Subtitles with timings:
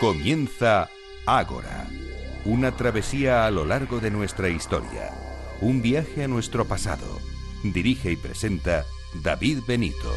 [0.00, 0.90] Comienza
[1.24, 1.86] Ágora,
[2.44, 5.10] una travesía a lo largo de nuestra historia,
[5.62, 7.18] un viaje a nuestro pasado.
[7.62, 8.84] Dirige y presenta
[9.22, 10.12] David Benito.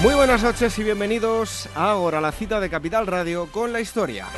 [0.00, 4.28] Muy buenas noches y bienvenidos a Ágora, la cita de Capital Radio con la historia.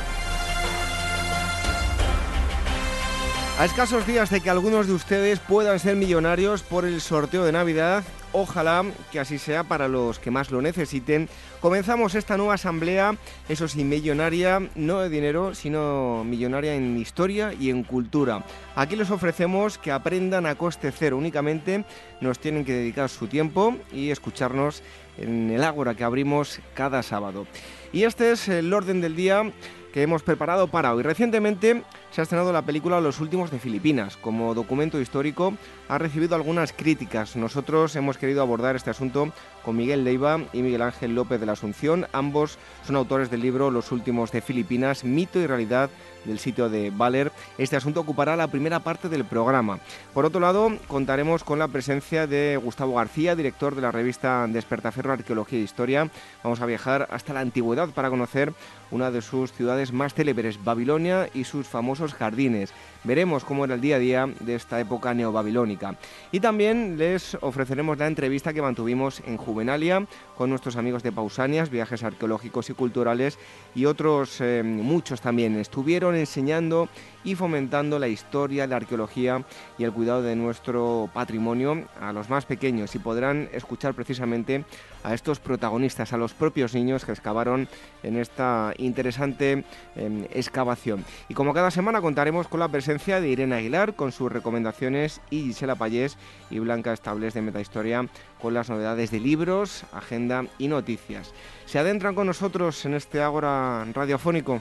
[3.58, 7.52] A escasos días de que algunos de ustedes puedan ser millonarios por el sorteo de
[7.52, 8.04] Navidad,
[8.34, 11.28] ojalá que así sea para los que más lo necesiten,
[11.60, 13.16] comenzamos esta nueva asamblea,
[13.48, 18.44] eso sí, millonaria, no de dinero, sino millonaria en historia y en cultura.
[18.74, 21.84] Aquí les ofrecemos que aprendan a coste cero, únicamente
[22.20, 24.82] nos tienen que dedicar su tiempo y escucharnos
[25.16, 27.46] en el Ágora que abrimos cada sábado.
[27.92, 29.52] Y este es el orden del día
[29.92, 31.04] que hemos preparado para hoy.
[31.04, 34.16] Recientemente se ha estrenado la película Los Últimos de Filipinas.
[34.16, 35.54] Como documento histórico
[35.88, 37.34] ha recibido algunas críticas.
[37.34, 39.32] Nosotros hemos querido abordar este asunto
[39.64, 42.06] con Miguel Leiva y Miguel Ángel López de la Asunción.
[42.12, 45.90] Ambos son autores del libro Los Últimos de Filipinas, mito y realidad
[46.24, 47.32] del sitio de Valer.
[47.58, 49.80] Este asunto ocupará la primera parte del programa.
[50.12, 55.12] Por otro lado, contaremos con la presencia de Gustavo García, director de la revista Despertaferro
[55.12, 56.10] Arqueología e Historia.
[56.42, 58.52] Vamos a viajar hasta la antigüedad para conocer
[58.90, 62.74] una de sus ciudades más célebres, Babilonia y sus famosos jardines.
[63.04, 65.96] Veremos cómo era el día a día de esta época neobabilónica.
[66.32, 71.70] Y también les ofreceremos la entrevista que mantuvimos en Juvenalia con nuestros amigos de Pausanias,
[71.70, 73.38] viajes arqueológicos y culturales
[73.74, 75.56] y otros eh, muchos también.
[75.56, 76.88] Estuvieron enseñando
[77.24, 79.44] y fomentando la historia, la arqueología
[79.78, 84.64] y el cuidado de nuestro patrimonio a los más pequeños y podrán escuchar precisamente
[85.02, 87.68] a estos protagonistas, a los propios niños que excavaron
[88.02, 89.64] en esta interesante
[89.96, 91.04] em, excavación.
[91.28, 95.42] Y como cada semana contaremos con la presencia de Irene Aguilar con sus recomendaciones y
[95.42, 96.16] Gisela Payés
[96.50, 98.08] y Blanca Estables de Metahistoria
[98.40, 101.32] con las novedades de libros, agenda y noticias.
[101.66, 104.60] ¿Se adentran con nosotros en este ágora radiofónico?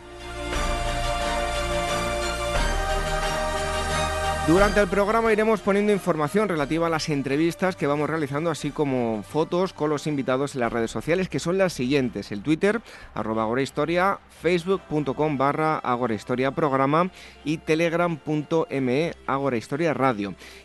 [4.46, 9.24] Durante el programa iremos poniendo información relativa a las entrevistas que vamos realizando, así como
[9.24, 12.30] fotos con los invitados en las redes sociales, que son las siguientes.
[12.30, 12.82] El Twitter,
[13.14, 17.10] arroba agorahistoria, facebook.com barra agorahistoria programa
[17.46, 19.96] y telegram.me agorahistoria.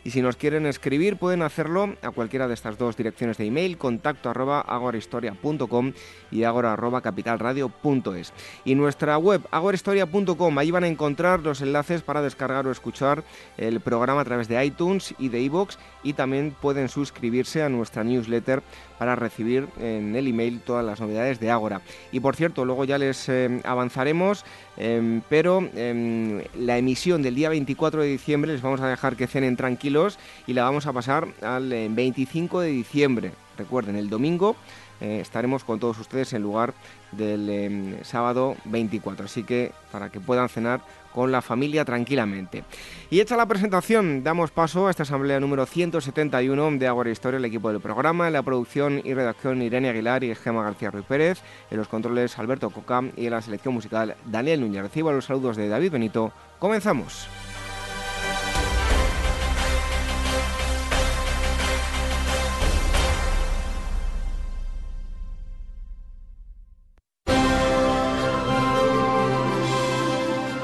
[0.02, 3.78] Y si nos quieren escribir, pueden hacerlo a cualquiera de estas dos direcciones de email,
[3.78, 5.92] contacto arroba agorahistoria.com
[6.32, 8.32] y agora arroba capitalradio.es.
[8.64, 13.22] Y nuestra web, agorahistoria.com, ahí van a encontrar los enlaces para descargar o escuchar
[13.68, 18.04] el programa a través de iTunes y de iVoox y también pueden suscribirse a nuestra
[18.04, 18.62] newsletter
[18.98, 21.82] para recibir en el email todas las novedades de Ágora.
[22.12, 24.44] Y por cierto, luego ya les eh, avanzaremos,
[24.76, 29.26] em, pero em, la emisión del día 24 de diciembre les vamos a dejar que
[29.26, 33.32] cenen tranquilos y la vamos a pasar al 25 eh, de diciembre.
[33.56, 34.56] Recuerden, el domingo
[35.00, 36.74] eh, estaremos con todos ustedes en lugar
[37.12, 39.26] del em, sábado 24.
[39.26, 40.80] Así que para que puedan cenar
[41.14, 42.64] con la familia tranquilamente.
[43.10, 47.44] Y hecha la presentación, damos paso a esta asamblea número 171 de Agua Historia, el
[47.44, 51.40] equipo del programa, en la producción y redacción Irene Aguilar y Gema García Ruiz Pérez,
[51.70, 54.82] en los controles Alberto Coca y en la selección musical Daniel Núñez.
[54.82, 56.32] Recibo los saludos de David Benito.
[56.58, 57.28] Comenzamos.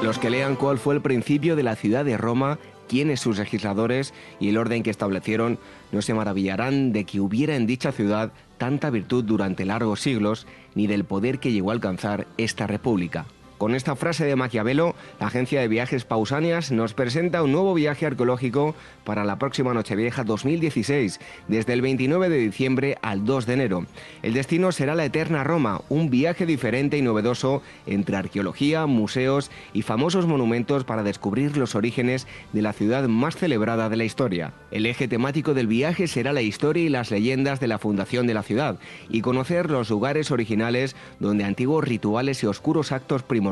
[0.05, 4.13] Los que lean cuál fue el principio de la ciudad de Roma, quiénes sus legisladores
[4.39, 5.57] y el orden que establecieron,
[5.91, 10.45] no se maravillarán de que hubiera en dicha ciudad tanta virtud durante largos siglos,
[10.75, 13.25] ni del poder que llegó a alcanzar esta república.
[13.57, 18.05] Con esta frase de Maquiavelo, la agencia de viajes Pausanias nos presenta un nuevo viaje
[18.05, 23.85] arqueológico para la próxima Nochevieja 2016, desde el 29 de diciembre al 2 de enero.
[24.23, 29.83] El destino será la Eterna Roma, un viaje diferente y novedoso entre arqueología, museos y
[29.83, 34.51] famosos monumentos para descubrir los orígenes de la ciudad más celebrada de la historia.
[34.69, 38.33] El eje temático del viaje será la historia y las leyendas de la fundación de
[38.33, 38.79] la ciudad
[39.09, 43.45] y conocer los lugares originales donde antiguos rituales y oscuros actos primordiales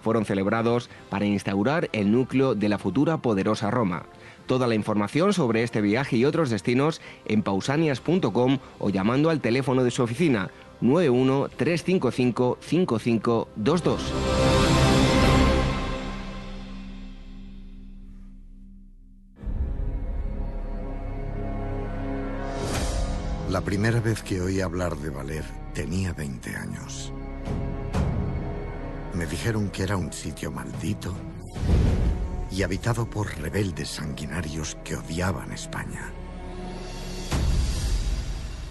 [0.00, 4.06] fueron celebrados para instaurar el núcleo de la futura poderosa Roma.
[4.46, 9.84] Toda la información sobre este viaje y otros destinos en pausanias.com o llamando al teléfono
[9.84, 10.50] de su oficina
[10.80, 14.12] 91 355 5522.
[23.52, 25.44] La primera vez que oí hablar de Valer
[25.74, 27.12] tenía 20 años.
[29.22, 31.14] Me dijeron que era un sitio maldito
[32.50, 36.10] y habitado por rebeldes sanguinarios que odiaban España.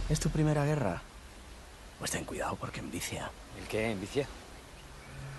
[0.09, 1.01] ¿Es tu primera guerra?
[1.99, 3.31] Pues ten cuidado porque envicia.
[3.61, 3.91] ¿El qué?
[3.91, 4.27] ¿Envicia?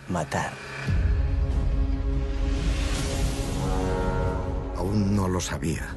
[0.09, 0.55] Matar.
[4.79, 5.95] Aún no lo sabía,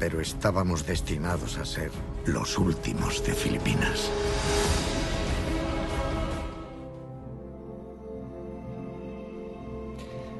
[0.00, 1.92] pero estábamos destinados a ser
[2.24, 4.10] los últimos de Filipinas.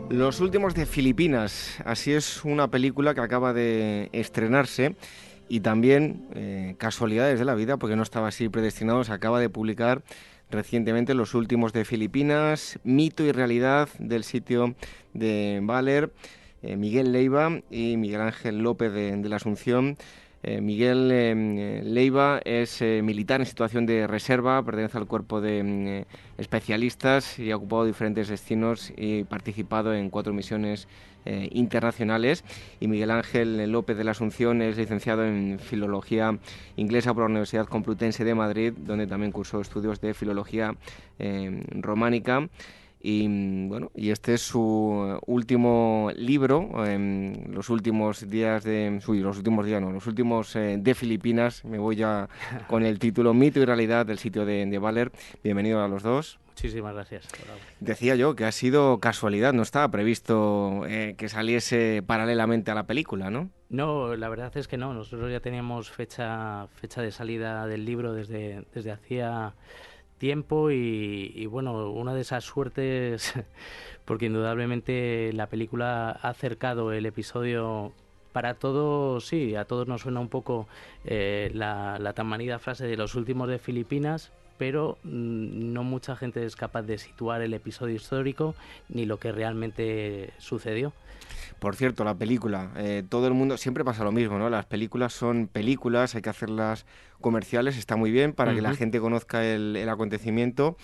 [0.08, 4.94] Los últimos de Filipinas, así es una película que acaba de estrenarse
[5.48, 9.48] y también eh, casualidades de la vida, porque no estaba así predestinado, se acaba de
[9.48, 10.02] publicar
[10.48, 14.76] recientemente Los últimos de Filipinas, mito y realidad del sitio
[15.12, 16.12] de Valer,
[16.62, 19.98] eh, Miguel Leiva y Miguel Ángel López de la Asunción
[20.48, 25.60] eh, Miguel eh, Leiva es eh, militar en situación de reserva, pertenece al cuerpo de
[25.64, 30.86] mm, especialistas y ha ocupado diferentes destinos y participado en cuatro misiones
[31.50, 32.44] internacionales.
[32.78, 36.38] Y Miguel Ángel López de la Asunción es licenciado en Filología
[36.76, 40.76] Inglesa por la Universidad Complutense de Madrid, donde también cursó estudios de Filología
[41.72, 42.48] Románica.
[43.00, 49.00] Y mm, bueno, y este es su último libro, en los últimos días de.
[49.06, 51.64] Uy, los últimos días no, los últimos eh, de Filipinas.
[51.64, 52.28] Me voy ya
[52.68, 55.12] con el título Mito y Realidad del sitio de, de Valer.
[55.42, 56.38] Bienvenido a los dos.
[56.56, 57.28] Muchísimas gracias.
[57.80, 62.86] Decía yo que ha sido casualidad, no estaba previsto eh, que saliese paralelamente a la
[62.86, 63.50] película, ¿no?
[63.68, 64.94] No, la verdad es que no.
[64.94, 69.54] Nosotros ya teníamos fecha, fecha de salida del libro desde, desde hacía
[70.18, 73.34] tiempo y, bueno, una de esas suertes,
[74.04, 77.92] porque indudablemente la película ha acercado el episodio
[78.32, 80.68] para todos, sí, a todos nos suena un poco
[81.04, 86.16] eh, la, la tan manida frase de los últimos de Filipinas, pero mm, no mucha
[86.16, 88.54] gente es capaz de situar el episodio histórico
[88.88, 90.92] ni lo que realmente sucedió.
[91.58, 94.50] Por cierto, la película, eh, todo el mundo, siempre pasa lo mismo, ¿no?
[94.50, 96.84] Las películas son películas, hay que hacerlas
[97.20, 100.76] comerciales, está muy bien para que la gente conozca el, acontecimiento,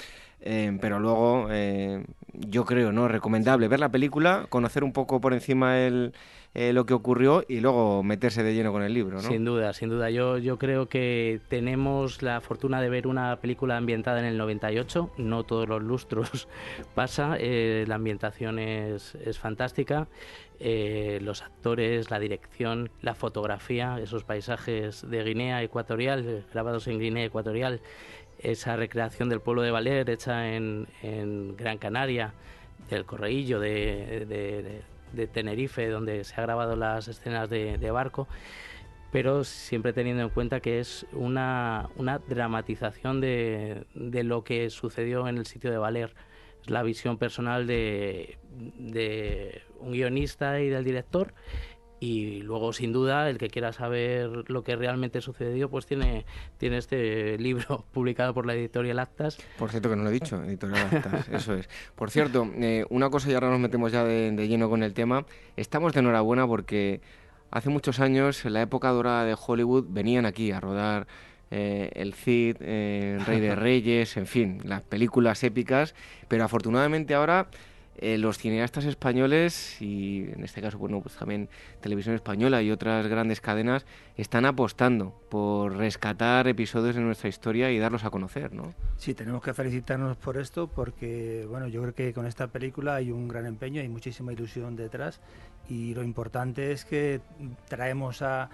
[0.42, 3.08] eh, pero luego eh, yo creo, ¿no?
[3.08, 6.12] Recomendable ver la película, conocer un poco por encima el,
[6.54, 9.22] lo que ocurrió y luego meterse de lleno con el libro, ¿no?
[9.22, 10.10] Sin duda, sin duda.
[10.10, 15.12] Yo, yo creo que tenemos la fortuna de ver una película ambientada en el 98,
[15.16, 16.48] no todos los lustros
[16.94, 20.08] pasa, la ambientación es, es fantástica
[20.64, 27.00] eh, los actores, la dirección, la fotografía, esos paisajes de Guinea Ecuatorial, eh, grabados en
[27.00, 27.80] Guinea Ecuatorial,
[28.42, 30.86] esa recreación del pueblo de Valer hecha en,
[31.56, 32.34] Gran Canaria,
[32.90, 34.82] del Correillo, de,
[35.32, 38.28] Tenerife, donde se ha grabado las escenas de, barco,
[39.10, 45.28] pero siempre teniendo en cuenta que es una, una dramatización de, de lo que sucedió
[45.28, 46.14] en el sitio de Valer
[46.66, 48.38] la visión personal de,
[49.80, 51.34] un guionista y del director
[52.02, 56.26] y luego sin duda el que quiera saber lo que realmente sucedió pues tiene
[56.58, 59.38] tiene este libro publicado por la editorial Actas.
[59.56, 61.69] Por cierto que no lo he dicho editorial Actas eso es.
[61.94, 65.25] Por cierto eh, una cosa y ahora nos metemos ya de, lleno con el tema
[65.56, 67.00] estamos de enhorabuena porque
[67.52, 71.06] hace muchos años en la época dorada de Hollywood venían aquí a rodar
[71.52, 75.94] eh, el Cid, eh, Rey de Reyes, en fin, las películas épicas,
[76.26, 77.48] pero afortunadamente ahora
[77.98, 81.50] eh, los cineastas españoles y en este caso bueno pues también
[81.80, 83.84] televisión española y otras grandes cadenas
[84.16, 88.72] están apostando por rescatar episodios de nuestra historia y darlos a conocer ¿no?
[88.96, 93.10] Sí, tenemos que felicitarnos por esto porque bueno yo creo que con esta película hay
[93.10, 95.20] un gran empeño, hay muchísima ilusión detrás
[95.69, 97.20] y lo importante es que
[97.69, 98.48] traemos a,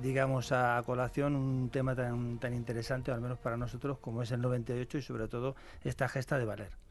[0.00, 4.40] digamos a colación un tema tan, tan interesante al menos para nosotros como es el
[4.40, 6.89] 98 y sobre todo esta gesta de Valer.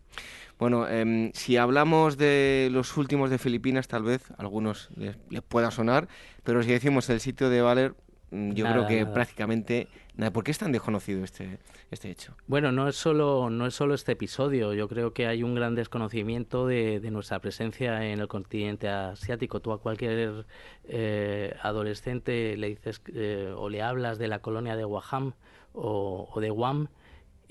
[0.60, 5.16] Bueno, em, si hablamos de los últimos de Filipinas, tal vez a algunos les,
[5.48, 6.10] pueda sonar,
[6.44, 7.96] pero si decimos el sitio de Valer,
[8.32, 10.32] mm, yo creo que prácticamente nada.
[10.32, 11.60] ¿Por qué es tan desconocido este,
[11.92, 12.36] este hecho?
[12.46, 14.74] Bueno, no es, solo, no es solo este episodio.
[14.74, 19.62] Yo creo que hay un gran desconocimiento de, nuestra presencia en el continente asiático.
[19.62, 20.46] Tú a cualquier
[20.90, 25.36] eh, adolescente le dices eh, o le hablas de la colonia de Guam
[25.72, 26.90] o, o de Guam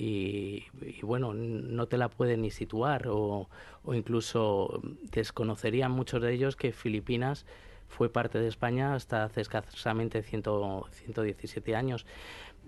[0.01, 0.65] y,
[1.03, 3.49] bueno, no te la pueden ni situar o,
[3.83, 7.45] o, incluso desconocerían muchos de ellos que Filipinas
[7.89, 12.07] fue parte de España hasta hace escasamente 117 años.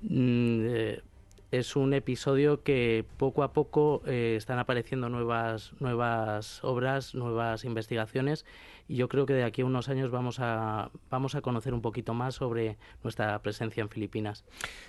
[0.02, 1.02] Mm, eh,
[1.50, 8.46] es un episodio que poco a poco eh, están apareciendo nuevas, nuevas obras, nuevas investigaciones
[8.88, 11.82] y yo creo que de aquí a unos años vamos a, vamos a conocer un
[11.82, 14.44] poquito más sobre nuestra presencia en Filipinas.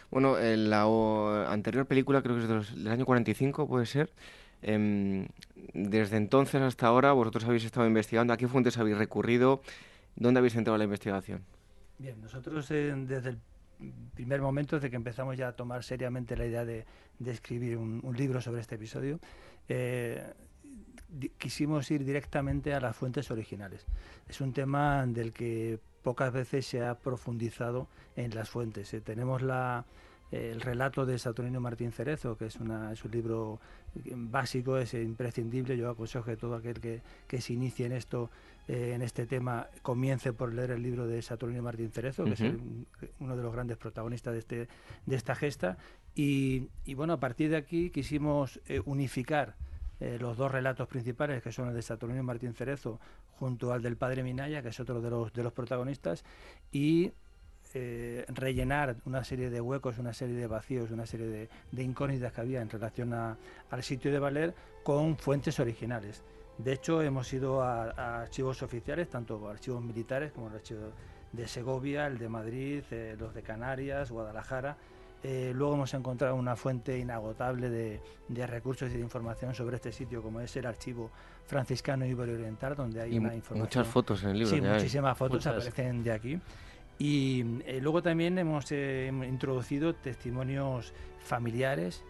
[0.09, 0.83] Bueno, en la
[1.47, 4.11] anterior película creo que es del año 45, puede ser.
[4.61, 5.27] Em,
[5.73, 8.33] desde entonces hasta ahora vosotros habéis estado investigando.
[8.33, 9.61] ¿A qué fuentes habéis recurrido?
[10.15, 11.43] ¿Dónde habéis entrado a la investigación?
[11.97, 13.39] Bien, nosotros eh, desde el
[14.13, 16.85] primer momento de que empezamos ya a tomar seriamente la idea de,
[17.25, 19.19] escribir un, libro sobre este episodio,
[19.69, 20.33] eh,
[21.37, 23.85] quisimos ir directamente a las fuentes originales.
[24.27, 28.93] Es un tema del que pocas veces se ha profundizado en las fuentes.
[28.93, 29.85] Eh, tenemos la,
[30.31, 33.59] el relato de Saturnino Martín Cerezo, que es, una, es un libro
[33.93, 35.77] básico, es imprescindible.
[35.77, 38.29] Yo aconsejo que todo aquel que, que se inicie en esto,
[38.67, 42.41] eh, en este tema, comience por leer el libro de Saturnino Martín Cerezo, que es
[43.19, 44.67] uno de los grandes protagonistas de, este,
[45.05, 45.77] de esta gesta.
[46.15, 49.55] Y, y bueno, a partir de aquí quisimos eh, unificar
[49.99, 52.99] eh, los dos relatos principales, que son el de Saturnino Martín Cerezo,
[53.37, 56.23] junto al del padre Minaya, que es otro de los, de los protagonistas,
[56.71, 57.11] y
[57.73, 62.41] eh, rellenar una serie de huecos, una serie de vacíos, una serie de, incógnitas que
[62.41, 64.53] había en relación al sitio de Valer
[64.83, 66.23] con fuentes originales.
[66.57, 70.91] De hecho, hemos ido a, archivos oficiales, tanto archivos militares como el archivo
[71.31, 74.77] de Segovia, el de Madrid, eh, los de Canarias, Guadalajara.
[75.23, 80.23] Eh, luego hemos encontrado una fuente inagotable de, recursos y de información sobre este sitio,
[80.23, 81.11] como es el archivo
[81.45, 83.59] franciscano Ibero Oriental, donde hay una información.
[83.59, 84.55] Muchas fotos en el libro.
[84.55, 86.39] Sí, muchísimas fotos aparecen de aquí.
[86.97, 90.93] Y eh, luego también hemos eh, introducido testimonios
[91.23, 92.03] familiares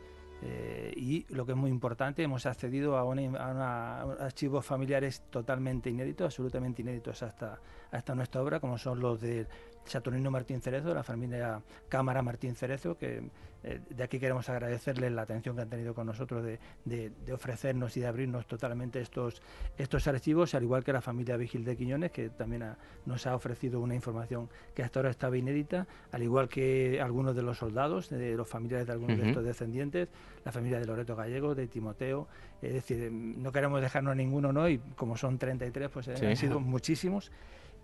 [0.43, 6.25] eh, y lo que es muy importante, hemos accedido a, a, archivos familiares totalmente inéditos,
[6.25, 7.59] absolutamente inéditos hasta,
[7.91, 9.45] hasta nuestra obra, como son los de
[9.85, 13.23] Saturnino Martín Cerezo, de la familia Cámara Martín Cerezo, que
[13.63, 17.99] eh, de aquí queremos agradecerles la atención que han tenido con nosotros de, ofrecernos y
[17.99, 19.41] de abrirnos totalmente estos,
[19.77, 22.65] estos archivos, al igual que la familia Vigil de Quiñones, que también
[23.05, 27.43] nos ha ofrecido una información que hasta ahora estaba inédita, al igual que algunos de
[27.43, 30.09] los soldados, de los familiares de algunos de estos descendientes,
[30.43, 32.27] la familia de Loreto Gallego, de Timoteo,
[32.61, 34.67] es decir, no queremos dejarnos ninguno, ¿no?
[34.67, 37.31] Y como son 33, pues eh, han sido muchísimos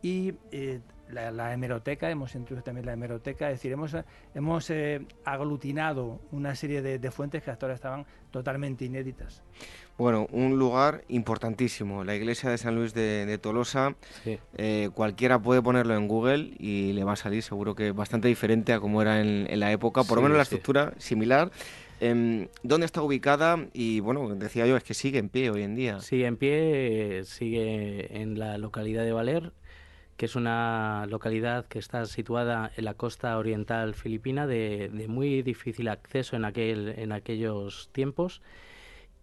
[0.02, 3.96] y eh, la, hemeroteca, hemos introducido también la hemeroteca, es decir, hemos,
[4.36, 9.42] hemos eh, aglutinado una serie de, fuentes que hasta ahora estaban totalmente inéditas.
[9.98, 13.96] Bueno, un lugar importantísimo, la iglesia de San Luis de, Tolosa.
[14.58, 18.74] Eh, cualquiera puede ponerlo en Google y le va a salir seguro que bastante diferente
[18.74, 21.52] a como era en, la época, por lo menos la estructura similar.
[22.00, 23.58] Em, ¿Dónde está ubicada?
[23.74, 26.00] Y bueno, decía yo, es que sigue en pie hoy en día.
[26.00, 29.52] Sigue en pie, sigue en la localidad de Valer
[30.18, 35.88] que es una localidad que está situada en la costa oriental filipina de, muy difícil
[35.88, 38.42] acceso en, aquel, en aquellos tiempos.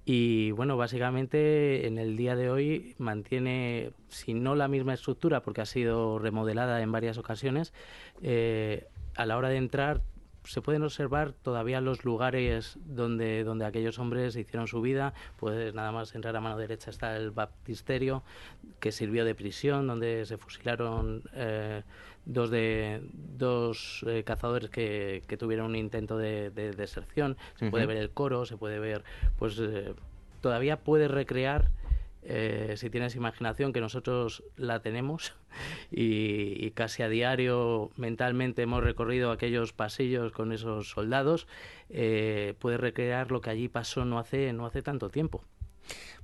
[0.07, 5.63] Y bueno, básicamente en el día de hoy mantiene, si no la misma estructura, porque
[5.63, 7.73] ha sido remodelada en varias ocasiones,
[8.23, 8.87] eh,
[9.17, 10.03] a la hora de entrar
[10.45, 15.15] se pueden observar todavía los lugares donde, donde aquellos hombres hicieron su vida.
[15.39, 18.23] Puedes nada más entrar a mano derecha está el baptisterio,
[18.81, 21.83] que sirvió de prisión, donde se fusilaron eh,
[22.27, 27.37] dos de dos eh, cazadores que, que, tuvieron un intento de, deserción.
[27.57, 29.03] Se puede ver el coro, se puede ver,
[29.39, 29.95] pues eh,
[30.41, 31.71] todavía puede recrear
[32.25, 35.35] eh, si tienes imaginación, que nosotros la tenemos
[35.91, 41.47] y, casi a diario mentalmente hemos recorrido aquellos pasillos con esos soldados,
[41.91, 45.45] eh, puedes recrear lo que allí pasó no hace, no hace tanto tiempo.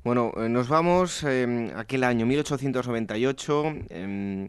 [0.03, 4.49] Bueno, eh, nos vamos eh, aquel año 1898 em,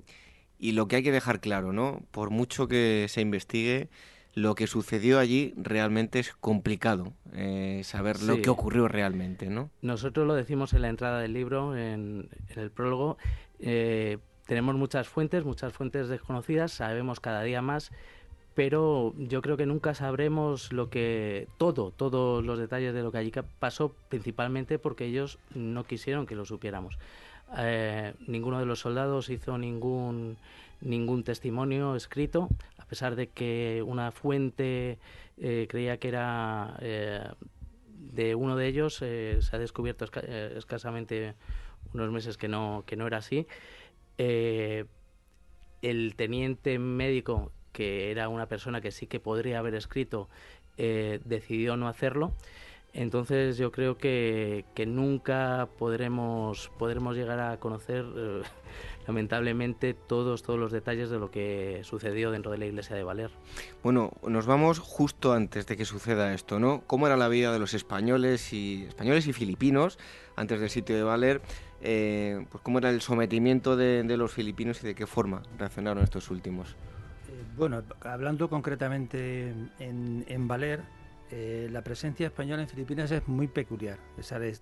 [0.57, 2.03] y lo que hay que dejar claro, ¿no?
[2.11, 3.89] Por mucho que se investigue,
[4.33, 9.69] lo que sucedió allí realmente es complicado eh, saber lo que ocurrió realmente, ¿no?
[9.81, 13.17] Nosotros lo decimos en la entrada del libro, en, el prólogo.
[13.59, 17.91] Eh, tenemos muchas fuentes, muchas fuentes desconocidas, sabemos cada día más,
[18.53, 23.17] pero yo creo que nunca sabremos lo que todo, todos los detalles de lo que
[23.17, 26.97] allí pasó, principalmente porque ellos no quisieron que lo supiéramos.
[27.57, 30.37] Eh, ninguno de los soldados hizo ningún
[30.81, 34.99] ningún testimonio escrito, a pesar de que una fuente
[35.37, 37.23] eh, creía que era eh,
[37.87, 41.35] de uno de ellos, eh, se ha descubierto escasamente
[41.93, 43.47] unos meses que no, que no era así.
[44.17, 50.29] el teniente médico, que era una persona que sí que podría haber escrito,
[50.77, 52.33] decidió no hacerlo.
[52.93, 58.05] Entonces yo creo que, que nunca podremos, podremos llegar a conocer
[59.07, 63.31] lamentablemente todos, todos los detalles de lo que sucedió dentro de la iglesia de Valer.
[63.83, 66.81] Bueno, nos vamos justo antes de que suceda esto, ¿no?
[66.87, 69.97] ¿Cómo era la vida de los españoles y españoles y filipinos
[70.35, 71.41] antes del sitio de Valer?
[71.81, 76.29] Eh, pues cómo era el sometimiento de, los filipinos y de qué forma reaccionaron estos
[76.29, 76.69] últimos.
[76.69, 80.81] Eh, bueno, hablando concretamente en, en Valer,
[81.33, 83.97] eh, la presencia española en Filipinas es muy peculiar.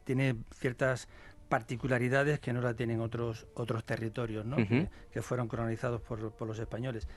[0.03, 1.07] tiene ciertas
[1.49, 4.55] particularidades que no la tienen otros otros territorios, ¿no?
[4.55, 7.07] que, fueron colonizados por, por los españoles.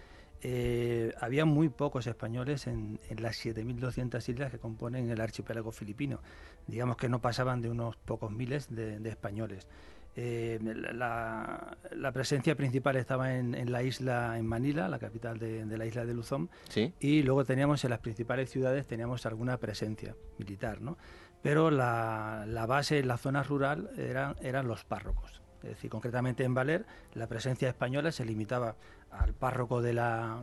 [0.44, 6.20] Eh, había muy pocos españoles en, las 7.200 islas que componen el archipiélago filipino.
[6.66, 9.68] Digamos que no pasaban de unos pocos miles de, españoles.
[10.16, 10.58] Eh,
[10.92, 11.76] la,
[12.12, 16.50] presencia principal estaba en, la isla, en Manila, la capital de, la isla de Luzón,
[16.98, 20.98] y luego teníamos en las principales ciudades teníamos alguna presencia militar, ¿no?
[21.42, 25.42] Pero la, base en la zona rural eran, los párrocos.
[25.62, 26.84] Es decir, concretamente en Valer,
[27.14, 28.75] la presencia española se limitaba
[29.11, 30.42] al párroco de la,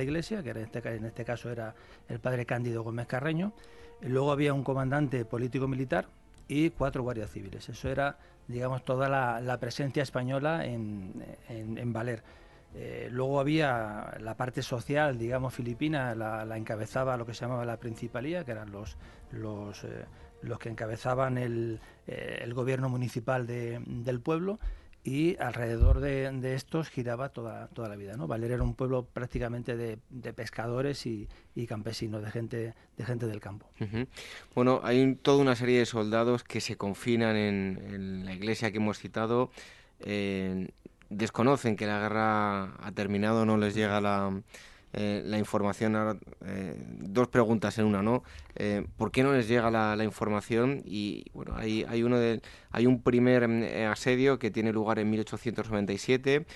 [0.00, 1.74] iglesia, que en, este, este caso era
[2.08, 3.52] el padre Cándido Gómez Carreño.
[4.02, 6.06] Luego había un comandante político-militar
[6.48, 7.68] y cuatro guardias civiles.
[7.68, 8.18] Eso era,
[8.48, 12.22] digamos, toda la, presencia española en, en, Valer.
[12.74, 17.78] Eh, luego había la parte social, digamos, filipina, la, encabezaba lo que se llamaba la
[17.78, 18.96] principalía, que eran los,
[19.30, 20.04] los eh,
[20.44, 24.58] los que encabezaban el, eh, gobierno municipal de, del pueblo
[25.02, 28.16] y alrededor de, estos giraba toda, toda la vida.
[28.16, 28.32] ¿no?
[28.34, 29.98] Era un pueblo prácticamente de,
[30.32, 31.28] pescadores y,
[31.68, 33.68] campesinos, de gente, de gente del campo.
[34.54, 38.98] Bueno, hay toda una serie de soldados que se confinan en, la iglesia que hemos
[38.98, 39.50] citado.
[41.10, 44.32] Desconocen que la guerra ha terminado, no les llega la
[44.96, 46.20] eh, la información.
[46.46, 48.22] Eh, dos preguntas en una, ¿no?
[48.54, 50.82] Eh, ¿Por qué no les llega la, información?
[50.84, 53.44] Y bueno, hay, hay, uno de, hay un primer
[53.88, 56.46] asedio que tiene lugar en 1897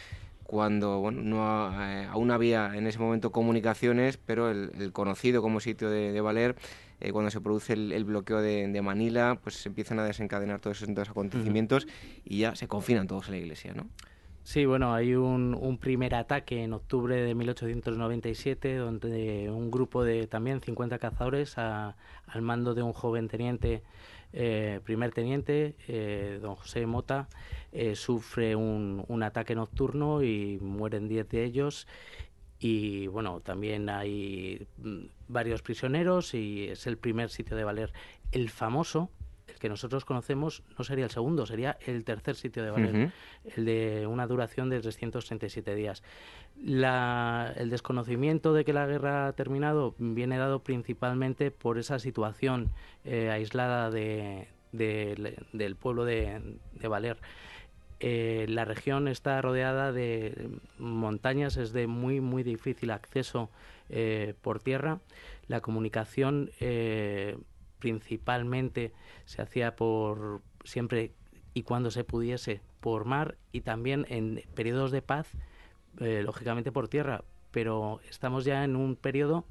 [0.44, 6.18] cuando bueno, no aún había en ese momento comunicaciones, pero el, conocido como sitio de,
[6.22, 6.56] Valer,
[7.12, 11.86] cuando se produce el, bloqueo de, Manila, pues se empiezan a desencadenar todos esos acontecimientos
[12.24, 13.88] y ya se confinan todos en la iglesia, ¿no?
[14.48, 20.62] Sí, bueno, hay un, primer ataque en octubre de 1897 donde un grupo de también
[20.62, 21.94] 50 cazadores al
[22.40, 23.82] mando de un joven teniente,
[24.32, 27.28] eh, primer teniente, eh, don José Mota,
[27.72, 31.86] eh, sufre un, un, ataque nocturno y mueren 10 de ellos.
[32.58, 37.92] Y bueno, también hay mm, varios prisioneros y es el primer sitio de Valer.
[38.32, 39.10] El famoso,
[39.58, 43.12] que nosotros conocemos no sería el segundo, sería el tercer sitio de Valer,
[43.56, 46.02] el de una duración de 337 días.
[46.60, 52.70] el desconocimiento de que la guerra ha terminado viene dado principalmente por esa situación
[53.04, 56.40] eh, aislada de, del pueblo de,
[56.88, 57.18] Valer.
[58.00, 63.50] Eh, la región está rodeada de montañas, es de muy, muy difícil acceso
[63.88, 65.00] eh, por tierra.
[65.48, 66.50] La comunicación
[67.78, 68.92] principalmente
[69.24, 71.12] se hacía por siempre
[71.54, 75.28] y cuando se pudiese por mar y también en periodos de paz,
[76.00, 77.24] eh, lógicamente por tierra.
[77.50, 79.44] Pero estamos ya en un periodo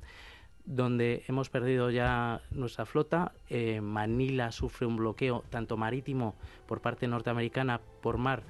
[0.66, 3.34] donde hemos perdido ya nuestra flota.
[3.50, 6.36] Eh, Manila sufre un bloqueo tanto marítimo
[6.68, 8.44] por parte norteamericana por mar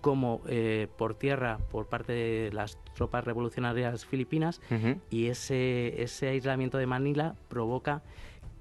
[0.00, 4.60] como eh, por tierra por parte de las tropas revolucionarias filipinas
[5.10, 8.02] y ese, ese aislamiento de Manila provoca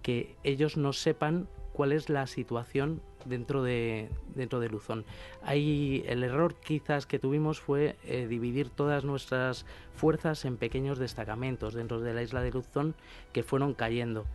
[0.05, 5.03] que ellos no sepan cuál es la situación dentro de dentro de Luzón.
[5.41, 9.65] Hay el error quizás que tuvimos fue eh, dividir todas nuestras
[9.95, 12.93] fuerzas en pequeños destacamentos dentro de la isla de Luzón
[13.33, 14.27] que fueron cayendo.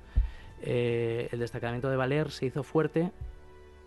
[0.60, 3.12] Eh, el destacamento de Valer se hizo fuerte,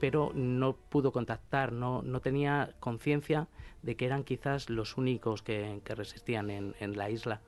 [0.03, 3.47] pero no pudo contactar, no, no tenía conciencia
[3.83, 7.39] de que eran quizás los únicos que, resistían en la isla.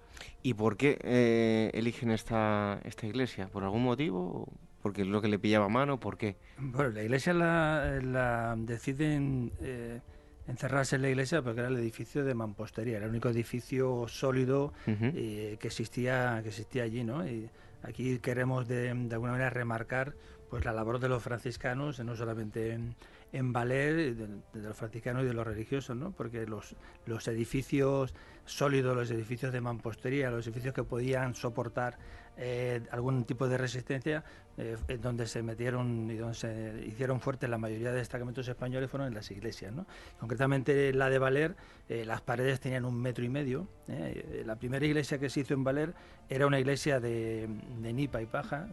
[0.41, 3.49] ¿Y por qué eh, eligen esta, esta iglesia?
[3.49, 4.47] ¿Por algún motivo?
[4.81, 5.99] ¿Porque es lo que le pillaba a mano?
[5.99, 6.37] ¿Por qué?
[6.57, 9.99] Bueno, la iglesia la, la deciden eh,
[10.47, 14.71] encerrarse en la iglesia porque era el edificio de mampostería, era el único edificio sólido
[14.87, 17.27] eh, que, existía, que existía allí, ¿no?
[17.27, 17.49] Y
[17.83, 20.13] aquí queremos de, de alguna manera remarcar
[20.49, 22.79] pues la labor de los franciscanos, no solamente
[23.31, 26.11] en, Valer, de, los franciscanos y de los religiosos, ¿no?
[26.11, 28.13] porque los, los edificios
[28.45, 31.97] sólidos, los edificios de mampostería, los edificios que podían soportar
[32.37, 34.23] eh, algún tipo de resistencia,
[34.57, 39.07] eh, donde se metieron y donde se hicieron fuertes la mayoría de destacamentos españoles fueron
[39.07, 39.73] en las iglesias.
[39.73, 39.85] ¿no?
[40.19, 41.55] Concretamente la de Valer,
[41.87, 43.67] eh, las paredes tenían un metro y medio.
[44.45, 45.93] La primera iglesia que se hizo en Valer
[46.27, 47.47] era una iglesia de,
[47.79, 48.67] de nipa y paja.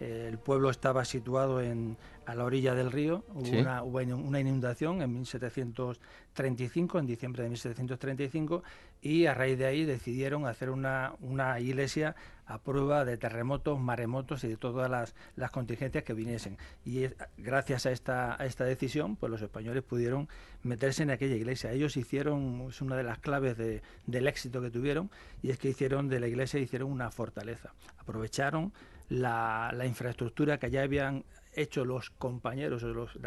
[0.00, 3.24] El pueblo estaba situado en, a la orilla del río.
[3.34, 8.62] Hubo, una, inundación en 1735, en diciembre de 1735,
[9.00, 14.44] y a raíz de ahí decidieron hacer una, una iglesia a prueba de terremotos, maremotos
[14.44, 16.58] y de todas las, las contingencias que viniesen.
[16.84, 17.06] Y
[17.38, 20.28] gracias a esta, a esta decisión, pues los españoles pudieron
[20.62, 21.72] meterse en aquella iglesia.
[21.72, 25.10] Ellos hicieron, es una de las claves de, del éxito que tuvieron,
[25.42, 27.72] y es que hicieron de la iglesia hicieron una fortaleza.
[27.98, 28.72] Aprovecharon
[29.08, 31.24] la, la infraestructura que ya habían
[31.56, 33.18] hecho los compañeros, los,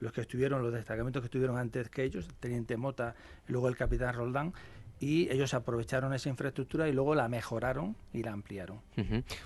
[0.00, 3.14] los que estuvieron, los destacamentos que estuvieron antes que ellos, el teniente Mota,
[3.48, 4.52] luego el capitán Roldán,
[5.00, 8.80] y ellos aprovecharon esa infraestructura y luego la mejoraron y la ampliaron.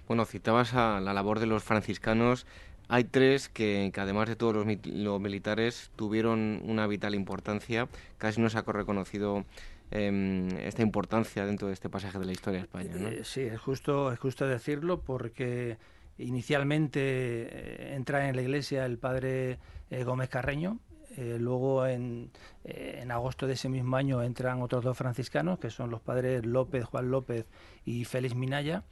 [0.08, 2.44] Bueno, citabas a la labor de los franciscanos.
[2.88, 7.88] Hay tres que, además de todos los, militares tuvieron una vital importancia.
[8.18, 9.44] Casi no se ha reconocido
[9.90, 12.90] esta importancia dentro de este pasaje de la historia de España.
[13.10, 15.78] Eh, sí, es justo, es justo decirlo porque
[16.18, 19.58] inicialmente eh, entra en la iglesia el padre
[19.90, 20.78] eh, Gómez Carreño,
[21.16, 22.32] luego en,
[22.64, 26.84] en, agosto de ese mismo año entran otros dos franciscanos, que son los padres López,
[26.86, 27.46] Juan López
[27.84, 28.82] y Félix Minaya.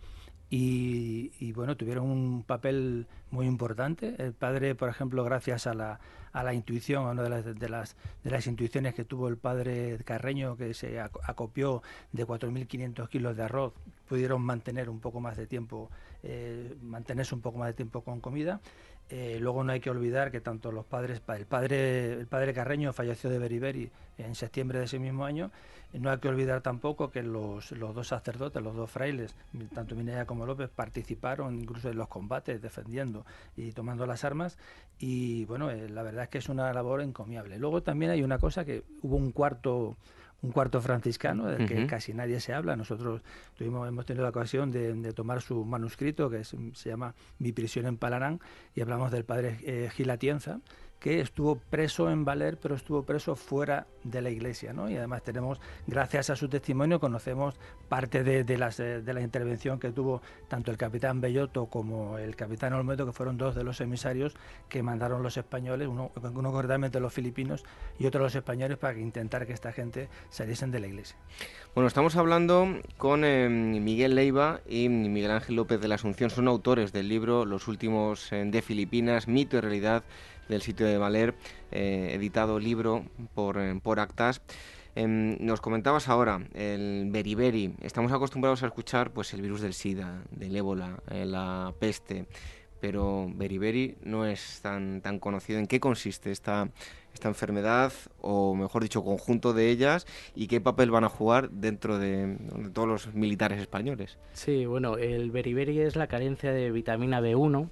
[0.54, 4.16] Y, bueno, tuvieron un papel muy importante.
[4.18, 5.98] El padre, por ejemplo, gracias a la,
[6.30, 9.38] a la intuición, a una de las, de, las, de las intuiciones que tuvo el
[9.38, 13.72] padre Carreño, que se acopió de 4.500 kilos de arroz,
[14.06, 15.88] pudieron mantener un poco más de tiempo,
[16.22, 18.60] eh, mantenerse un poco más de tiempo con comida.
[19.14, 22.94] Eh, luego no hay que olvidar que tanto los padres, el padre, el padre Carreño
[22.94, 25.50] falleció de beriberi en septiembre de ese mismo año.
[25.92, 29.34] No hay que olvidar tampoco que los, los dos sacerdotes, los dos frailes,
[29.74, 34.56] tanto Minaya como López, participaron incluso en los combates, defendiendo y tomando las armas.
[34.98, 37.58] Y bueno, eh, la verdad es que es una labor encomiable.
[37.58, 39.98] Luego también hay una cosa que hubo un cuarto
[40.42, 42.76] un cuarto franciscano del que casi nadie se habla.
[42.76, 43.22] Nosotros
[43.56, 47.96] tuvimos, hemos tenido la ocasión de, tomar su manuscrito que se llama Mi prisión en
[47.96, 48.40] Palarán
[48.74, 50.60] y hablamos del padre eh, Gilatienza
[51.02, 54.88] que estuvo preso en Valer, pero estuvo preso fuera de la iglesia, ¿no?
[54.88, 57.56] Y además tenemos, gracias a su testimonio, conocemos
[57.88, 62.36] parte de, las, eh, de la intervención que tuvo tanto el capitán Bellotto como el
[62.36, 64.34] capitán Olmedo, que fueron dos de los emisarios
[64.68, 67.64] que mandaron los españoles, uno, uno concretamente los filipinos
[67.98, 71.16] y otro los españoles, para intentar que esta gente saliesen de la iglesia.
[71.74, 76.46] Bueno, estamos hablando con eh, Miguel Leiva y Miguel Ángel López de la Asunción, son
[76.46, 80.04] autores del libro Los últimos eh, de Filipinas, mito y realidad
[80.48, 81.34] del sitio de Valer,
[81.70, 84.42] eh, editado libro por, eh, por Actas.
[84.94, 87.74] Em, nos comentabas ahora el beriberi.
[87.80, 92.26] Estamos acostumbrados a escuchar pues el virus del SIDA, del ébola, eh, la peste,
[92.78, 95.58] pero beriberi no es tan, tan conocido.
[95.58, 96.68] ¿En qué consiste esta,
[97.14, 101.98] esta enfermedad, o mejor dicho, conjunto de ellas, y qué papel van a jugar dentro
[101.98, 102.36] de,
[102.74, 104.18] todos los militares españoles?
[104.34, 107.70] Sí, bueno, el beriberi es la carencia de vitamina B1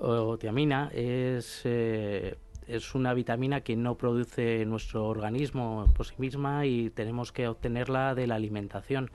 [0.00, 2.36] o tiamina es, eh,
[2.66, 8.14] es una vitamina que no produce nuestro organismo por sí misma y tenemos que obtenerla
[8.14, 9.10] de la alimentación.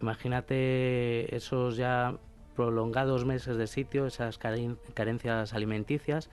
[0.00, 2.18] Imagínate esos ya
[2.56, 6.30] prolongados meses de sitio, esas carencias alimenticias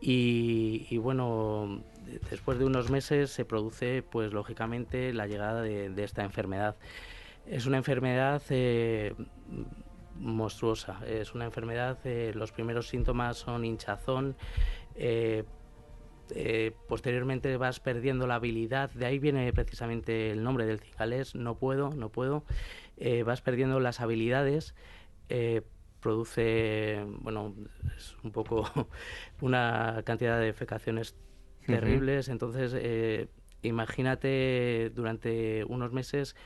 [0.00, 1.82] y, bueno,
[2.30, 6.76] después de unos meses se produce pues lógicamente la llegada de, esta enfermedad.
[7.46, 9.14] Es una enfermedad eh,
[10.18, 11.00] monstruosa.
[11.06, 14.36] Es una enfermedad, eh, los primeros síntomas son hinchazón,
[14.94, 15.44] eh,
[16.34, 21.56] eh, posteriormente vas perdiendo la habilidad, de ahí viene precisamente el nombre del cicalés, no
[21.58, 22.44] puedo, no puedo,
[23.24, 24.74] vas perdiendo las habilidades,
[26.00, 27.54] produce, bueno,
[27.96, 28.66] es un poco
[29.40, 31.16] una cantidad de fecaciones
[31.64, 32.76] terribles, entonces
[33.62, 36.36] imagínate durante unos meses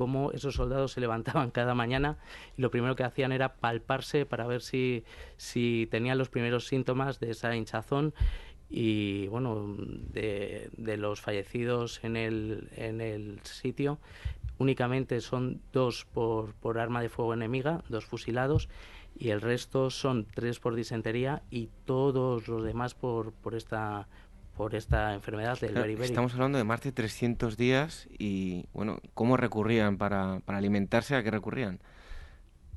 [0.00, 2.16] cómo esos soldados se levantaban cada mañana
[2.56, 5.04] y lo primero que hacían era palparse para ver si,
[5.36, 8.14] si tenían los primeros síntomas de esa hinchazón
[8.70, 13.98] y bueno, de, los fallecidos en el, en el sitio,
[14.56, 18.70] únicamente son dos por, por arma de fuego enemiga, dos fusilados,
[19.18, 24.08] y el resto son tres por disentería y todos los demás por, por esta
[24.60, 26.04] por esta enfermedad del beriberi.
[26.04, 31.16] Estamos hablando de más de 300 días y, bueno, ¿cómo recurrían para, para alimentarse?
[31.16, 31.80] ¿A qué recurrían?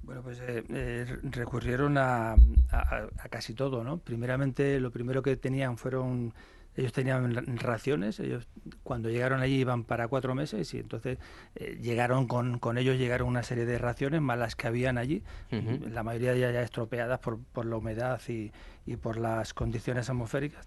[0.01, 2.35] Bueno, pues eh, eh, recurrieron a,
[2.71, 3.97] a, casi todo, ¿no?
[3.97, 6.33] Primeramente, lo primero que tenían fueron,
[6.77, 8.47] ellos tenían raciones, ellos
[8.83, 11.17] cuando llegaron allí iban para cuatro meses y entonces
[11.55, 15.21] eh, llegaron con, con ellos llegaron una serie de raciones más las que habían allí,
[15.51, 18.53] la mayoría ya, ya estropeadas por, por la humedad y,
[18.85, 20.65] y por las condiciones atmosféricas.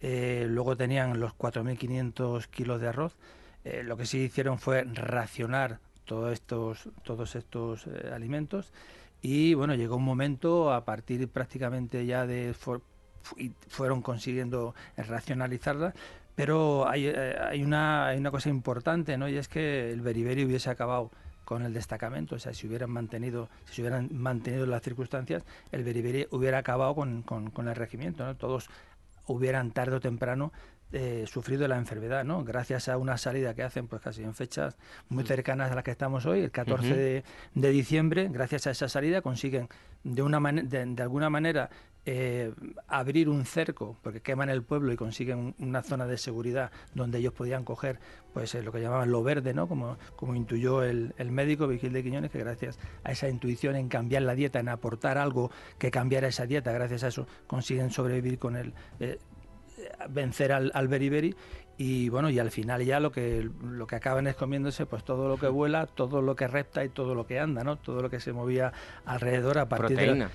[0.00, 3.16] Eh, luego tenían los 4.500 kilos de arroz.
[3.64, 8.72] Eh, lo que sí hicieron fue racionar todos estos, todos estos eh, alimentos
[9.22, 12.54] y bueno, llegó un momento a partir prácticamente ya de...
[13.68, 15.94] fueron consiguiendo racionalizarla,
[16.36, 19.28] pero hay, hay, una, hay una cosa importante, ¿no?
[19.28, 21.10] Y es que el beriberi hubiese acabado
[21.44, 26.26] con el destacamento, o sea, si hubieran mantenido, si hubieran mantenido las circunstancias, el beriberi
[26.30, 28.36] hubiera acabado con, con, con el regimiento, ¿no?
[28.36, 28.68] Todos
[29.26, 30.52] hubieran tarde o temprano
[30.92, 32.44] eh, sufrido la enfermedad, ¿no?
[32.44, 34.76] Gracias a una salida que hacen, pues casi en fechas
[35.08, 35.26] muy mm.
[35.26, 39.68] cercanas a las que estamos hoy, el 14 de, diciembre, gracias a esa salida consiguen
[40.04, 41.70] de, una de, alguna manera
[42.04, 42.52] eh,
[42.86, 47.32] abrir un cerco, porque queman el pueblo y consiguen una zona de seguridad donde ellos
[47.32, 47.98] podían coger
[48.32, 49.66] pues eh, lo que llamaban lo verde, ¿no?
[49.66, 53.88] Como, como intuyó el, el médico Vigil de Quiñones, que gracias a esa intuición en
[53.88, 58.38] cambiar la dieta, en aportar algo que cambiara esa dieta, gracias a eso consiguen sobrevivir
[58.38, 58.72] con el
[60.08, 61.34] vencer al, al beriberi
[61.78, 65.28] y bueno y al final ya lo que lo que acaban es comiéndose pues todo
[65.28, 68.08] lo que vuela todo lo que repta y todo lo que anda no todo lo
[68.08, 68.72] que se movía
[69.04, 70.26] alrededor a partir de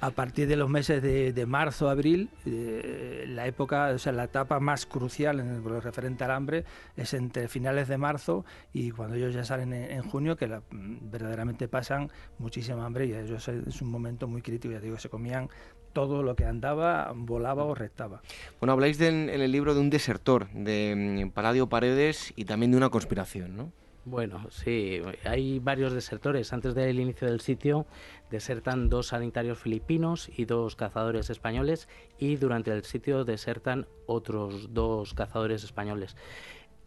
[0.00, 4.58] a partir de los meses de, marzo abril eh, la época o sea la etapa
[4.58, 6.64] más crucial en lo referente al hambre
[6.96, 12.10] es entre finales de marzo y cuando ellos ya salen en, junio que verdaderamente pasan
[12.38, 13.06] muchísima hambre.
[13.06, 15.48] Y eso es, un momento muy crítico ya digo se comían
[15.92, 18.22] todo lo que andaba volaba o restaba.
[18.60, 22.76] Bueno, habláis en el libro de un desertor, de mm, Paladio Paredes y también de
[22.76, 23.72] una conspiración, ¿no?
[24.04, 26.52] Bueno, sí, hay varios desertores.
[26.52, 27.86] Antes del inicio del sitio
[28.30, 35.14] desertan dos sanitarios filipinos y dos cazadores españoles y durante el sitio desertan otros dos
[35.14, 36.16] cazadores españoles.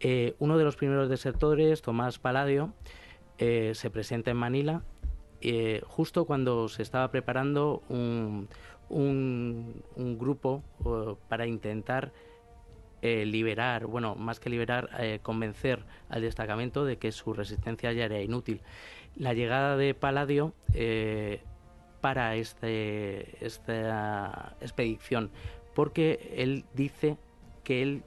[0.00, 2.74] Eh, uno de los primeros desertores, Tomás Paladio,
[3.38, 4.82] eh, se presenta en Manila
[5.42, 8.48] eh, justo cuando se estaba preparando un,
[8.88, 9.82] un,
[10.18, 10.62] grupo
[11.28, 12.12] para intentar
[13.02, 18.04] eh, liberar, bueno, más que liberar, eh, convencer al destacamento de que su resistencia ya
[18.06, 18.62] era inútil.
[19.16, 21.40] La llegada de Paladio eh,
[22.00, 25.30] para este, esta expedición,
[25.74, 27.16] porque él dice
[27.64, 28.02] que él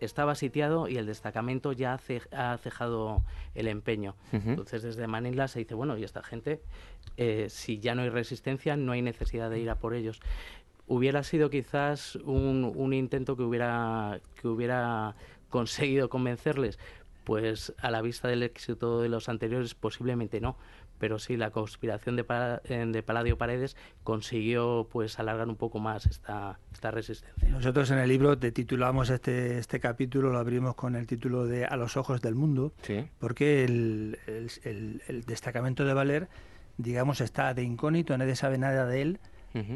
[0.00, 2.00] estaba sitiado y el destacamento ya
[2.32, 3.22] ha cejado
[3.54, 4.16] el empeño.
[4.32, 6.60] Entonces desde Manila se dice, bueno, y esta gente,
[7.22, 10.20] eh, si ya no hay resistencia, no hay necesidad de ir a por ellos.
[10.86, 15.14] Hubiera sido quizás un, un intento que hubiera, que hubiera
[15.50, 16.78] conseguido convencerles,
[17.24, 20.56] pues a la vista del éxito de los anteriores posiblemente no,
[20.98, 22.24] pero sí la conspiración de,
[22.64, 27.48] eh, de Paladio Paredes consiguió pues alargar un poco más esta, esta resistencia.
[27.50, 31.66] Nosotros en el libro te titulamos este, este capítulo, lo abrimos con el título de
[31.66, 32.72] A los ojos del mundo,
[33.18, 36.28] porque el, el, destacamento de Valer,
[36.82, 39.20] digamos, está de incógnito, nadie sabe nada de él,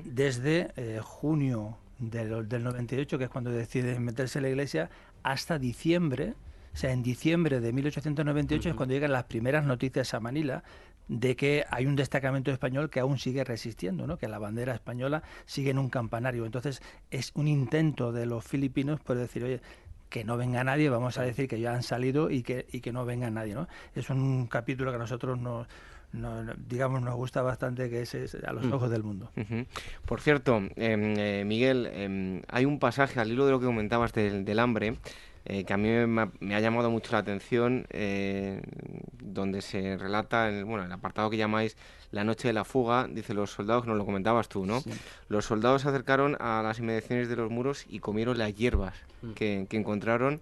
[0.04, 4.90] desde eh, junio del, del 98, que es cuando decide meterse en la iglesia,
[5.24, 6.34] hasta diciembre,
[6.72, 10.62] o sea, en diciembre de 1898 es cuando llegan las primeras noticias a Manila
[11.08, 14.16] de que hay un destacamento español que aún sigue resistiendo, ¿no?
[14.16, 16.46] que la bandera española sigue en un campanario.
[16.46, 19.60] Entonces es un intento de los filipinos por decir, oye,
[20.08, 22.92] que no venga nadie, vamos a decir que ya han salido y que, y que
[22.92, 23.54] no venga nadie.
[23.54, 23.68] ¿no?
[23.94, 25.66] Es un capítulo que a nosotros nos,
[26.68, 28.14] digamos, nos gusta bastante, que es,
[28.46, 28.72] a los mm.
[28.72, 29.31] ojos del mundo.
[30.07, 34.12] Por cierto, em, eh, Miguel, em, hay un pasaje al hilo de lo que comentabas
[34.12, 34.96] del hambre
[35.46, 38.62] eh, que a mí me ha, llamado mucho la atención, eh,
[39.20, 41.77] donde se relata, el, bueno, el apartado que llamáis
[42.12, 44.83] La noche de la fuga, dice los soldados, que nos lo comentabas tú, ¿no?
[45.29, 49.33] Los soldados se acercaron a las inmediaciones de los muros y comieron las hierbas mm.
[49.33, 50.40] que, encontraron.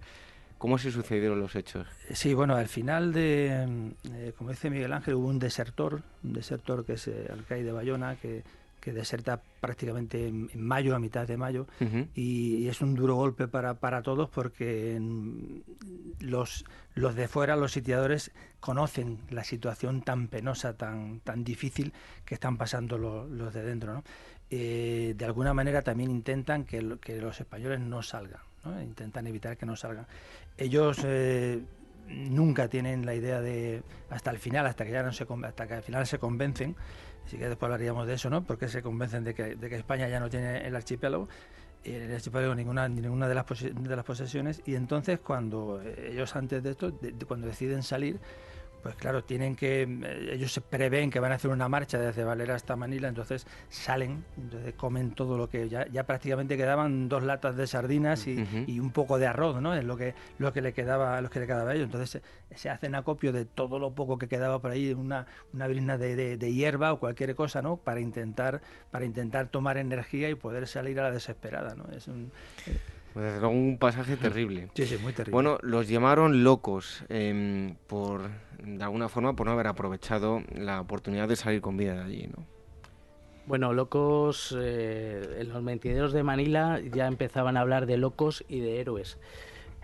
[0.63, 1.85] ¿Cómo se sucedieron los hechos?
[2.13, 3.67] Sí, bueno, al final de,
[4.13, 7.71] eh, como dice Miguel Ángel, hubo un desertor, un desertor que es el alcaide de
[7.73, 8.43] Bayona, que
[8.83, 11.67] que deserta prácticamente en, mayo, a mitad de mayo,
[12.15, 14.99] y, es un duro golpe para, para todos porque
[16.19, 21.93] los, los de fuera, los sitiadores, conocen la situación tan penosa, tan, tan difícil
[22.25, 24.03] que están pasando los, de dentro.
[24.55, 28.41] Eh, de alguna manera también intentan que, los españoles no salgan,
[28.83, 30.05] intentan evitar que no salgan.
[30.57, 30.99] Ellos...
[31.03, 31.61] Eh,
[32.05, 35.73] nunca tienen la idea de hasta el final hasta que ya no se hasta que
[35.75, 36.75] al final se convencen
[37.25, 38.43] Así que después hablaríamos de eso, ¿no?
[38.43, 41.29] Porque se convencen de que, de que España ya no tiene el archipiélago,
[41.83, 46.71] el archipiélago ninguna, ninguna de las, de las posesiones, y entonces cuando ellos antes de
[46.71, 46.93] esto,
[47.25, 48.19] cuando deciden salir,
[48.83, 52.25] pues claro, tienen que, eh, ellos se prevén que van a hacer una marcha desde
[52.25, 57.23] Valera hasta Manila, entonces salen, entonces comen todo lo que ya, ya prácticamente quedaban dos
[57.23, 59.73] latas de sardinas y, y, un poco de arroz, ¿no?
[59.73, 61.85] Es lo que, lo que le quedaba, lo que le quedaba a ellos.
[61.85, 62.21] Entonces
[62.53, 66.37] se, hacen acopio de todo lo poco que quedaba por ahí, una, una brina de,
[66.37, 67.77] de, hierba o cualquier cosa, ¿no?
[67.77, 71.85] Para intentar, para intentar tomar energía y poder salir a la desesperada, ¿no?
[71.95, 72.31] Es un,
[72.67, 72.77] eh,
[73.13, 74.69] pues un pasaje terrible.
[74.73, 75.33] Sí, sí, muy terrible.
[75.33, 78.29] Bueno, los llamaron locos em, por,
[78.63, 82.27] de alguna forma, por no haber aprovechado la oportunidad de salir con vida de allí,
[82.27, 82.45] ¿no?
[83.45, 88.61] Bueno, locos, eh, en los mentideros de Manila ya empezaban a hablar de locos y
[88.61, 89.19] de héroes.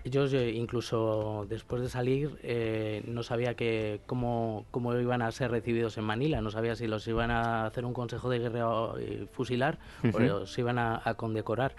[0.05, 5.51] Ellos, eh, incluso después de salir, eh, no sabía que cómo, cómo, iban a ser
[5.51, 6.39] recibidos en Manila.
[6.39, 9.77] No sabía si los iban a hacer un consejo de guerra y fusilar
[10.13, 11.75] o los iban a condecorar.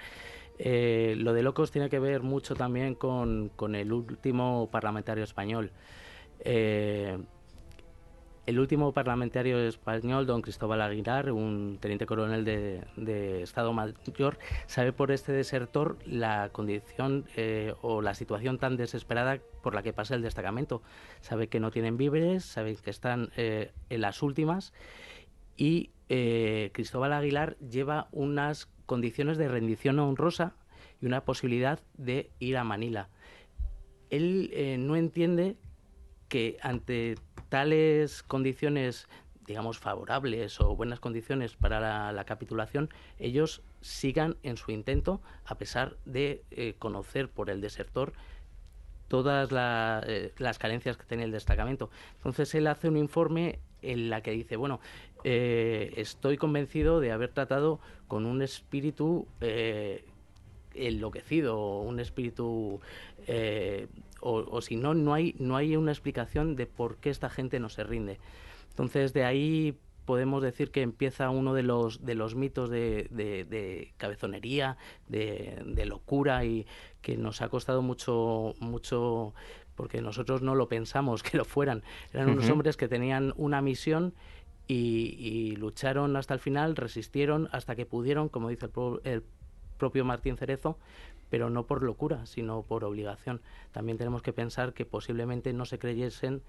[0.62, 5.70] Eh, lo de locos tiene que ver mucho también con, el último parlamentario español.
[6.44, 7.18] Eh,
[8.46, 15.12] el último parlamentario español, don Cristóbal Aguilar, un teniente coronel de, Estado Mayor, sabe por
[15.12, 20.22] este desertor la condición eh, o la situación tan desesperada por la que pasa el
[20.22, 20.83] destacamento.
[21.20, 24.72] Sabe que no tienen víveres, sabe que están en las últimas
[25.57, 25.90] y
[26.72, 30.57] Cristóbal Aguilar lleva unas condiciones de rendición honrosa
[31.00, 33.09] y una posibilidad de ir a Manila.
[34.11, 35.57] Él eh, no entiende
[36.31, 37.16] que ante
[37.51, 39.09] tales condiciones
[39.51, 42.88] digamos, favorables o buenas condiciones para la, capitulación,
[43.19, 48.12] ellos sigan en su intento, a pesar de eh, conocer por el desertor
[49.09, 49.51] todas
[50.07, 51.90] eh, las carencias que tiene el destacamento.
[52.19, 54.79] Entonces él hace un informe en la que dice, bueno,
[55.25, 59.27] eh, estoy convencido de haber tratado con un espíritu
[60.74, 62.80] enloquecido, un espíritu,
[63.26, 63.88] eh,
[64.20, 67.68] o, si no, no hay, no hay una explicación de por qué esta gente no
[67.68, 68.18] se rinde.
[68.70, 74.76] Entonces, de ahí podemos decir que empieza uno de los, de los mitos de, cabezonería,
[75.09, 76.66] de, locura y
[77.00, 79.35] que nos ha costado mucho, mucho
[79.76, 81.83] porque nosotros no lo pensamos que lo fueran.
[82.12, 84.14] Eran unos hombres que tenían una misión
[84.66, 88.68] y, lucharon hasta el final, resistieron hasta que pudieron, como dice
[89.04, 89.24] el,
[89.81, 90.79] propio Martín Cerezo,
[91.31, 93.40] pero no por locura, sino por obligación.
[93.73, 96.43] También tenemos que pensar que posiblemente no se creyesen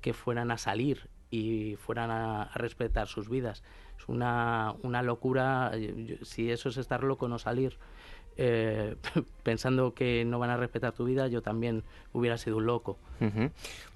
[0.00, 3.62] que fueran a salir y fueran a, respetar sus vidas.
[3.98, 5.72] Es una, una locura,
[6.22, 7.78] si eso es estar loco, no salir.
[8.38, 8.96] Eh,
[9.42, 12.98] pensando que no van a respetar tu vida, yo también hubiera sido un loco.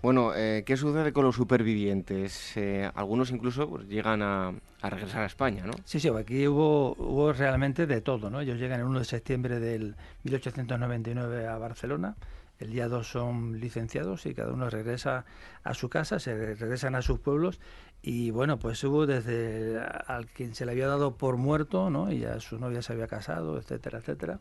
[0.00, 2.56] Bueno, eh, ¿qué sucede con los supervivientes?
[2.56, 5.72] Eh, algunos incluso pues, llegan a, regresar a España, ¿no?
[5.84, 8.40] Sí, sí, aquí hubo, hubo realmente de todo, ¿no?
[8.40, 12.16] Ellos llegan el 1 de septiembre del 1899 a Barcelona.
[12.58, 15.24] El día 2 son licenciados y cada uno regresa
[15.64, 17.58] a su casa, se regresan a sus pueblos
[18.02, 22.10] y bueno, pues hubo desde al quien se le había dado por muerto, ¿no?
[22.10, 24.38] Y a su novia se había casado, etcétera, etcétera.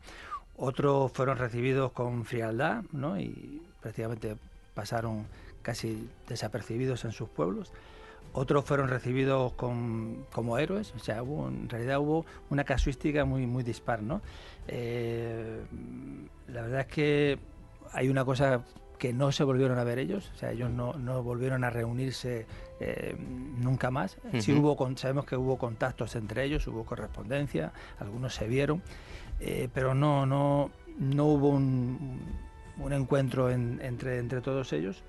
[0.56, 3.20] Otros fueron recibidos con frialdad, ¿no?
[3.20, 4.38] Y prácticamente
[4.74, 5.26] pasaron
[5.62, 7.72] casi desapercibidos en sus pueblos.
[8.32, 13.48] Otros fueron recibidos con, como héroes, o sea, hubo, en realidad hubo una casuística muy,
[13.48, 14.22] muy dispar, ¿no?
[14.68, 15.62] Eh,
[16.48, 17.40] la verdad es que
[17.92, 18.64] hay una cosa
[19.00, 22.46] que no se volvieron a ver ellos, o sea, ellos no, no volvieron a reunirse
[22.82, 24.18] eh, nunca más.
[24.40, 28.84] Sí hubo, sabemos que hubo contactos entre ellos, hubo correspondencia, algunos se vieron,
[29.40, 32.20] eh, pero no, no, no hubo un,
[32.78, 35.02] un encuentro entre, entre todos ellos.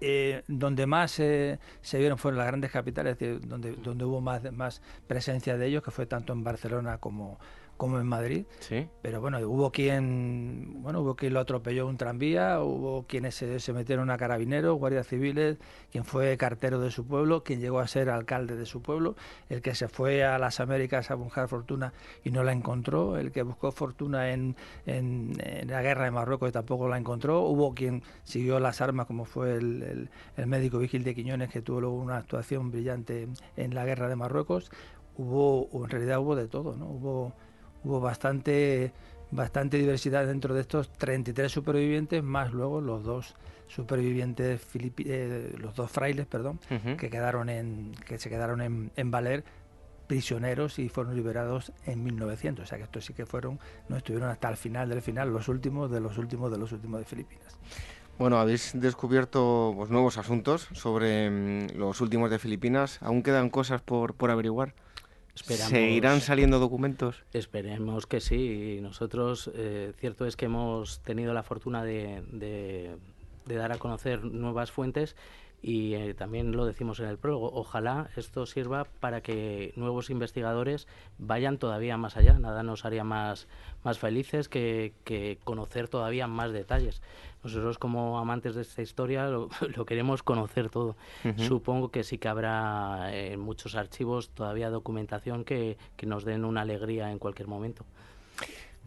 [0.00, 1.58] Eh, donde más se
[1.92, 6.06] vieron fueron las grandes capitales, donde, donde hubo más, más presencia de ellos, que fue
[6.06, 7.38] tanto en Barcelona como,
[7.76, 8.46] como en Madrid.
[8.60, 8.88] Sí.
[9.02, 14.10] Pero bueno, hubo quien, bueno, hubo quien lo atropelló un tranvía, hubo quienes se, metieron
[14.10, 15.58] a carabineros, guardias civiles,
[15.90, 19.16] quien fue cartero de su pueblo, quien llegó a ser alcalde de su pueblo,
[19.48, 21.92] el que se fue a las Américas a buscar fortuna
[22.24, 25.36] y no la encontró, el que buscó fortuna en, en,
[25.66, 29.56] la guerra de Marruecos y tampoco la encontró, hubo quien siguió las armas como fue
[29.56, 34.08] el, el, médico Vigil de Quiñones que tuvo luego una actuación brillante en la guerra
[34.08, 34.70] de Marruecos,
[35.16, 36.86] hubo, en realidad hubo de todo, ¿no?
[36.86, 37.32] Hubo
[37.86, 38.92] hubo bastante,
[39.30, 43.34] bastante diversidad dentro de estos 33 supervivientes, más luego los dos
[43.68, 46.58] supervivientes, eh, los dos frailes, perdón,
[46.98, 49.44] que, quedaron en, que se quedaron en, en Valer
[50.06, 52.64] prisioneros y fueron liberados en 1900.
[52.64, 55.48] O sea que estos sí que fueron, no estuvieron hasta el final del final, los
[55.48, 57.58] últimos de los últimos de los últimos de Filipinas.
[58.18, 62.98] Bueno, habéis descubierto pues, nuevos asuntos sobre mm, los últimos de Filipinas.
[63.02, 64.74] ¿Aún quedan cosas por, por averiguar?
[65.44, 67.22] ¿Seguirán saliendo documentos?
[67.32, 68.78] Esperemos que sí.
[68.80, 72.96] Nosotros, eh, cierto es que hemos tenido la fortuna de,
[73.46, 75.16] dar a conocer nuevas fuentes
[75.66, 77.50] y eh, también lo decimos en el prólogo.
[77.52, 80.86] Ojalá esto sirva para que nuevos investigadores
[81.18, 82.38] vayan todavía más allá.
[82.38, 83.48] Nada nos haría más,
[83.82, 87.02] más felices que, que conocer todavía más detalles.
[87.42, 89.48] Nosotros como amantes de esta historia lo,
[89.86, 90.94] queremos conocer todo.
[91.36, 96.60] Supongo que sí que habrá en eh, muchos archivos todavía documentación que, nos den una
[96.60, 97.84] alegría en cualquier momento.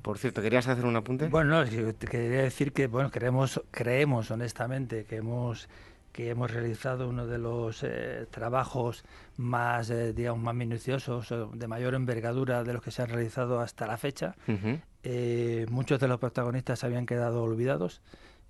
[0.02, 1.28] Por cierto, ¿querías hacer un apunte?
[1.28, 5.68] Bueno, no, quería decir que bueno, creemos, creemos honestamente que hemos
[6.12, 9.04] que hemos realizado uno de los eh, trabajos
[9.38, 13.88] más, eh, digamos, más minuciosos, de mayor envergadura de los que se han realizado hasta
[13.88, 14.36] la fecha.
[15.70, 18.02] muchos de los protagonistas habían quedado olvidados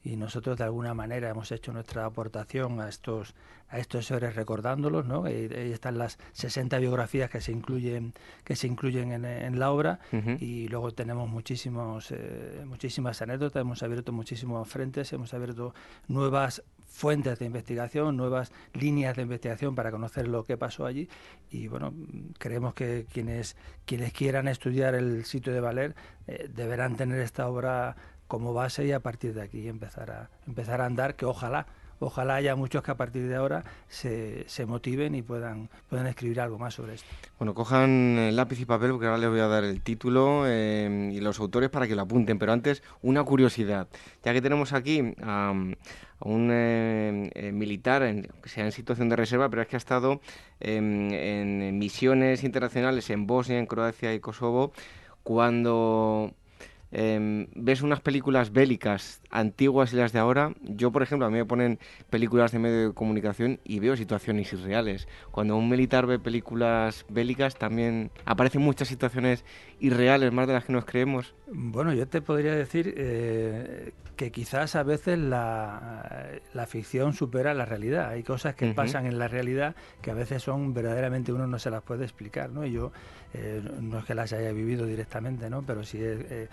[0.03, 3.35] y nosotros de alguna manera hemos hecho nuestra aportación a estos
[3.71, 5.25] a estos seres recordándolos, ¿no?
[5.25, 9.99] Ahí, están las 60 biografías que se incluyen que se incluyen en, la obra
[10.39, 15.73] y luego tenemos muchísimos eh, muchísimas anécdotas, hemos abierto muchísimos frentes, hemos abierto
[16.07, 21.07] nuevas fuentes de investigación, nuevas líneas de investigación para conocer lo que pasó allí.
[21.49, 21.93] Y bueno,
[22.37, 25.95] creemos que quienes quienes quieran estudiar el sitio de Valer
[26.27, 27.95] eh, deberán tener esta obra
[28.27, 31.65] como base y a partir de aquí empezar a, empezar a andar, que ojalá,
[31.99, 36.39] ojalá haya muchos que a partir de ahora se, se motiven y puedan, puedan escribir
[36.39, 37.07] algo más sobre esto.
[37.39, 41.19] Bueno, cojan lápiz y papel porque ahora les voy a dar el título eh, y
[41.19, 43.87] los autores para que lo apunten, pero antes una curiosidad,
[44.23, 45.53] ya que tenemos aquí a,
[46.19, 48.03] un eh, eh, militar
[48.41, 50.21] que sea en situación de reserva, pero es que ha estado
[50.59, 54.73] em, en misiones internacionales en Bosnia, en Croacia y Kosovo,
[55.23, 56.33] cuando
[56.91, 61.37] Em, ves unas películas bélicas antiguas y las de ahora, yo por ejemplo, a mí
[61.37, 65.07] me ponen películas de medio de comunicación y veo situaciones irreales.
[65.31, 69.45] Cuando un militar ve películas bélicas también aparecen muchas situaciones
[69.79, 71.33] irreales, más de las que nos creemos.
[71.47, 78.09] Bueno, yo te podría decir eh, que quizás a veces la, ficción supera la realidad.
[78.09, 81.71] Hay cosas que pasan en la realidad que a veces son verdaderamente uno no se
[81.71, 82.65] las puede explicar, ¿no?
[82.65, 82.91] Y yo
[83.33, 85.61] eh, no es que las haya vivido directamente, ¿no?
[85.61, 86.49] Pero sí he,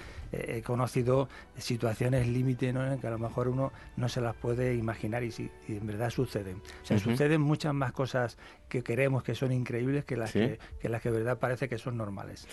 [0.63, 2.66] conocido situaciones límite
[3.01, 6.63] que a lo mejor uno no se las puede imaginar y, si, en verdad suceden.
[6.83, 8.39] O sea, suceden muchas más cosas
[8.69, 11.79] que queremos que son increíbles que las que, que las que de verdad parece que
[11.79, 12.47] son normales.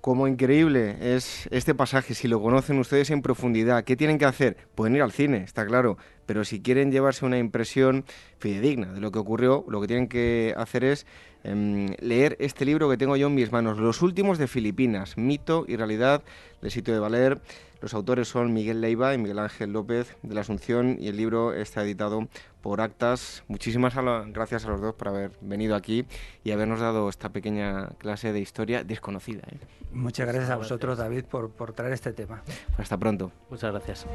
[0.00, 4.56] Como increíble es este pasaje, si lo conocen ustedes en profundidad, ¿qué tienen que hacer?
[4.74, 8.06] Pueden ir al cine, está claro, pero si quieren llevarse una impresión
[8.38, 11.06] fidedigna de lo que ocurrió, lo que tienen que hacer es
[11.44, 15.66] em, leer este libro que tengo yo en mis manos, Los últimos de Filipinas, mito
[15.68, 16.22] y realidad
[16.62, 17.38] del sitio de Valer.
[17.80, 21.54] Los autores son Miguel Leiva y Miguel Ángel López de la Asunción y el libro
[21.54, 22.28] está editado
[22.60, 23.42] por Actas.
[23.48, 26.04] Muchísimas gracias a los dos por haber venido aquí
[26.44, 29.42] y habernos dado esta pequeña clase de historia desconocida.
[29.50, 29.58] ¿eh?
[29.92, 32.42] Muchas gracias a vosotros, David, por, por traer este tema.
[32.76, 33.32] Hasta pronto.
[33.48, 34.06] Muchas gracias.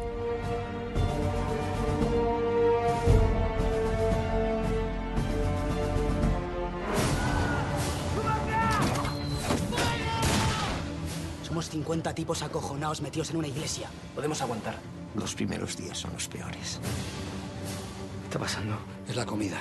[11.56, 13.88] Somos 50 tipos acojonados metidos en una iglesia.
[14.14, 14.76] Podemos aguantar.
[15.16, 16.82] Los primeros días son los peores.
[16.82, 18.78] ¿Qué está pasando?
[19.08, 19.58] Es la comida.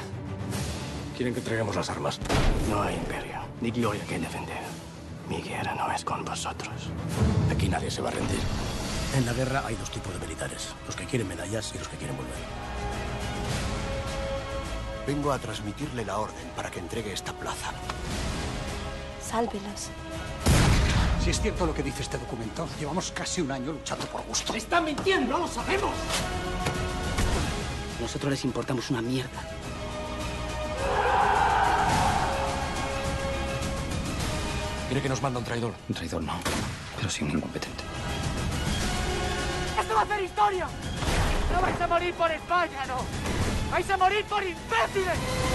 [1.16, 2.18] Quieren que entreguemos las armas.
[2.68, 4.58] No hay imperio, ni gloria que defender.
[5.28, 6.74] Mi guerra no es con vosotros.
[7.48, 8.40] Aquí nadie se va a rendir.
[9.16, 10.74] En la guerra hay dos tipos de militares.
[10.86, 12.34] Los que quieren medallas y los que quieren volver.
[15.06, 17.70] Vengo a transmitirle la orden para que entregue esta plaza.
[19.24, 19.92] Sálvelas.
[21.24, 24.52] Si es cierto lo que dice este documento, llevamos casi un año luchando por gusto.
[24.52, 25.38] ¡Están mintiendo!
[25.38, 25.94] ¡Lo sabemos!
[27.98, 29.40] Nosotros les importamos una mierda.
[34.86, 35.72] ¿Quiere que nos manda un traidor?
[35.88, 36.34] Un traidor no,
[36.98, 37.84] pero sí un incompetente.
[39.80, 40.68] ¡Esto va a ser historia!
[41.54, 42.98] ¡No vais a morir por España, no!
[43.72, 45.53] ¡Vais a morir por imbéciles!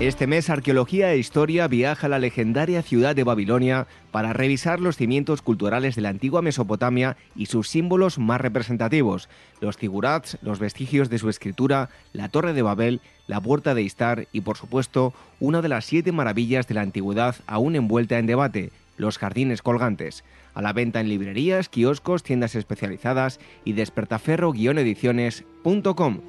[0.00, 4.96] Este mes Arqueología e Historia viaja a la legendaria ciudad de Babilonia para revisar los
[4.96, 9.28] cimientos culturales de la antigua Mesopotamia y sus símbolos más representativos,
[9.60, 14.28] los zigurats, los vestigios de su escritura, la Torre de Babel, la Puerta de Istar
[14.30, 18.70] y por supuesto una de las siete maravillas de la antigüedad aún envuelta en debate,
[18.98, 20.22] los jardines colgantes.
[20.54, 26.20] A la venta en librerías, kioscos, tiendas especializadas y despertaferro-ediciones.com.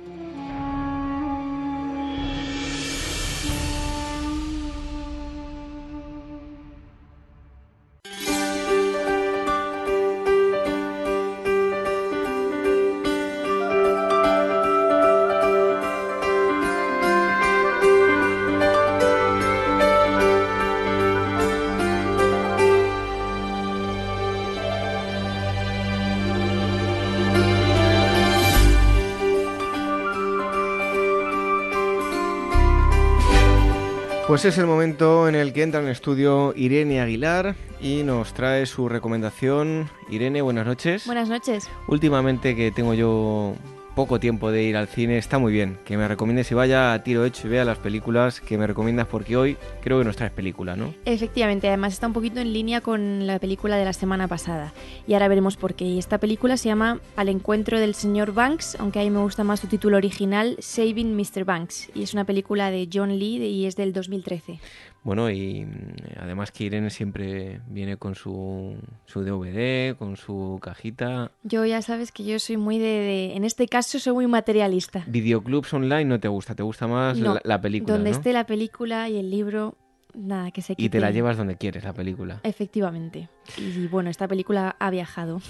[34.39, 38.33] Pues es el momento en el que entra en el estudio Irene Aguilar y nos
[38.33, 39.89] trae su recomendación.
[40.09, 41.05] Irene, buenas noches.
[41.05, 41.69] Buenas noches.
[41.89, 43.55] Últimamente que tengo yo
[43.99, 45.77] poco tiempo de ir al cine, está muy bien.
[45.83, 49.07] Que me recomiendes y vaya a tiro hecho y vea las películas que me recomiendas
[49.07, 50.93] porque hoy creo que nos traes película, ¿no?
[51.03, 54.71] Efectivamente, además está un poquito en línea con la película de la semana pasada.
[55.05, 55.97] Y ahora veremos por qué.
[55.97, 59.59] Esta película se llama Al encuentro del señor Banks, aunque a mí me gusta más
[59.59, 61.43] su título original, Saving Mr.
[61.43, 61.89] Banks.
[61.93, 64.61] Y es una película de John Lee y es del 2013.
[65.03, 68.75] Bueno, y mm, además que Irene siempre viene con su,
[69.05, 71.31] su DVD, con su cajita.
[71.43, 75.03] Yo ya sabes que yo soy muy de, En este caso soy muy materialista.
[75.07, 76.55] ¿Videoclubs online no te gusta?
[76.55, 77.93] ¿Te gusta más la, película?
[77.93, 79.75] Donde esté la película y el libro,
[80.13, 80.83] nada, que se quite.
[80.83, 82.41] Y te la llevas donde quieres, la película.
[82.43, 83.29] Efectivamente.
[83.57, 85.41] Y, bueno, esta película ha viajado.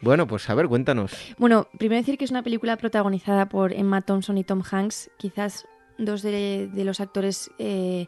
[0.00, 1.12] Bueno, pues a ver, cuéntanos.
[1.38, 5.66] Bueno, primero decir que es una película protagonizada por Emma Thompson y Tom Hanks, quizás
[5.98, 8.06] dos de, los actores, eh,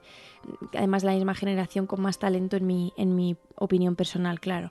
[0.75, 4.71] además de la misma generación, con más talento en mi, en mi opinión personal, claro.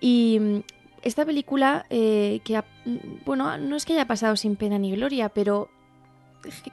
[0.00, 0.58] Y mm,
[1.02, 5.28] esta película, eh, que, mm, bueno, no es que haya pasado sin pena ni gloria,
[5.28, 5.68] pero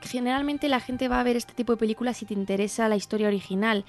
[0.02, 3.28] generalmente la gente va a ver este tipo de películas si te interesa la historia
[3.28, 3.86] original.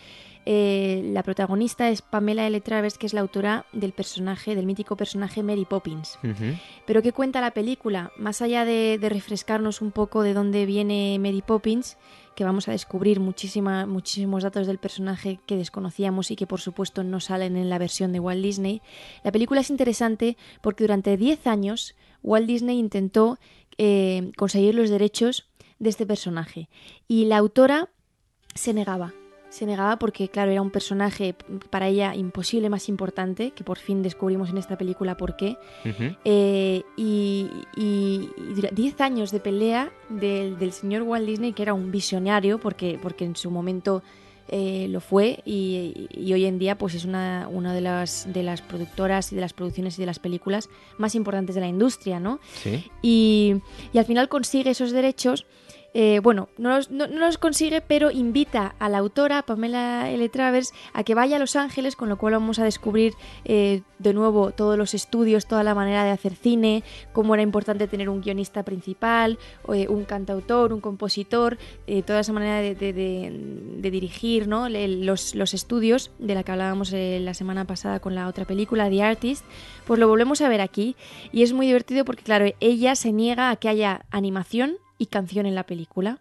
[0.47, 2.59] Eh, la protagonista es Pamela L.
[2.61, 6.19] Travers, que es la autora del personaje, del mítico personaje Mary Poppins.
[6.87, 8.13] Pero ¿qué cuenta la película?
[8.17, 11.99] Más allá de, refrescarnos un poco de dónde viene Mary Poppins,
[12.35, 17.03] que vamos a descubrir muchísima, muchísimos datos del personaje que desconocíamos y que por supuesto
[17.03, 18.81] no salen en la versión de Walt Disney,
[19.25, 23.39] la película es interesante porque durante 10 años Walt Disney intentó
[23.77, 25.48] eh, conseguir los derechos
[25.79, 26.69] de este personaje
[27.07, 27.91] y la autora
[28.55, 29.13] se negaba
[29.51, 31.35] se negaba porque, claro, era un personaje
[31.71, 35.57] para ella imposible, más importante, que por fin descubrimos en esta película por qué.
[36.25, 38.31] Eh, y, y,
[38.73, 43.37] 10 años de pelea del, señor Walt Disney, que era un visionario, porque, porque en
[43.37, 44.03] su momento
[44.49, 48.61] eh, lo fue, y, hoy en día pues es una, una de, las, de las
[48.61, 50.69] productoras y de las producciones y de las películas
[50.99, 52.39] más importantes de la industria, ¿no?
[52.53, 52.91] Sí.
[53.01, 53.57] Y,
[53.95, 55.47] y al final consigue esos derechos
[55.95, 60.29] eh, bueno, no los, consigue, pero invita a la autora, Pamela L.
[60.29, 63.15] Travers, a que vaya a Los Ángeles, con lo cual vamos a descubrir
[63.45, 67.89] eh, de nuevo todos los estudios, toda la manera de hacer cine, cómo era importante
[67.89, 69.39] tener un guionista principal,
[69.73, 71.59] eh, un cantautor, un compositor,
[72.07, 74.69] toda esa manera de, dirigir ¿no?
[74.69, 79.03] los, los, estudios, de la que hablábamos la semana pasada con la otra película, The
[79.03, 79.45] Artist,
[79.87, 80.97] pues lo volvemos a ver aquí.
[81.33, 85.47] Y es muy divertido porque, claro, ella se niega a que haya animación y canción
[85.47, 86.21] en la película.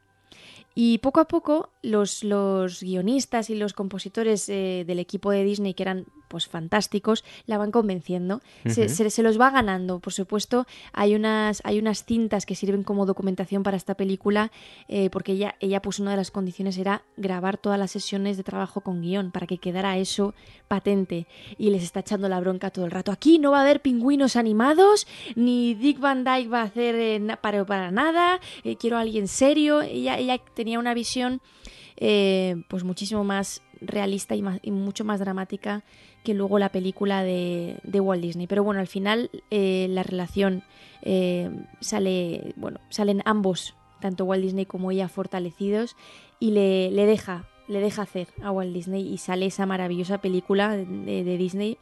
[0.75, 5.73] Y poco a poco los, los guionistas y los compositores eh, del equipo de Disney,
[5.73, 8.41] que eran pues fantásticos, la van convenciendo.
[8.65, 9.99] se, se, los va ganando.
[9.99, 14.51] Por supuesto, hay unas, hay unas cintas que sirven como documentación para esta película,
[14.88, 18.43] eh, porque ella, ella puso una de las condiciones era grabar todas las sesiones de
[18.43, 20.34] trabajo con guion, para que quedara eso
[20.67, 21.28] patente.
[21.57, 23.11] Y les está echando la bronca todo el rato.
[23.11, 27.38] Aquí no va a haber pingüinos animados, ni Dick Van Dyke va a hacer eh,
[27.41, 29.82] para, para nada, eh, quiero a alguien serio.
[29.82, 31.41] Ella, ella tenía una visión
[32.00, 35.84] pues muchísimo más realista y, y mucho más dramática
[36.28, 38.48] que luego la película de, Walt Disney.
[38.48, 40.64] Pero bueno, al final eh, la relación
[41.04, 45.95] eh, sale, bueno, salen ambos, tanto Walt Disney como ella, fortalecidos
[46.39, 50.76] y le, le, deja, le deja hacer a Walt Disney y sale esa maravillosa película
[50.76, 51.78] de, Disney,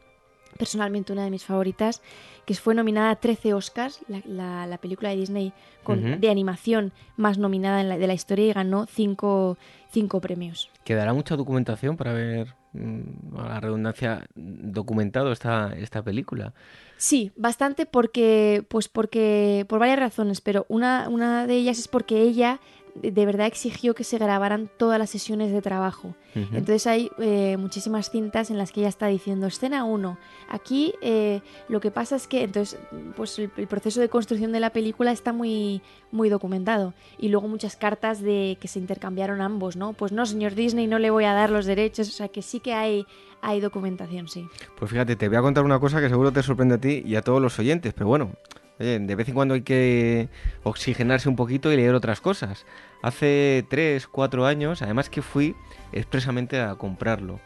[0.57, 2.01] personalmente una de mis favoritas,
[2.45, 5.53] que fue nominada a 13 Oscars, la, película de Disney
[5.83, 9.57] con, de animación más nominada en la, de la historia y ganó 5
[9.91, 10.69] cinco premios.
[10.83, 16.53] ¿Quedará mucha documentación para ver Mm, a la redundancia, documentado esta, esta película.
[16.97, 22.21] Sí, bastante porque, pues porque, por varias razones, pero una, una de ellas es porque
[22.21, 22.59] ella
[22.95, 26.15] de verdad exigió que se grabaran todas las sesiones de trabajo.
[26.33, 30.17] Entonces hay eh, muchísimas cintas en las que ella está diciendo, escena 1,
[30.49, 31.39] aquí eh,
[31.69, 32.77] lo que pasa es que entonces
[33.15, 35.81] pues el, proceso de construcción de la película está muy,
[36.11, 36.93] muy documentado.
[37.17, 39.93] Y luego muchas cartas de que se intercambiaron ambos, ¿no?
[39.93, 42.59] Pues no, señor Disney, no le voy a dar los derechos, o sea que sí
[42.59, 43.05] que hay,
[43.41, 44.45] hay documentación, sí.
[44.77, 47.15] Pues fíjate, te voy a contar una cosa que seguro te sorprende a ti y
[47.15, 48.31] a todos los oyentes, pero bueno,
[48.79, 50.27] de vez en cuando hay que
[50.63, 52.65] oxigenarse un poquito y leer otras cosas.
[53.01, 55.55] Hace 3, 4 años, además que fui
[55.91, 57.39] expresamente a comprarlo.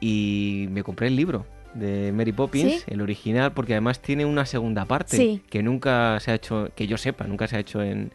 [0.00, 4.84] Y me compré el libro de Mary Poppins, el original, porque además tiene una segunda
[4.84, 8.10] parte que nunca se ha hecho, que yo sepa, nunca se ha hecho en,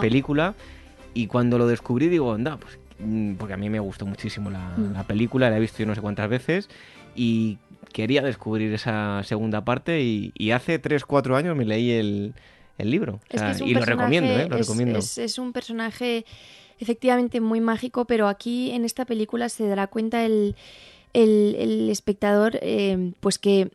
[0.00, 0.54] película.
[1.14, 4.74] Y cuando lo descubrí digo, anda, pues mm, porque a mí me gustó muchísimo la,
[4.76, 4.92] mm.
[4.94, 6.68] la película, la he visto yo no sé cuántas veces
[7.14, 7.58] y
[7.94, 12.34] quería descubrir esa segunda parte y, hace 3-4 años me leí el,
[12.76, 13.20] libro.
[13.64, 14.48] y lo recomiendo, ¿eh?
[14.48, 14.98] Lo es, recomiendo.
[14.98, 16.26] Es, un personaje
[16.80, 20.56] efectivamente muy mágico, pero aquí en esta película se dará cuenta el,
[21.12, 23.70] el, espectador eh, pues que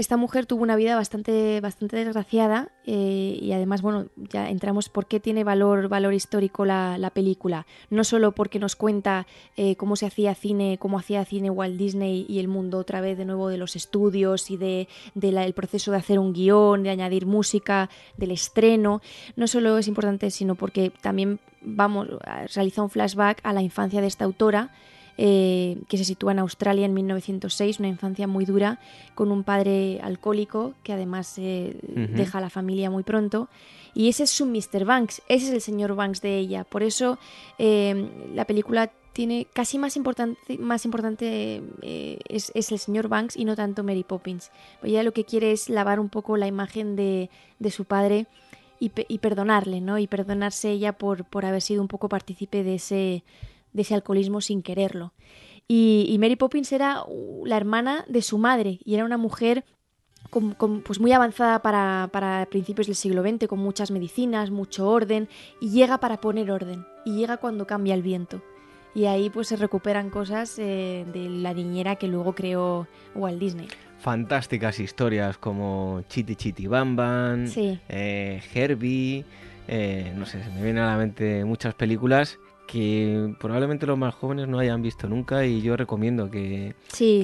[0.00, 5.06] esta mujer tuvo una vida bastante, bastante desgraciada eh, y además, bueno, ya entramos por
[5.06, 7.66] qué tiene valor, valor histórico la, película.
[7.90, 9.26] No solo porque nos cuenta
[9.58, 13.18] eh, cómo se hacía cine, cómo hacía cine Walt Disney y el mundo otra vez
[13.18, 14.88] de nuevo de los estudios y de,
[15.20, 19.02] el proceso de hacer un guion, de añadir música, del estreno.
[19.36, 22.08] No solo es importante, sino porque también vamos,
[22.54, 24.72] realiza un flashback a la infancia de esta autora
[25.22, 28.80] eh, que se sitúa en Australia en 1906, una infancia muy dura,
[29.14, 33.50] con un padre alcohólico que además eh, deja a la familia muy pronto.
[33.92, 34.86] Y ese es su Mr.
[34.86, 36.64] Banks, ese es el señor Banks de ella.
[36.64, 37.18] Por eso
[37.58, 43.56] eh, la película tiene casi más importante, más importante es, el señor Banks y no
[43.56, 44.50] tanto Mary Poppins.
[44.82, 47.28] Ella lo que quiere es lavar un poco la imagen de,
[47.70, 48.26] su padre
[48.78, 49.98] y, perdonarle, ¿no?
[49.98, 53.22] Y perdonarse ella por, por haber sido un poco partícipe de ese,
[53.72, 55.12] de ese alcoholismo sin quererlo.
[55.72, 57.04] Y, Mary Poppins era
[57.44, 59.64] la hermana de su madre y era una mujer
[60.84, 65.28] pues muy avanzada para, para, principios del siglo XX, con muchas medicinas, mucho orden,
[65.60, 68.42] y llega para poner orden, y llega cuando cambia el viento.
[68.94, 73.68] Y ahí pues se recuperan cosas eh, de la niñera que luego creó Walt Disney.
[73.98, 79.24] Fantásticas historias como Chiti Chiti Bam Bam, eh, Herbie,
[79.68, 82.38] eh, no sé, se me vienen a la mente muchas películas
[82.70, 86.76] que probablemente los más jóvenes no hayan visto nunca y yo recomiendo que,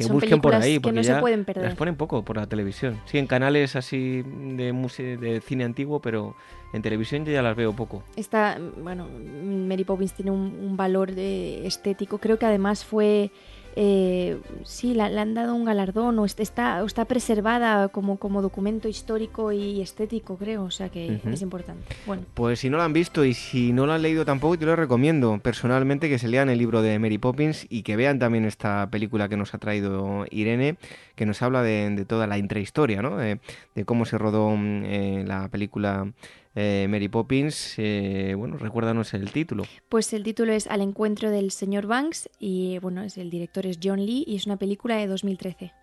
[0.09, 3.01] busquen por ahí porque ya las ponen poco por la televisión.
[3.05, 4.73] Sí, en canales así de
[5.21, 6.35] de cine antiguo, pero
[6.73, 8.03] en televisión yo ya las veo poco.
[8.17, 12.19] Esta, bueno, Mary Poppins tiene un, valor de estético.
[12.19, 13.31] Creo que además fue
[13.79, 19.53] eh, sí, le han dado un galardón o está, está preservada como, como documento histórico
[19.53, 21.85] y estético, creo, o sea que es importante.
[22.07, 22.23] Bueno.
[22.33, 24.77] Pues si no lo han visto y si no lo han leído tampoco, yo les
[24.77, 28.89] recomiendo personalmente que se lean el libro de Mary Poppins y que vean también esta
[28.91, 30.77] película que nos ha traído Irene,
[31.15, 33.19] que nos habla de, toda la intrahistoria, ¿no?
[33.19, 33.39] de,
[33.85, 36.11] cómo se rodó mm, eh, la película
[36.59, 39.65] eh, Mary Poppins, eh, bueno, recuérdanos el título.
[39.91, 43.79] Pues el título es Al encuentro del señor Banks y bueno, es, el director es
[43.83, 45.75] John Lee y es una película de 2013.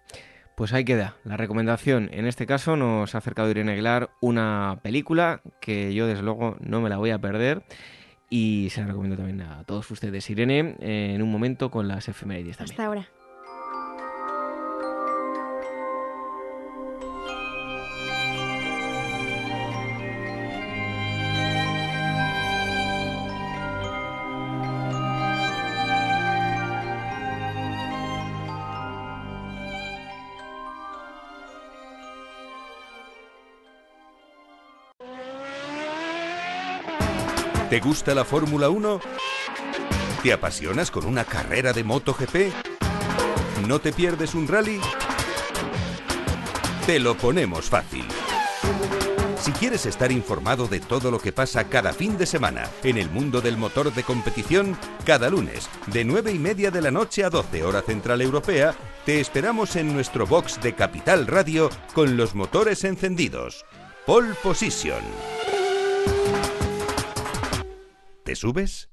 [0.55, 1.15] Pues ahí queda.
[1.23, 6.23] La recomendación en este caso nos ha acercado Irene Aguilar una película que yo desde
[6.23, 7.63] luego no me la voy a perder
[8.31, 10.27] y se la recomiendo también a todos ustedes.
[10.31, 12.73] Irene, en un momento con las efemérides también.
[12.73, 13.07] Hasta ahora.
[37.73, 38.99] ¿Te gusta la Fórmula 1?
[40.21, 42.53] ¿Te apasionas con una carrera de MotoGP?
[43.67, 44.79] ¿No te pierdes un rally?
[46.85, 48.05] Te lo ponemos fácil.
[49.41, 53.09] Si quieres estar informado de todo lo que pasa cada fin de semana en el
[53.09, 57.31] mundo del motor de competición, cada lunes, de 9 y media de la noche a
[57.31, 62.83] 12 hora central europea, te esperamos en nuestro box de Capital Radio con los motores
[62.83, 63.65] encendidos.
[64.05, 65.01] Pole Position.
[68.33, 68.89] ¿Te subes?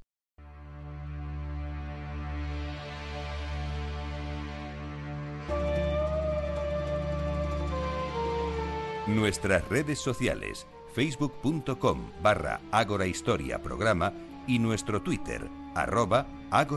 [9.07, 12.61] Nuestras redes sociales, facebook.com barra
[13.07, 14.12] Historia Programa
[14.47, 16.26] y nuestro Twitter, arroba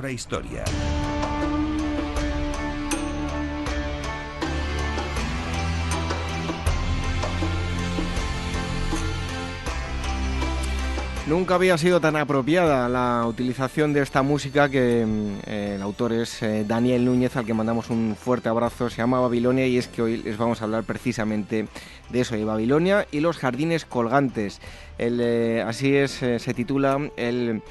[0.10, 0.64] Historia.
[11.34, 16.14] Nunca había sido tan apropiada la utilización de esta música que mm, eh, el autor
[16.14, 18.88] es eh, Daniel Núñez, al que mandamos un fuerte abrazo.
[18.92, 21.68] Se llama Babilonia y es que hoy les vamos a hablar precisamente
[22.12, 24.62] de eso, de Babilonia y los jardines colgantes.
[25.00, 27.64] Eh, así es, se titula el,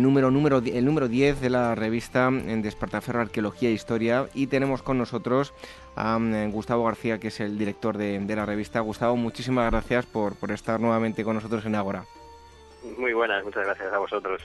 [0.00, 4.82] número, número, el número 10 de la revista en Despertaferro Arqueología e Historia y tenemos
[4.82, 5.54] con nosotros
[5.94, 6.18] a
[6.50, 8.80] Gustavo García, que es el director de, la revista.
[8.80, 12.04] Gustavo, muchísimas gracias por, por estar nuevamente con nosotros en Ágora.
[12.98, 14.42] Muy buenas, muchas gracias a vosotros.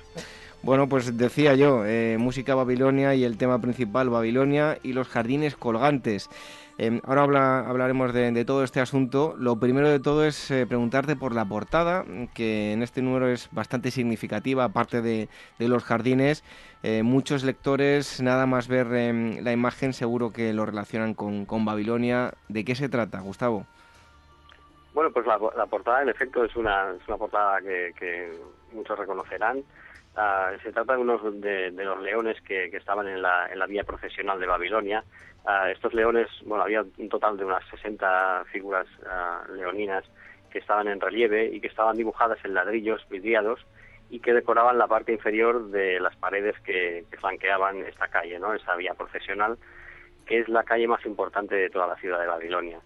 [0.64, 5.56] Bueno, pues decía yo, eh, música Babilonia y el tema principal Babilonia y los jardines
[5.56, 6.30] colgantes.
[6.78, 9.36] Em, ahora hablaremos de, todo este asunto.
[9.38, 13.50] Lo primero de todo es eh, preguntarte por la portada, que en este número es
[13.52, 15.30] bastante significativa, aparte de,
[15.60, 16.44] los jardines.
[16.84, 22.34] Eh, muchos lectores, nada más ver em, la imagen, seguro que lo relacionan con Babilonia.
[22.50, 23.66] ¿De qué se trata, Gustavo?
[24.94, 28.32] Bueno, pues la, portada en efecto es una, es una portada que,
[28.74, 29.64] muchos reconocerán.
[30.16, 33.84] Ah, se trata de unos de, los leones que, estaban en la, en la vía
[33.84, 35.04] profesional de Babilonia
[35.72, 38.86] estos leones, bueno, había un total de unas 60 figuras
[39.54, 40.06] leoninas
[40.52, 43.60] que estaban en relieve y que estaban dibujadas en ladrillos vidriados
[44.10, 48.54] y que decoraban la parte inferior de las paredes que, flanqueaban esta calle, ¿no?
[48.54, 49.58] Esta vía profesional,
[50.26, 52.80] que es la calle más importante de toda la ciudad de Babilonia.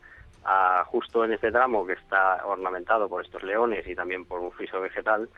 [0.85, 4.79] Justo en este tramo que está ornamentado por estos leones y también por un friso
[4.79, 5.29] vegetal,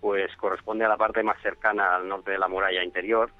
[0.00, 3.30] pues corresponde a la parte más cercana al norte de la muralla interior,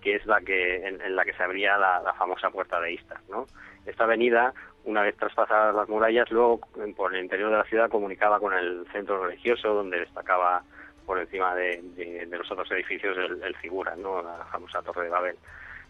[0.00, 3.46] que es la que en, la que se abría la, famosa puerta de Istar, ¿no?
[3.86, 4.52] Esta avenida,
[4.84, 6.60] una vez traspasadas las murallas, luego
[6.96, 10.62] por el interior de la ciudad comunicaba con el centro religioso, donde destacaba
[11.06, 14.22] por encima de, los otros edificios el, figura, ¿no?
[14.22, 15.36] la famosa Torre de Babel.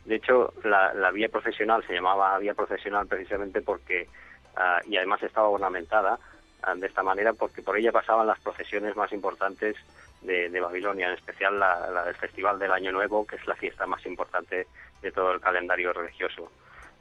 [0.05, 4.09] De hecho, la, vía profesional se llamaba vía profesional precisamente porque,
[4.57, 6.19] ah, y además estaba ornamentada
[6.63, 9.77] ah, de esta manera, porque por ella pasaban las procesiones más importantes
[10.23, 14.05] de, Babilonia, en especial la, del Festival del Año Nuevo, que es la fiesta más
[14.07, 14.67] importante
[15.03, 16.51] de todo el calendario religioso.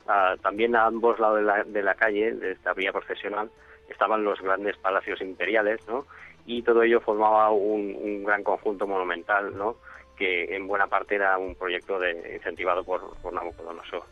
[0.07, 3.49] Ah, también a ambos lados de la, la calle, de esta vía profesional,
[3.87, 6.05] estaban los grandes palacios imperiales, ¿no?
[6.45, 9.77] y todo ello formaba un, gran conjunto monumental, ¿no?
[10.17, 14.03] que en buena parte era un proyecto de, incentivado por Nabucodonosor.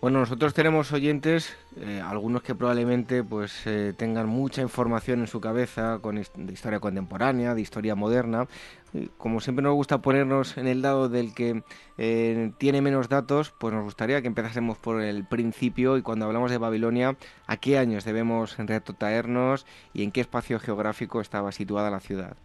[0.00, 5.40] Bueno, nosotros tenemos oyentes, eh, algunos que probablemente pues eh, tengan mucha información en su
[5.40, 8.46] cabeza con de historia contemporánea, de historia moderna.
[9.16, 11.64] como siempre nos gusta ponernos en el lado del que
[11.98, 16.52] eh, tiene menos datos, pues nos gustaría que empezásemos por el principio y cuando hablamos
[16.52, 17.16] de Babilonia,
[17.48, 22.36] ¿a qué años debemos retrotraernos y en qué espacio geográfico estaba situada la ciudad?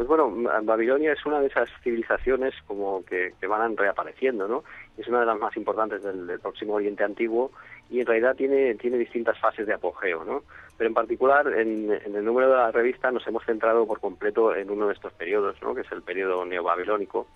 [0.00, 0.32] Pues bueno,
[0.62, 4.64] Babilonia es una de esas civilizaciones como que, van reapareciendo, ¿no?
[4.96, 7.50] Es una de las más importantes del, próximo Oriente Antiguo
[7.90, 10.42] y en realidad tiene, tiene distintas fases de apogeo, ¿no?
[10.78, 14.70] Pero en particular, en, el número de la revista nos hemos centrado por completo en
[14.70, 15.74] uno de estos periodos, ¿no?
[15.74, 17.26] Que es el periodo neobabilónico,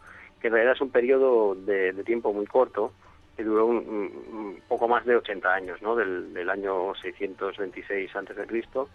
[0.41, 2.95] que en realidad es un periodo de, tiempo muy corto,
[3.37, 5.97] que duró un, poco más de 80 años, ¿no?
[5.97, 8.87] Del, del año 626 a.C.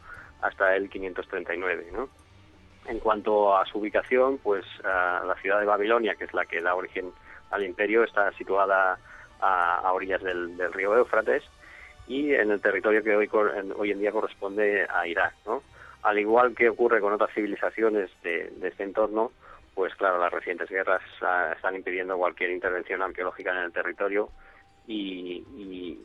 [0.41, 2.09] hasta el 539, ¿no?
[2.89, 6.73] En cuanto a su ubicación, pues la ciudad de Babilonia, que es la que da
[6.73, 7.11] origen
[7.51, 8.97] al imperio, está situada
[9.39, 11.43] a, orillas del, río Éufrates
[12.07, 13.29] y en el territorio que hoy,
[13.77, 15.35] hoy en día corresponde a Irak.
[15.45, 15.61] ¿no?
[16.01, 19.31] Al igual que ocurre con otras civilizaciones de, este entorno,
[19.75, 24.29] pues claro, las recientes guerras ah, están impidiendo cualquier intervención arqueológica en el territorio
[24.87, 25.45] y,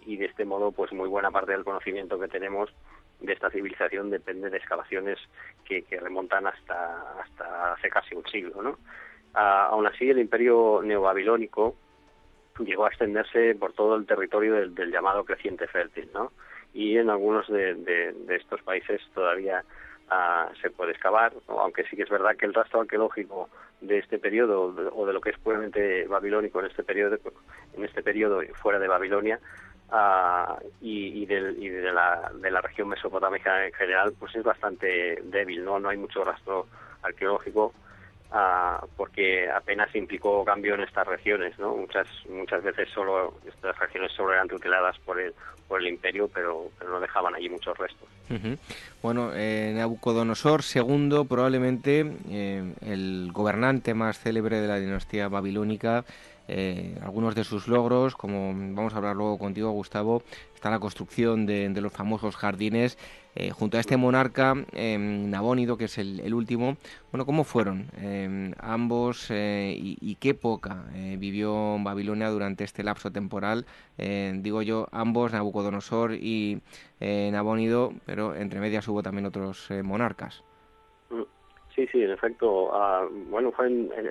[0.05, 2.71] y, de este modo, pues muy buena parte del conocimiento que tenemos
[3.25, 5.19] de esta civilización depende de excavaciones
[5.65, 8.63] que, remontan hasta, hasta hace casi un siglo.
[8.63, 8.79] ¿no?
[9.35, 11.77] aún así, el imperio neobabilónico
[12.61, 16.33] llegó a extenderse por todo el territorio del, llamado creciente fértil, ¿no?
[16.73, 19.65] y en algunos de, estos países todavía
[20.09, 23.49] ah, se puede excavar, aunque sí que es verdad que el rastro arqueológico
[23.81, 27.19] de este periodo o de lo que es puramente babilónico en este periodo
[27.77, 29.41] en este periodo fuera de Babilonia
[30.81, 35.79] y, de, la, de la región mesopotámica en general, pues es bastante débil, ¿no?
[35.79, 36.67] No hay mucho rastro
[37.03, 37.73] arqueológico
[38.97, 41.77] porque apenas implicó cambio en estas regiones, ¿no?
[41.77, 45.33] Muchas muchas veces solo estas regiones solo eran tuteladas por el
[45.69, 48.09] por el imperio, pero, no dejaban allí muchos restos.
[49.03, 56.05] Bueno, eh, Nabucodonosor II, probablemente eh, el gobernante más célebre de la dinastía babilónica,
[56.47, 60.23] eh, algunos de sus logros, como vamos a hablar luego contigo, Gustavo,
[60.55, 62.99] está la construcción de, los famosos jardines
[63.35, 66.77] eh, junto a este monarca em, Nabónido, que es el, último.
[67.11, 70.85] Bueno, ¿cómo fueron em, ambos eh, y, qué época
[71.19, 73.67] vivió Babilonia durante este lapso temporal?
[73.97, 76.61] digo yo, ambos, Nabucodonosor y
[77.01, 80.43] Nabónido, pero entre medias hubo también otros monarcas.
[81.75, 82.71] Sí, sí, en efecto.
[82.73, 83.53] Ah, bueno,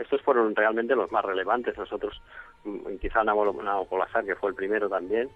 [0.02, 1.78] estos fueron realmente los más relevantes.
[1.78, 2.22] Nosotros,
[2.66, 5.30] mm, quizá Nabopolazar, que fue el primero también,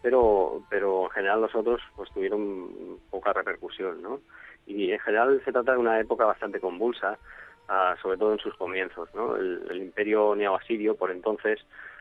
[0.00, 4.20] pero, pero en general los otros pues, tuvieron poca repercusión, ¿no?
[4.66, 7.18] Y en general se trata de una época bastante convulsa,
[7.68, 9.36] ah, sobre todo en sus comienzos, ¿no?
[9.36, 11.60] El, el imperio neoasirio, por entonces,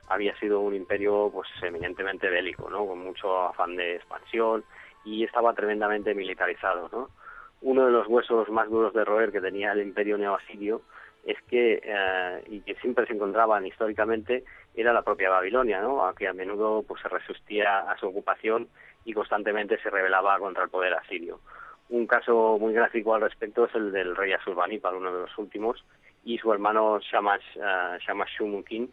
[0.09, 2.85] había sido un imperio pues eminentemente bélico, ¿no?
[2.85, 4.63] Con mucho afán de expansión
[5.05, 7.09] y estaba tremendamente militarizado, ¿no?
[7.61, 10.81] Uno de los huesos más duros de roer que tenía el imperio neoasirio
[11.25, 14.43] es que, eh, y que siempre se encontraban históricamente,
[14.75, 16.13] era la propia Babilonia, ¿no?
[16.15, 18.67] que a menudo pues, se resistía a su ocupación
[19.05, 21.39] y constantemente se rebelaba contra el poder asirio.
[21.89, 25.83] Un caso muy gráfico al respecto es el del rey Asurbanipal, uno de los últimos,
[26.23, 28.91] y su hermano Shamash, uh, Shumukin,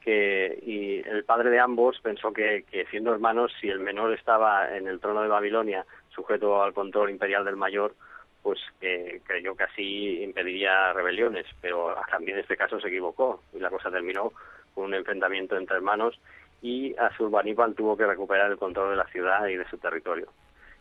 [0.00, 4.76] que y el padre de ambos pensó que, que siendo hermanos, si el menor estaba
[4.76, 5.84] en el trono de Babilonia
[6.18, 7.94] sujeto al control imperial del mayor,
[8.42, 13.60] pues que creyó que así impediría rebeliones, pero también en este caso se equivocó y
[13.60, 14.32] la cosa terminó
[14.74, 16.18] con un enfrentamiento entre hermanos
[16.60, 20.28] y Asurbanipal tuvo que recuperar el control de la ciudad y de su territorio.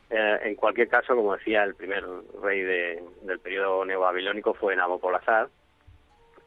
[0.10, 2.04] Eh, en cualquier caso, como decía, el primer
[2.42, 5.50] rey del periodo neobabilónico fue Nabopolassar,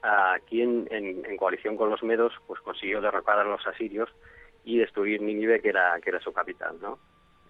[0.03, 4.09] a quien en, coalición con los medos pues consiguió derrocar a los asirios
[4.65, 6.77] y destruir Nínive, que era, que era su capital.
[6.81, 6.99] ¿no?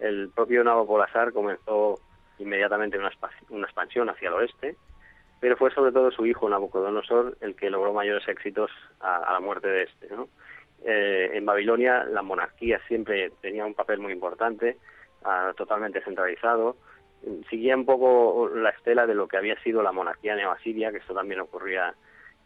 [0.01, 1.99] El propio Nabopolassar comenzó
[2.39, 3.09] inmediatamente una,
[3.63, 4.75] expansión hacia el oeste,
[5.39, 9.67] pero fue sobre todo su hijo Nabucodonosor el que logró mayores éxitos a, la muerte
[9.67, 10.09] de este.
[10.83, 14.77] Eh, en Babilonia la monarquía siempre tenía un papel muy importante,
[15.55, 16.77] totalmente centralizado.
[17.47, 21.13] Seguía un poco la estela de lo que había sido la monarquía neoasiria, que esto
[21.13, 21.93] también ocurría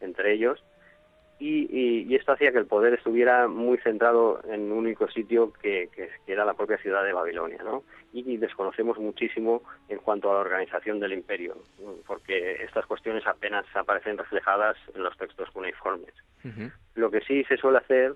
[0.00, 0.62] entre ellos.
[1.38, 5.90] Y, esto hacía que el poder estuviera muy centrado en un único sitio que,
[6.26, 7.82] era la propia ciudad de Babilonia, ¿no?
[8.12, 11.56] Y, desconocemos muchísimo en cuanto a la organización del imperio,
[12.06, 16.14] porque estas cuestiones apenas aparecen reflejadas en los textos cuneiformes.
[16.94, 18.14] Lo que sí se suele hacer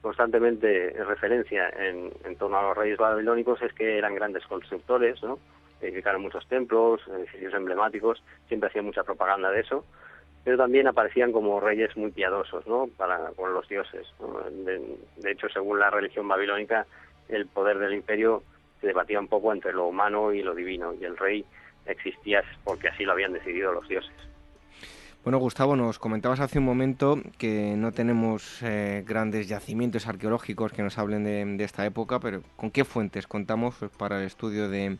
[0.00, 5.38] constantemente en referencia en, torno a los reyes babilónicos es que eran grandes constructores, ¿no?
[5.80, 9.84] edificaron muchos templos, edificios emblemáticos, siempre hacían mucha propaganda de eso,
[10.44, 12.88] pero también aparecían como reyes muy piadosos ¿no?
[12.96, 14.06] para con los dioses.
[14.52, 16.86] De, hecho, según la religión babilónica,
[17.28, 18.42] el poder del imperio
[18.80, 21.44] se debatía un poco entre lo humano y lo divino, y el rey
[21.86, 24.14] existía porque así lo habían decidido los dioses.
[25.22, 30.82] Bueno, Gustavo, nos comentabas hace un momento que no tenemos eh, grandes yacimientos arqueológicos que
[30.82, 34.96] nos hablen de, esta época, pero ¿con qué fuentes contamos pues, para el estudio de,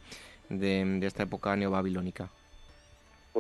[0.51, 2.29] de, esta época neobabilónica?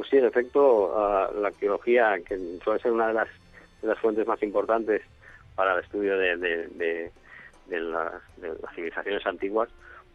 [0.01, 4.42] Pues sí, en efecto, ah, la arqueología, que suele ser una de las, fuentes más
[4.42, 5.03] importantes
[5.55, 7.11] para el estudio de,
[7.68, 8.22] las,
[8.74, 9.68] civilizaciones antiguas,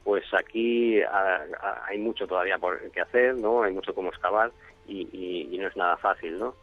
[0.03, 3.61] pues aquí ah, ah, hay mucho todavía por que hacer, ¿no?
[3.61, 4.51] Hay mucho como excavar
[4.87, 6.55] y, no es nada fácil, ¿no?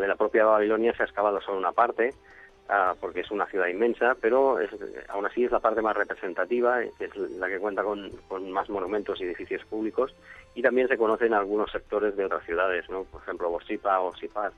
[0.00, 2.12] de la propia Babilonia se ha excavado solo una parte,
[3.00, 4.58] porque es una ciudad inmensa, pero
[5.08, 8.10] aún así es la parte más representativa, que es la que cuenta con,
[8.50, 10.14] más monumentos y edificios públicos,
[10.54, 13.04] y también se conocen algunos sectores de otras ciudades, ¿no?
[13.04, 14.52] por ejemplo Bosipa o Sipar,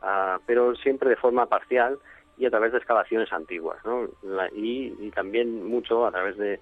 [0.00, 1.98] ah, pero siempre de forma parcial
[2.38, 4.08] y a través de excavaciones antiguas, ¿no?
[4.54, 6.58] y, también mucho a través de,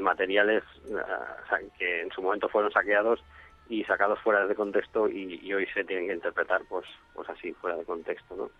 [0.00, 0.62] materiales
[0.94, 3.22] ah, que en su momento fueron saqueados
[3.68, 6.84] y sacados fuera de contexto y, hoy se tienen que interpretar pues
[7.14, 8.50] pues así fuera de contexto.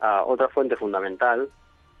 [0.00, 1.48] Ah, otra fuente fundamental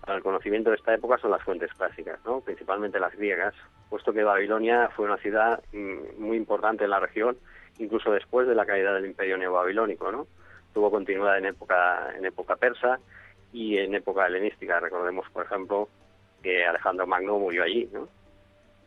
[0.04, 2.40] para el conocimiento de esta época son las fuentes clásicas, ¿no?
[2.40, 3.54] principalmente las griegas,
[3.88, 7.36] puesto que Babilonia fue una ciudad mm, muy importante en la región,
[7.78, 10.10] incluso después de la caída del imperio neobabilónico.
[10.10, 10.26] ¿no?
[10.74, 12.98] Tuvo continuidad en época, en época persa
[13.52, 14.80] y en época helenística.
[14.80, 15.88] Recordemos, por ejemplo,
[16.42, 17.88] que Alejandro Magno murió allí.
[17.92, 18.08] ¿no?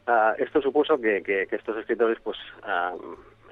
[0.07, 2.93] Ah, esto supuso que, estos escritores pues, ah,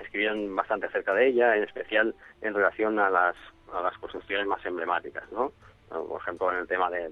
[0.02, 3.36] escribían bastante acerca de ella, en especial en relación a las
[3.72, 5.52] a las construcciones más emblemáticas, ¿no?
[5.90, 7.10] Por ejemplo, en el tema de,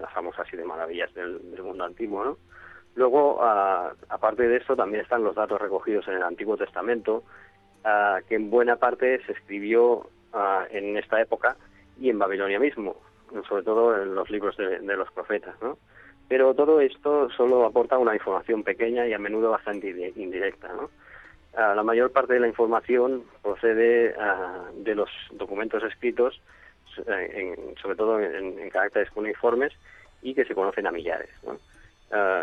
[0.00, 2.36] las famosas siete maravillas del, mundo antiguo, ¿no?
[2.94, 7.24] Luego, aparte de eso, también están los datos recogidos en el Antiguo Testamento,
[8.28, 10.08] que en buena parte se escribió
[10.70, 11.56] en esta época
[11.98, 12.96] y en Babilonia mismo,
[13.48, 15.78] sobre todo en los libros de, los profetas, ¿no?
[16.28, 20.90] Pero todo esto solo aporta una información pequeña y a menudo bastante indirecta, ¿no?
[21.56, 24.14] La mayor parte de la información procede
[24.74, 26.40] de los documentos escritos,
[27.06, 29.72] eh, sobre todo en, caracteres cuneiformes,
[30.22, 31.30] y que se conocen a millares.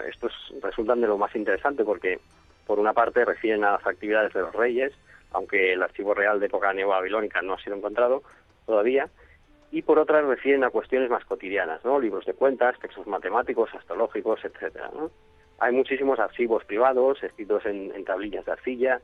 [0.08, 2.20] estos resultan de lo más interesante porque,
[2.66, 4.94] por una parte, refieren a las actividades de los reyes,
[5.32, 8.24] aunque el archivo real de época neobabilónica no ha sido encontrado
[8.66, 9.10] todavía,
[9.72, 12.00] y por otra refieren a cuestiones más cotidianas, ¿no?
[12.00, 14.90] libros de cuentas, textos matemáticos, astrológicos, etcétera.
[15.60, 19.02] Hay muchísimos archivos privados escritos en, tablillas de arcilla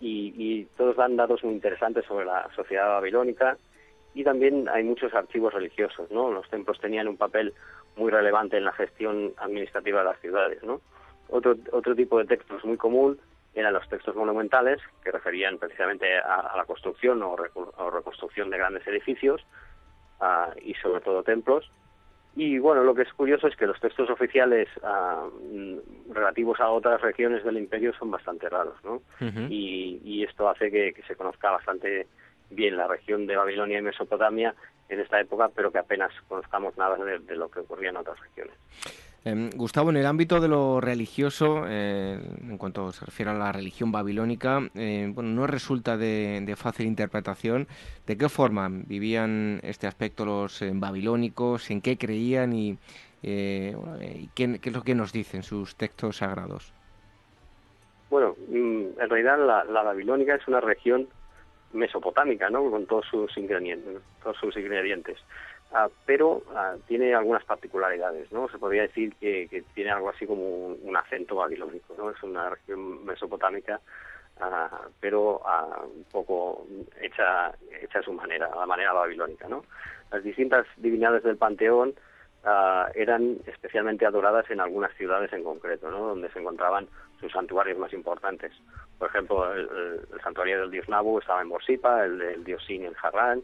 [0.00, 3.58] y, todos dan datos muy interesantes sobre la sociedad babilónica
[4.14, 6.30] y también hay muchos archivos religiosos, ¿no?
[6.30, 7.54] Los templos tenían un papel
[7.96, 10.80] muy relevante en la gestión administrativa de las ciudades, ¿no?
[11.28, 13.20] Otro, otro tipo de textos muy común
[13.54, 19.44] eran los textos monumentales, que referían precisamente a, la construcción o, reconstrucción de grandes edificios
[20.62, 21.70] y sobre todo templos.
[22.36, 26.70] Y bueno, lo que es curioso es que los textos oficiales ah, mm, relativos a
[26.70, 29.02] otras regiones del imperio son bastante raros, ¿no?
[29.48, 32.06] y, esto hace que, se conozca bastante
[32.50, 34.54] bien la región de Babilonia y Mesopotamia
[34.88, 38.54] en esta época, pero que apenas conozcamos nada de lo que ocurría en otras regiones.
[39.22, 43.52] Em, Gustavo, en el ámbito de lo religioso, eh, en cuanto se refiere a la
[43.52, 47.68] religión babilónica, eh, bueno, no resulta de, fácil interpretación.
[48.06, 51.70] ¿De qué forma vivían este aspecto los eh, babilónicos?
[51.70, 52.54] ¿En qué creían?
[52.54, 52.78] ¿Y,
[53.22, 53.76] qué,
[54.36, 56.72] es lo que nos dicen sus textos sagrados?
[58.08, 61.06] Bueno, mm, en realidad la, la babilónica es una región
[61.74, 62.70] mesopotámica, ¿no?
[62.70, 65.18] Con todos sus ingredientes, todos sus ingredientes
[65.72, 68.48] Ah, pero ah, tiene algunas particularidades, ¿no?
[68.48, 72.10] Se podría decir que, tiene algo así como un, acento babilónico, ¿no?
[72.10, 73.80] Es una región mesopotámica,
[74.40, 75.40] ah, pero
[75.94, 76.66] un poco
[77.00, 79.64] hecha, hecha a su manera, a la manera babilónica, ¿no?
[80.10, 81.94] Las distintas divinidades del panteón
[82.94, 86.08] eran especialmente adoradas en algunas ciudades en concreto, ¿no?
[86.08, 86.88] Donde se encontraban
[87.20, 88.52] sus santuarios más importantes.
[88.98, 92.94] Por ejemplo, el, santuario del dios Nabu estaba en Borsipa, el del dios Sin en
[93.00, 93.42] Harran,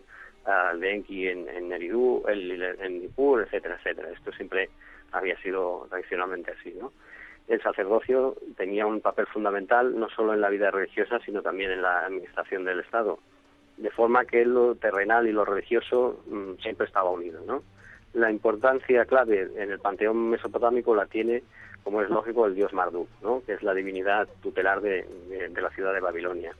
[0.72, 4.10] el de Enki en, en Neridú, el, en Nippur, etcétera, etcétera.
[4.10, 4.68] Esto siempre
[5.12, 6.92] había sido tradicionalmente así, ¿no?
[7.48, 11.82] El sacerdocio tenía un papel fundamental no solo en la vida religiosa, sino también en
[11.82, 13.20] la administración del Estado,
[13.76, 17.62] de forma que lo terrenal y lo religioso mm, siempre estaba unido, ¿no?
[18.14, 21.42] La importancia clave en el panteón mesopotámico la tiene,
[21.84, 23.42] como es lógico, el dios Marduk, ¿no?
[23.44, 25.06] que es la divinidad tutelar de,
[25.54, 26.52] la ciudad de Babilonia.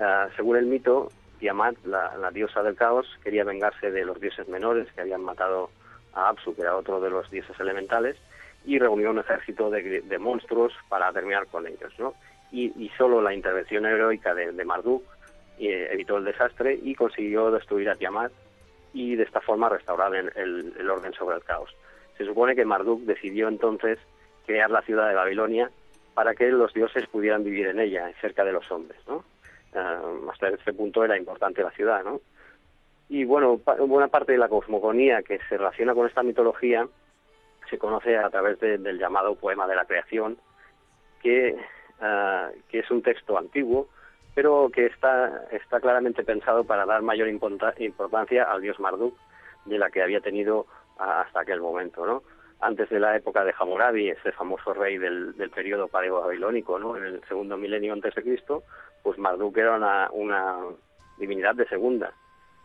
[0.00, 1.08] Ah, según el mito,
[1.42, 5.70] Tiamat, la, diosa del caos, quería vengarse de los dioses menores que habían matado
[6.14, 8.16] a Apsu, que era otro de los dioses elementales,
[8.64, 11.92] y reunió un ejército de, monstruos para terminar con ellos.
[11.98, 12.14] ¿no?
[12.52, 15.02] Y, solo la intervención heroica de, Marduk
[15.58, 18.30] eh, evitó el desastre y consiguió destruir a Tiamat
[18.94, 20.30] y de esta forma restaurar el,
[20.78, 21.74] el, orden sobre el caos.
[22.18, 23.98] Se supone que Marduk decidió entonces
[24.46, 25.72] crear la ciudad de Babilonia
[26.14, 29.00] para que los dioses pudieran vivir en ella, cerca de los hombres.
[29.08, 29.24] ¿no?
[29.74, 32.20] Uh, hasta ese punto era importante la ciudad, ¿no?
[33.08, 36.86] Y bueno, buena parte de la cosmogonía que se relaciona con esta mitología
[37.68, 40.36] se conoce a través del llamado poema de la creación,
[41.22, 41.56] que,
[42.00, 43.88] ah, que es un texto antiguo,
[44.34, 49.16] pero que está, está claramente pensado para dar mayor importancia al dios Marduk
[49.64, 50.66] de la que había tenido
[50.98, 52.22] hasta aquel momento, ¿no?
[52.60, 56.96] Antes de la época de Hammurabi, ese famoso rey del, del periodo paleo-babilónico, ¿no?
[56.96, 58.62] En el segundo milenio antes de Cristo,
[59.02, 60.56] pues Marduk era una, una
[61.18, 62.12] divinidad de segunda.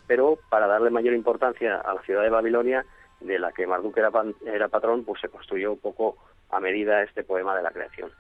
[0.08, 2.86] Pero para darle mayor importancia a la ciudad de Babilonia,
[3.20, 4.12] de la que Marduk era,
[4.46, 6.18] era patrón, pues se construyó un poco
[6.50, 8.12] a medida este poema de la creación.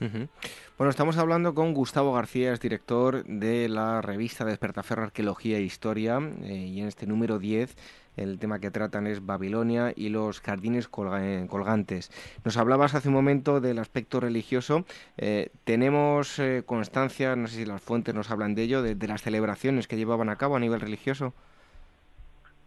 [0.00, 6.20] Bueno, estamos hablando con Gustavo García, es director de la revista Despertaferro Arqueología e Historia,
[6.44, 7.74] eh, y en este número 10
[8.16, 10.88] el tema que tratan es Babilonia y los jardines
[11.20, 12.10] eh, colgantes.
[12.44, 14.84] Nos hablabas hace un momento del aspecto religioso.
[15.16, 19.86] Eh, ¿Tenemos constancia, no sé si las fuentes nos hablan de ello, de, las celebraciones
[19.86, 21.32] que llevaban a cabo a nivel religioso?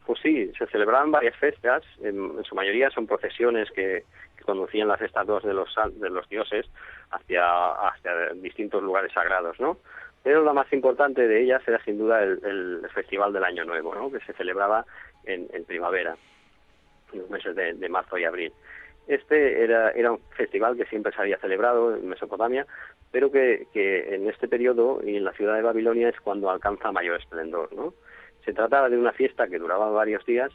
[0.05, 4.03] Pues sí, se celebraban varias fiestas, en, su mayoría son procesiones que,
[4.43, 6.65] conducían las estatuas de los, de los dioses
[7.11, 9.77] hacia, hacia distintos lugares sagrados, ¿no?
[10.23, 14.11] Pero la más importante de ellas era sin duda el, Festival del Año Nuevo, ¿no?
[14.11, 14.85] que se celebraba
[15.23, 16.15] en, primavera,
[17.13, 18.53] en los meses de, marzo y abril.
[19.07, 22.67] Este era, era un festival que siempre se había celebrado en Mesopotamia,
[23.11, 26.91] pero que, que en este periodo y en la ciudad de Babilonia es cuando alcanza
[26.91, 27.73] mayor esplendor.
[27.73, 27.93] ¿no?
[28.45, 30.51] Se trataba de una fiesta que duraba varios días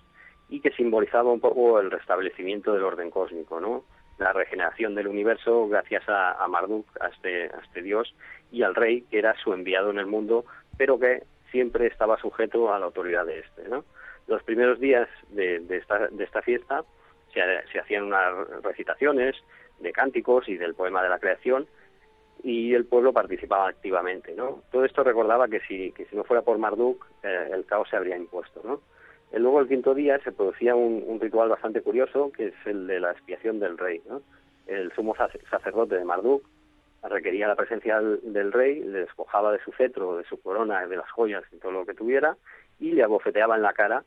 [0.49, 3.85] y que simbolizaba un poco el restablecimiento del orden cósmico, ¿no?
[4.19, 8.15] la regeneración del universo gracias a, Marduk, a este, a este dios,
[8.51, 10.45] y al rey, que era su enviado en el mundo,
[10.79, 13.69] pero que siempre estaba sujeto a la autoridad de este.
[13.69, 13.85] ¿no?
[14.27, 16.85] Los primeros días de, esta, de esta fiesta
[17.33, 17.41] se,
[17.71, 19.37] se, hacían unas recitaciones
[19.81, 21.67] de cánticos y del poema de la creación,
[22.43, 24.35] y el pueblo participaba activamente.
[24.35, 24.63] ¿no?
[24.71, 27.97] Todo esto recordaba que si, que si no fuera por Marduk, eh, el caos se
[27.97, 28.63] habría impuesto.
[28.65, 28.81] ¿no?
[29.33, 33.13] Luego el quinto día se producía un, ritual bastante curioso, que es el de la
[33.13, 34.01] expiación del rey.
[34.67, 35.15] El sumo
[35.51, 36.43] sacerdote de Marduk
[37.09, 41.11] requería la presencia del, rey, le despojaba de su cetro, de su corona, de las
[41.11, 42.37] joyas y todo lo que tuviera,
[42.81, 44.05] y le abofeteaba en la cara,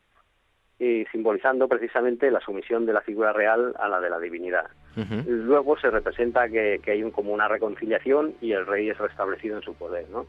[0.80, 4.68] y simbolizando precisamente la sumisión de la figura real a la de la divinidad.
[5.26, 9.58] Luego se representa que, que hay un, como una reconciliación y el rey es restablecido
[9.58, 10.10] en su poder.
[10.10, 10.26] ¿no?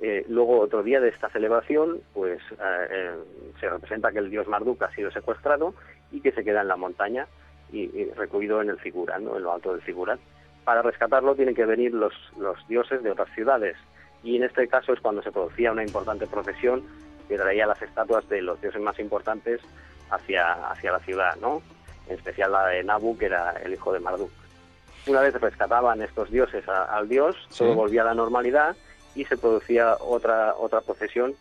[0.00, 3.14] Eh, luego, otro día de esta celebración, pues eh, eh,
[3.60, 5.74] se representa que el dios Marduk ha sido secuestrado
[6.10, 7.26] y que se queda en la montaña
[7.72, 9.36] y, recluido en el Figurat, ¿no?
[9.36, 10.18] en lo alto del Figurat.
[10.64, 13.76] Para rescatarlo tienen que venir los, los dioses de otras ciudades
[14.22, 16.84] y en este caso es cuando se producía una importante procesión
[17.28, 19.60] que traía las estatuas de los dioses más importantes
[20.10, 21.62] hacia, hacia la ciudad, ¿no?
[22.08, 24.30] en especial la de Nabu, que era el hijo de Marduk.
[25.06, 28.76] Una vez rescataban estos dioses al dios, todo volvía a la normalidad
[29.14, 31.34] y se producía otra, otra procesión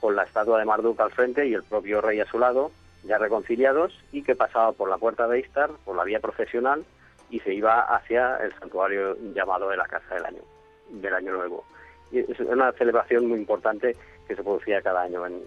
[0.00, 2.70] con la estatua de Marduk al frente y el propio rey a su lado,
[3.04, 6.84] ya reconciliados, y que pasaba por la puerta de Istar, por la vía profesional,
[7.28, 10.42] y se iba hacia el santuario llamado de la Casa del Año,
[10.90, 11.64] del Año Nuevo.
[12.10, 13.94] Y es una celebración muy importante
[14.26, 15.42] que se producía cada año en,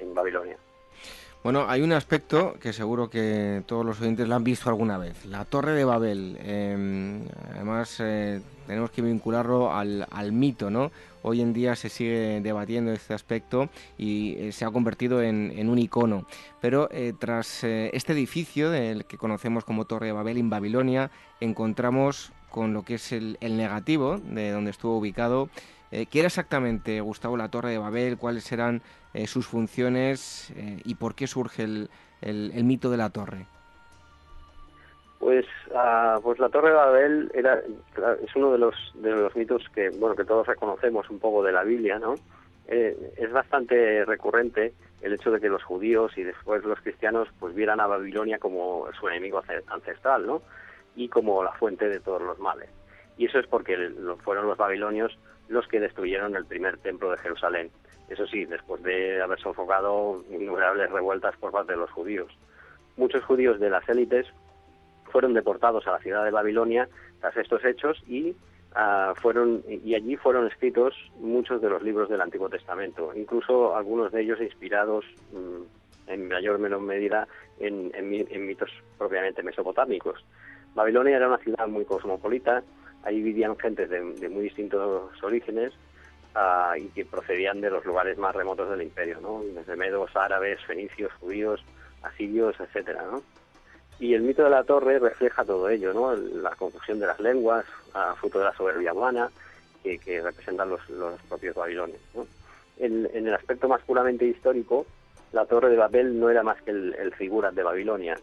[0.00, 0.56] en Babilonia.
[1.42, 5.24] Bueno, hay un aspecto que seguro que todos los oyentes lo han visto alguna vez,
[5.24, 6.36] la Torre de Babel.
[6.42, 7.22] Em,
[7.54, 10.90] además, eh, tenemos que vincularlo al, mito, ¿no?
[11.22, 15.78] Hoy en día se sigue debatiendo este aspecto y eh, se ha convertido en, un
[15.78, 16.26] icono.
[16.60, 18.70] Pero eh, tras este edificio,
[19.06, 21.10] que conocemos como Torre de Babel en Babilonia,
[21.40, 25.50] encontramos con lo que es el, negativo de donde estuvo ubicado
[25.90, 28.18] eh, ¿Qué era exactamente, Gustavo, la Torre de Babel?
[28.18, 28.82] ¿Cuáles eran
[29.14, 33.46] eh, sus funciones eh, y por qué surge el, mito de la torre?
[35.18, 35.46] Pues,
[36.22, 37.60] pues la Torre de Babel era,
[38.24, 41.52] es uno de los, de los mitos que, bueno, que todos reconocemos un poco de
[41.52, 42.14] la Biblia, ¿no?
[42.68, 47.80] es bastante recurrente el hecho de que los judíos y después los cristianos pues vieran
[47.80, 50.42] a Babilonia como su enemigo ancestral, ¿no?
[50.96, 52.68] Y como la fuente de todos los males.
[53.16, 53.90] Y eso es porque
[54.22, 57.70] fueron los babilonios los que destruyeron el primer templo de Jerusalén.
[58.08, 62.30] Eso sí, después de haber sofocado innumerables revueltas por parte de los judíos.
[62.96, 64.26] Muchos judíos de las élites
[65.08, 66.88] fueron deportados a la ciudad de Babilonia
[67.20, 68.34] tras estos hechos y
[68.74, 74.12] ah, fueron y allí fueron escritos muchos de los libros del Antiguo Testamento, incluso algunos
[74.12, 77.28] de ellos inspirados mm, en mayor o menor medida
[77.58, 77.90] en,
[78.46, 80.24] mitos propiamente mesopotámicos.
[80.74, 82.62] Babilonia era una ciudad muy cosmopolita,
[83.04, 85.72] Ahí vivían gentes de, muy distintos orígenes
[86.34, 89.42] ah, y que procedían de los lugares más remotos del imperio, ¿no?
[89.54, 91.64] Desde medos, árabes, fenicios, judíos,
[92.02, 93.22] asirios, etcétera, ¿no?
[94.00, 96.14] Y el mito de la torre refleja todo ello, ¿no?
[96.14, 99.30] La confusión de las lenguas, a fruto de la soberbia humana,
[99.82, 100.80] que, representan los,
[101.28, 102.00] propios babilones,
[102.78, 104.86] En, el aspecto más puramente histórico,
[105.32, 108.18] la torre de Babel no era más que el, el figurat de Babilonia.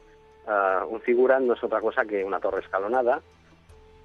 [0.47, 3.21] Uh, un figurat no es otra cosa que una torre escalonada,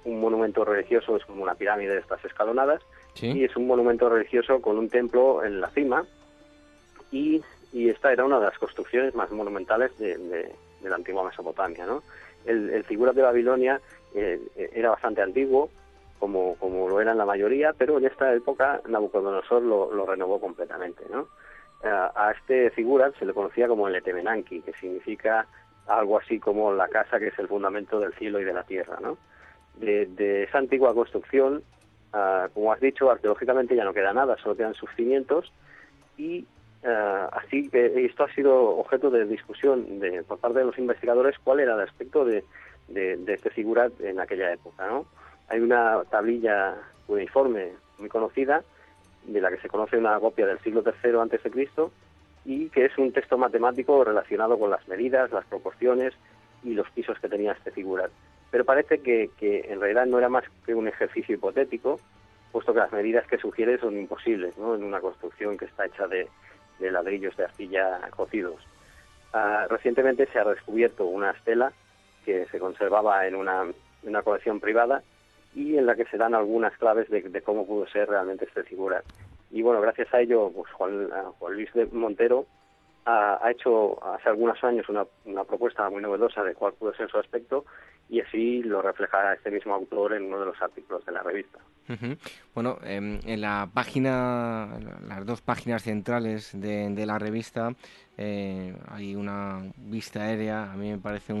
[0.05, 2.81] un monumento religioso es como una pirámide de estas escalonadas.
[3.21, 6.05] Y es un monumento religioso con un templo en la cima.
[7.11, 7.41] Y,
[7.73, 10.55] y esta era una de las construcciones más monumentales de, de,
[10.89, 11.85] la antigua Mesopotamia.
[11.85, 12.03] ¿no?
[12.45, 13.81] El, el de Babilonia
[14.13, 14.39] eh,
[14.73, 15.69] era bastante antiguo,
[16.19, 21.03] como, como lo eran la mayoría, pero en esta época Nabucodonosor lo, lo renovó completamente.
[21.09, 21.27] ¿no?
[21.83, 25.47] A, a este figura se le conocía como el Etemenanki, que significa
[25.87, 28.99] algo así como la casa que es el fundamento del cielo y de la tierra.
[29.01, 29.17] ¿no?
[29.77, 31.63] de, esa antigua construcción,
[32.13, 35.51] ah, como has dicho, arqueológicamente ya no queda nada, solo quedan sus cimientos
[36.17, 36.45] y
[36.83, 41.37] ah, así que esto ha sido objeto de discusión de, por parte de los investigadores
[41.43, 42.43] cuál era el aspecto de,
[42.87, 44.87] de, este figura en aquella época.
[44.87, 45.05] ¿no?
[45.49, 46.75] Hay una tablilla
[47.07, 48.63] uniforme muy conocida
[49.25, 51.91] de la que se conoce una copia del siglo III antes de Cristo
[52.45, 56.13] y que es un texto matemático relacionado con las medidas, las proporciones
[56.63, 58.09] y los pisos que tenía este figura
[58.51, 61.99] pero parece que, en realidad no era más que un ejercicio hipotético,
[62.51, 64.75] puesto que las medidas que sugiere son imposibles ¿no?
[64.75, 66.27] en una construcción que está hecha de,
[66.89, 68.61] ladrillos de arcilla cocidos.
[69.33, 71.71] Ah, recientemente se ha descubierto una estela
[72.25, 73.73] que se conservaba en una,
[74.23, 75.03] colección privada
[75.53, 79.03] y en la que se dan algunas claves de, cómo pudo ser realmente este figura.
[79.51, 81.09] Y bueno, gracias a ello, pues Juan,
[81.39, 82.45] Juan Luis de Montero
[83.05, 87.17] ha, hecho hace algunos años una, una propuesta muy novedosa de cuál pudo ser su
[87.17, 87.65] aspecto
[88.11, 91.59] y así lo refleja este mismo autor en uno de los artículos de la revista.
[92.53, 94.67] Bueno, em, en la página,
[95.07, 97.73] las dos páginas centrales de, la revista
[98.17, 101.33] eh, hay una vista aérea, a mí me parece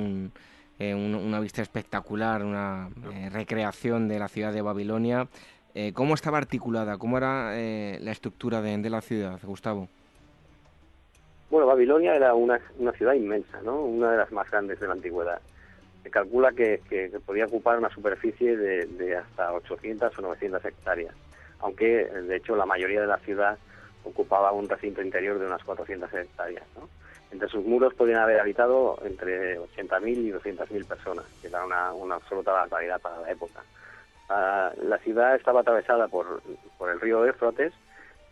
[0.79, 5.27] eh, una vista espectacular, una eh, recreación de la ciudad de Babilonia.
[5.93, 6.97] ¿Cómo estaba articulada?
[6.97, 9.87] ¿Cómo era la estructura de, de, la ciudad, Gustavo?
[11.49, 13.79] Bueno, Babilonia era una, una ciudad inmensa, ¿no?
[13.79, 15.39] Una de las más grandes de la antigüedad
[16.03, 16.81] se calcula que,
[17.25, 21.15] podía ocupar una superficie de, hasta 800 o 900 hectáreas,
[21.59, 23.57] aunque de hecho la mayoría de la ciudad
[24.03, 26.63] ocupaba un recinto interior de unas 400 hectáreas.
[27.31, 32.15] Entre sus muros podían haber habitado entre 80.000 y 200.000 personas, que era una, una
[32.15, 33.63] absoluta barbaridad para la época.
[34.27, 36.41] Ah, la ciudad estaba atravesada por,
[36.77, 37.73] por el río Éfrotes,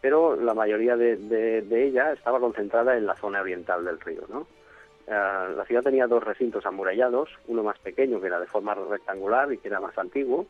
[0.01, 4.21] pero la mayoría de, de, de, ella estaba concentrada en la zona oriental del río.
[4.29, 4.47] ¿no?
[5.09, 9.51] Eh, la ciudad tenía dos recintos amurallados, uno más pequeño que era de forma rectangular
[9.51, 10.45] y que era más antiguo,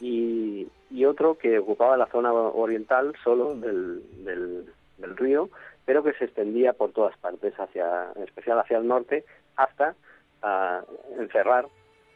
[0.00, 0.66] y,
[1.04, 5.50] otro que ocupaba la zona oriental solo del, del, río,
[5.84, 9.24] pero que se extendía por todas partes, hacia, en especial hacia el norte,
[9.56, 9.94] hasta
[10.42, 11.66] uh, encerrar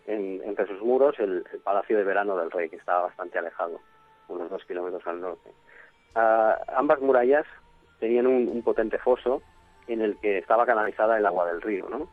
[0.07, 3.81] en, entre sus muros el, palacio de verano del rey, que estaba bastante alejado,
[4.29, 5.51] unos dos kilómetros al norte.
[6.15, 7.45] Uh, ambas murallas
[7.99, 9.43] tenían un potente foso
[9.89, 12.09] en el que estaba canalizada el agua del río, ¿no?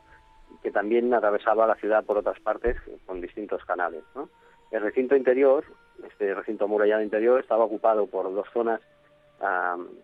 [0.61, 4.03] que también atravesaba la ciudad por otras partes con distintos canales.
[4.15, 4.29] ¿no?
[4.71, 5.65] El recinto interior,
[6.07, 8.81] este recinto amurallado interior, estaba ocupado por dos zonas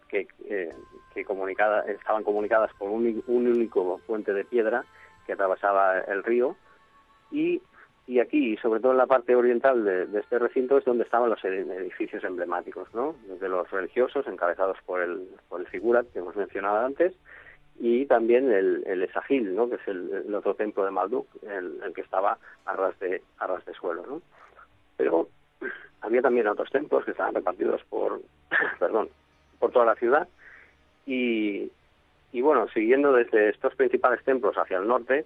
[0.09, 0.73] que, eh,
[1.13, 4.83] que comunicada, estaban comunicadas por un, un único puente de piedra
[5.25, 6.57] que atravesaba el río
[7.31, 7.61] y
[8.09, 11.45] y aquí, sobre todo en la parte oriental de, este recinto, es donde estaban los
[11.45, 13.13] edificios emblemáticos, ¿no?
[13.27, 17.13] Desde los religiosos, encabezados por el, por el figurat que hemos mencionado antes,
[17.79, 19.69] y también el, el Esagil, ¿no?
[19.69, 23.47] Que es el, otro templo de Malduk, el, el, que estaba a ras de, a
[23.47, 24.21] ras de suelo, ¿no?
[24.97, 25.29] Pero
[26.01, 28.21] había también otros templos que estaban repartidos por,
[28.79, 29.09] perdón,
[29.59, 30.27] por toda la ciudad,
[31.05, 31.71] y,
[32.33, 35.25] y bueno, siguiendo desde estos principales templos hacia el norte,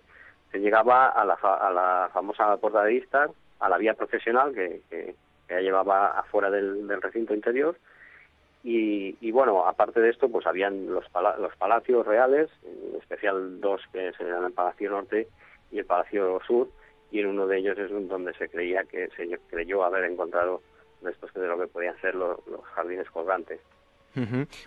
[0.52, 4.82] se llegaba a la, a la famosa puerta de Istar, a la vía profesional que,
[4.90, 5.16] que,
[5.48, 7.76] que llevaba afuera del, del recinto interior.
[8.64, 11.06] Y, y, bueno, aparte de esto, pues habían los,
[11.40, 15.28] los palacios reales, en especial dos que serían el Palacio Norte
[15.72, 16.70] y el Palacio Sur,
[17.12, 20.62] y en uno de ellos es donde se creía que se creyó haber encontrado
[21.02, 22.40] restos de lo que podían ser los
[22.74, 23.60] jardines colgantes.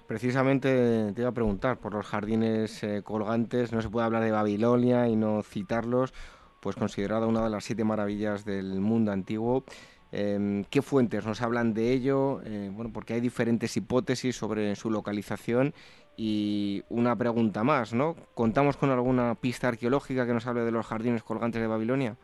[0.07, 4.33] Precisamente te iba a preguntar por los jardines eh, colgantes, no se puede hablar de
[4.33, 6.13] Babilonia y no citarlos,
[6.61, 9.65] pues considerada una de las siete maravillas del mundo antiguo.
[10.13, 12.41] Em, ¿Qué fuentes nos hablan de ello?
[12.45, 15.75] Eh, bueno, porque hay diferentes hipótesis sobre su localización
[16.17, 18.17] y una pregunta más, ¿no?
[18.35, 22.17] ¿Contamos con alguna pista arqueológica que nos hable de los jardines colgantes de Babilonia?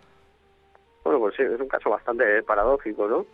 [1.05, 3.27] Bueno, pues sí, es un caso bastante paradójico, ¿no?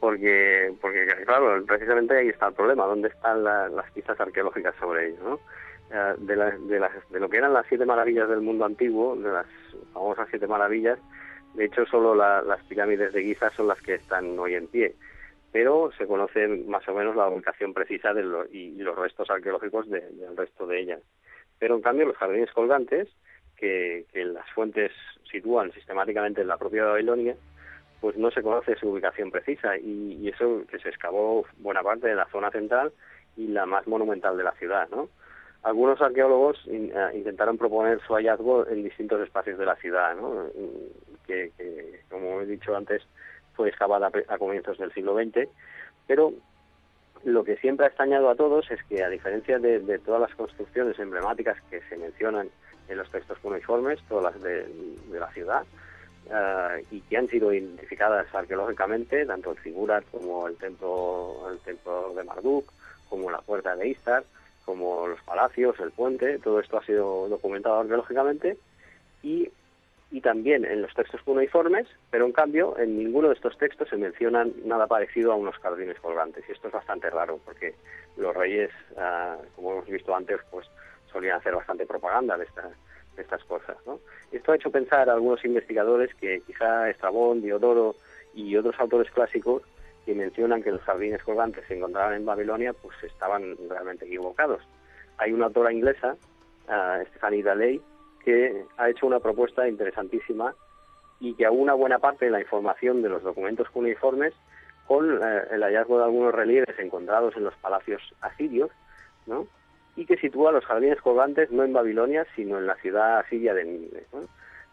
[0.00, 5.18] porque, porque claro, precisamente ahí está el problema, ¿dónde están las pistas arqueológicas sobre ello?
[5.24, 5.40] ¿no?
[5.90, 9.30] Eh, de, de, las, de lo que eran las siete maravillas del mundo antiguo, de
[9.30, 9.46] las
[9.92, 10.98] famosas siete maravillas,
[11.54, 14.94] de hecho solo las pirámides de Giza son las que están hoy en pie,
[15.52, 18.22] pero se conoce más o menos la ubicación precisa de
[18.52, 21.00] y, los restos arqueológicos del resto de ellas.
[21.58, 23.08] Pero en cambio los jardines colgantes,
[23.56, 24.92] que, que las fuentes
[25.30, 27.34] sitúan sistemáticamente en la propia Babilonia,
[28.00, 32.14] pues no se conoce su ubicación precisa y, eso que se excavó buena parte de
[32.14, 32.92] la zona central
[33.36, 35.08] y la más monumental de la ciudad, ¿no?
[35.62, 40.46] Algunos arqueólogos eh, intentaron proponer su hallazgo en distintos espacios de la ciudad, ¿no?
[41.26, 41.52] que,
[42.08, 43.02] como he dicho antes,
[43.54, 45.48] fue excavada a comienzos del siglo XX,
[46.06, 46.32] pero
[47.24, 50.98] lo que siempre ha extrañado a todos es que, a diferencia de, todas las construcciones
[50.98, 52.48] emblemáticas que se mencionan
[52.88, 55.64] en los textos cuneiformes, todas las de la ciudad,
[56.28, 62.12] Uh, y que han sido identificadas arqueológicamente, tanto el Figurat como el templo, el templo
[62.14, 62.70] de Marduk,
[63.08, 64.24] como la puerta de Istar,
[64.68, 68.58] como los palacios, el puente, todo esto ha sido documentado arqueológicamente
[69.22, 69.48] y,
[70.10, 73.96] y también en los textos cuneiformes, pero en cambio en ninguno de estos textos se
[73.96, 77.76] menciona nada parecido a unos jardines colgantes y esto es bastante raro porque
[78.18, 80.66] los reyes, uh, como hemos visto antes, pues
[81.10, 82.68] solían hacer bastante propaganda de esta,
[83.16, 83.78] estas cosas.
[83.86, 84.00] ¿no?
[84.32, 87.94] Esto ha hecho pensar a algunos investigadores que quizá Estrabón, Diodoro
[88.34, 89.62] y otros autores clásicos
[90.08, 94.62] que mencionan que los jardines colgantes se encontraban en Babilonia, pues estaban realmente equivocados.
[95.18, 96.16] Hay una autora inglesa,
[96.66, 97.82] uh, Stephanie Daley,
[98.24, 100.54] que ha hecho una propuesta interesantísima
[101.20, 104.32] y que aúna buena parte de la información de los documentos cuneiformes
[104.86, 108.70] con eh, el hallazgo de algunos relieves encontrados en los palacios asirios,
[109.26, 109.46] ¿no?
[109.94, 113.64] y que sitúa los jardines colgantes no en Babilonia, sino en la ciudad siria de
[113.64, 114.06] Nínive.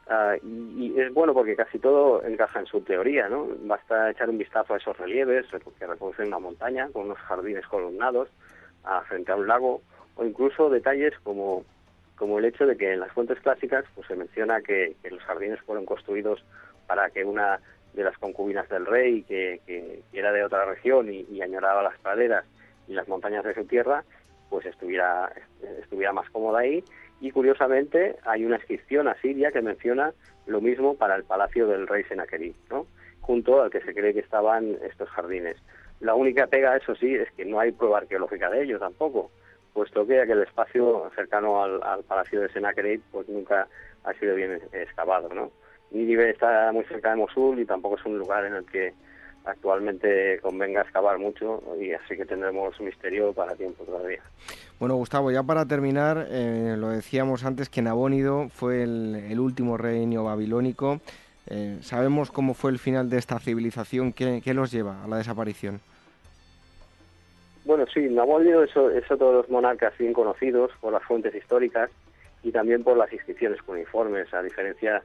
[0.08, 3.48] Ah, y, es bueno porque casi todo encaja en su teoría, ¿no?
[3.62, 5.48] Basta echar un vistazo a esos relieves
[5.80, 8.30] que reconocen una montaña con unos jardines columnados
[8.84, 9.82] ah, frente a un lago,
[10.16, 11.66] o incluso detalles como,
[12.16, 15.60] como el hecho de que en las fuentes clásicas pues se menciona que, los jardines
[15.62, 16.46] fueron construidos
[16.86, 17.60] para que una
[17.94, 21.98] de las concubinas del rey, que, que era de otra región y, y añoraba las
[21.98, 22.46] praderas
[22.88, 24.04] y las montañas de su tierra,
[24.50, 25.32] pues estuviera,
[25.82, 26.84] estuviera más cómoda ahí.
[27.26, 30.14] Y curiosamente hay una inscripción asiria que menciona
[30.46, 32.86] lo mismo para el palacio del rey Senaquerib, ¿no?
[33.22, 35.58] junto al que se cree que estaban estos jardines.
[36.02, 39.32] La única pega, eso sí, es que no hay prueba arqueológica de ello tampoco,
[39.74, 43.68] puesto que aquel espacio cercano al, palacio de Senaquerib pues nunca
[44.04, 45.28] ha sido bien excavado.
[45.34, 45.50] ¿no?
[45.90, 48.94] Nínive está muy cerca de Mosul y tampoco es un lugar en el que
[49.46, 54.22] actualmente convenga excavar mucho y así que tendremos misterio para tiempo todavía.
[54.80, 60.24] Bueno, Gustavo, ya para terminar, eh, lo decíamos antes que Nabónido fue el, último reino
[60.24, 61.00] babilónico.
[61.48, 64.12] Eh, ¿Sabemos cómo fue el final de esta civilización?
[64.12, 65.80] ¿Qué, los lleva a la desaparición?
[67.64, 71.90] Bueno, sí, Nabónido es, es otro de los monarcas bien conocidos por las fuentes históricas
[72.44, 75.02] y también por las inscripciones cuneiformes, a diferencia de,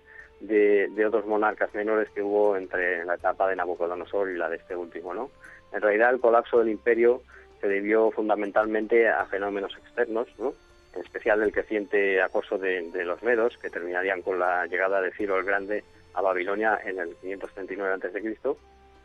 [1.06, 5.14] otros monarcas menores que hubo entre la etapa de Nabucodonosor y la de este último,
[5.14, 5.30] ¿no?
[5.72, 7.22] En realidad el colapso del imperio
[7.60, 10.54] se debió fundamentalmente a fenómenos externos, ¿no?
[10.94, 15.38] en especial el creciente acoso de, los medos, que terminarían con la llegada de Ciro
[15.38, 15.84] el Grande
[16.14, 18.56] a Babilonia en el 539 a.C.,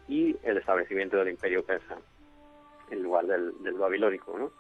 [0.07, 1.97] y el establecimiento del imperio persa.
[2.91, 4.51] en lugar del, babilónico, ¿no?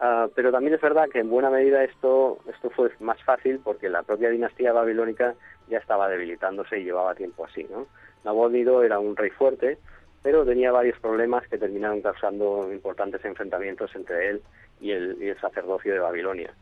[0.00, 3.88] Ah, pero también es verdad que en buena medida esto, esto fue más fácil porque
[3.88, 5.34] la propia dinastía babilónica
[5.70, 7.86] ya estaba debilitándose y llevaba tiempo así, ¿no?
[8.24, 9.78] Nabónido era un rey fuerte,
[10.22, 14.42] pero tenía varios problemas que terminaron causando importantes enfrentamientos entre él
[14.80, 16.52] y el, sacerdocio de Babilonia.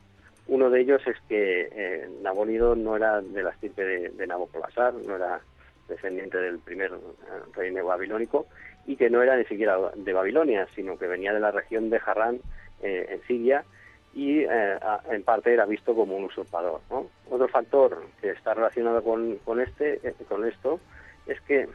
[0.46, 4.94] Uno de ellos es que eh, Nabónido no era de la estirpe de, de Nabopolassar,
[4.94, 5.40] no era
[5.88, 6.96] descendiente del primer eh,
[7.54, 8.46] reino babilónico,
[8.86, 12.00] y que no era ni siquiera de Babilonia, sino que venía de la región de
[12.04, 12.40] Harran,
[12.82, 13.64] eh, en Siria,
[14.14, 14.78] y eh,
[15.10, 16.80] en parte era visto como un usurpador.
[17.30, 20.80] Otro factor que está relacionado con, este, con esto
[21.26, 21.68] es que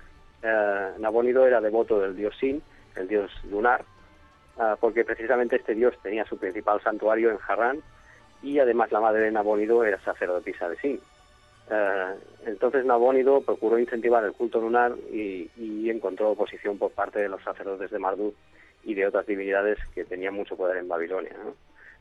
[0.99, 2.61] Nabónido era devoto del dios Sin,
[2.95, 3.85] el dios lunar,
[4.81, 7.81] porque precisamente este dios tenía su principal santuario en Harran,
[8.41, 10.99] y además la madre de Nabónido era sacerdotisa de Sin.
[11.71, 12.15] Eh,
[12.45, 15.49] entonces Nabónido procuró incentivar el culto lunar y,
[15.89, 18.33] encontró oposición por parte de los sacerdotes de Marduk
[18.83, 21.35] y de otras divinidades que tenían mucho poder en Babilonia.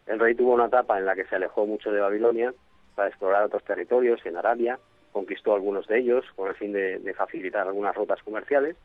[0.07, 2.53] El rey tuvo una etapa en la que se alejó mucho de Babilonia
[2.95, 4.79] para explorar otros territorios en Arabia,
[5.13, 8.77] conquistó algunos de ellos con el fin de, facilitar algunas rutas comerciales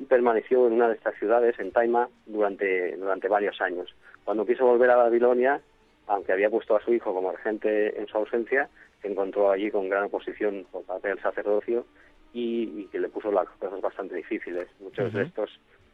[0.00, 3.94] y permaneció en una de estas ciudades, en Taima, durante, durante varios años.
[4.24, 5.60] Cuando quiso volver a Babilonia,
[6.06, 8.68] aunque había puesto a su hijo como regente en su ausencia,
[9.02, 11.84] se encontró allí con gran oposición por parte del sacerdocio
[12.32, 14.68] y, que le puso las cosas bastante difíciles.
[14.80, 15.50] Muchos de estos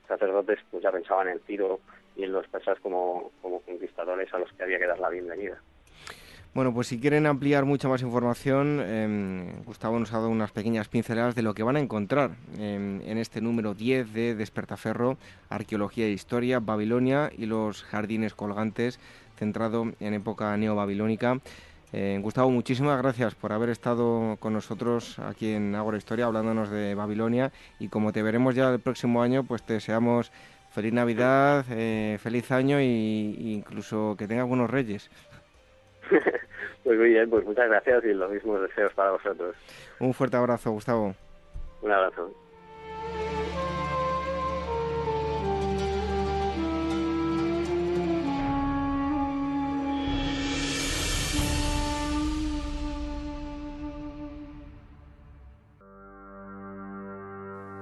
[0.09, 1.81] sacerdotes pues ya pensaban en tiro
[2.17, 5.61] y en los persas como, como conquistadores a los que había que dar la bienvenida.
[6.55, 10.89] Bueno, pues si quieren ampliar mucha más información, em, Gustavo nos ha dado unas pequeñas
[10.89, 15.19] pinceladas de lo que van a encontrar em, en este número 10 de Despertaferro,
[15.51, 18.99] Arqueología e Historia, Babilonia y los jardines colgantes,
[19.37, 21.39] centrado en época neobabilónica.
[21.93, 26.95] Eh, Gustavo, muchísimas gracias por haber estado con nosotros aquí en Ágora Historia hablándonos de
[26.95, 30.31] Babilonia y como te veremos ya el próximo año, pues te deseamos
[30.71, 35.11] feliz Navidad, eh, feliz año e incluso que tengas buenos reyes.
[36.85, 39.57] pues muy bien, pues muchas gracias y los mismos deseos para vosotros.
[39.99, 41.15] Un fuerte abrazo, Gustavo.
[41.81, 42.48] Un abrazo.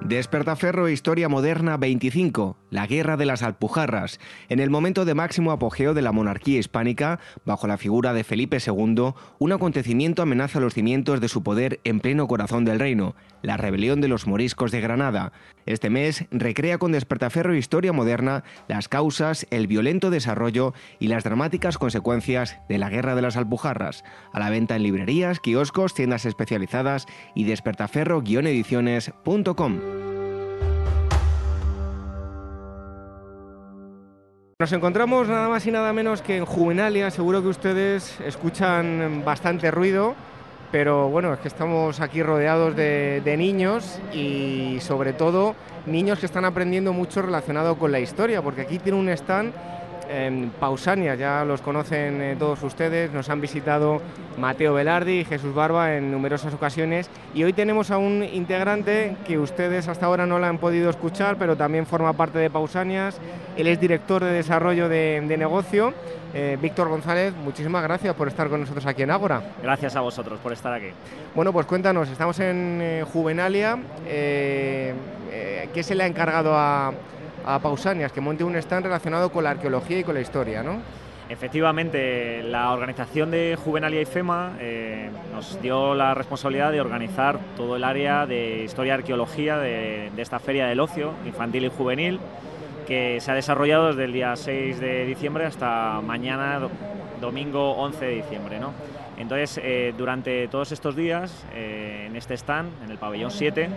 [0.06, 4.20] Despertaferro Historia Moderna 25, la Guerra de las Alpujarras.
[4.48, 8.58] En el momento de máximo apogeo de la monarquía hispánica, bajo la figura de Felipe
[8.64, 13.16] II, un acontecimiento amenaza los cimientos de su poder en pleno corazón del reino,
[13.46, 15.30] la rebelión de los moriscos de Granada.
[15.66, 21.78] Este mes recrea con Despertaferro Historia Moderna las causas, el violento desarrollo y las dramáticas
[21.78, 24.02] consecuencias de la Guerra de las Alpujarras,
[24.32, 27.06] a la venta en librerías, kioscos, tiendas especializadas
[27.36, 29.80] y despertaferro-ediciones.com.
[34.58, 37.12] Nos encontramos nada más y nada menos que en Juvenalia.
[37.12, 40.16] Seguro que ustedes escuchan bastante ruido,
[40.78, 46.44] pero bueno, es que estamos aquí rodeados de, niños y sobre todo niños que están
[46.44, 49.54] aprendiendo mucho relacionado con la historia, porque aquí tiene un stand
[50.10, 54.02] en Pausania, ya los conocen eh, todos ustedes, nos han visitado
[54.36, 59.38] Mateo Velardi y Jesús Barba en numerosas ocasiones y hoy tenemos a un integrante que
[59.38, 63.18] ustedes hasta ahora no la han podido escuchar, pero también forma parte de Pausanias,
[63.56, 65.94] él es director de desarrollo de, negocio.
[66.38, 69.42] Eh, Víctor González, muchísimas gracias por estar con nosotros aquí en Ágora.
[69.62, 70.88] Gracias a vosotros por estar aquí.
[71.34, 73.78] Bueno, pues cuéntanos, estamos en eh, Juvenalia.
[74.04, 74.92] ¿Qué
[75.82, 76.92] se le ha encargado a,
[77.46, 80.80] a Pausanias, que monte un stand relacionado con la arqueología y con la historia, ¿no?
[81.28, 87.74] Efectivamente, la organización de Juvenalia y FEMA eh, nos dio la responsabilidad de organizar todo
[87.74, 92.20] el área de historia y arqueología de, esta feria del ocio infantil y juvenil
[92.86, 96.60] que se ha desarrollado desde el día 6 de diciembre hasta mañana,
[97.20, 98.60] domingo 11 de diciembre.
[98.60, 98.72] ¿no?
[99.18, 103.68] Entonces, eh, durante todos estos días, eh, en este stand, en el pabellón 7,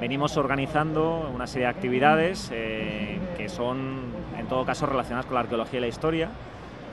[0.00, 4.00] venimos organizando una serie de actividades eh, que son,
[4.38, 6.30] en todo caso, relacionadas con la arqueología y la historia,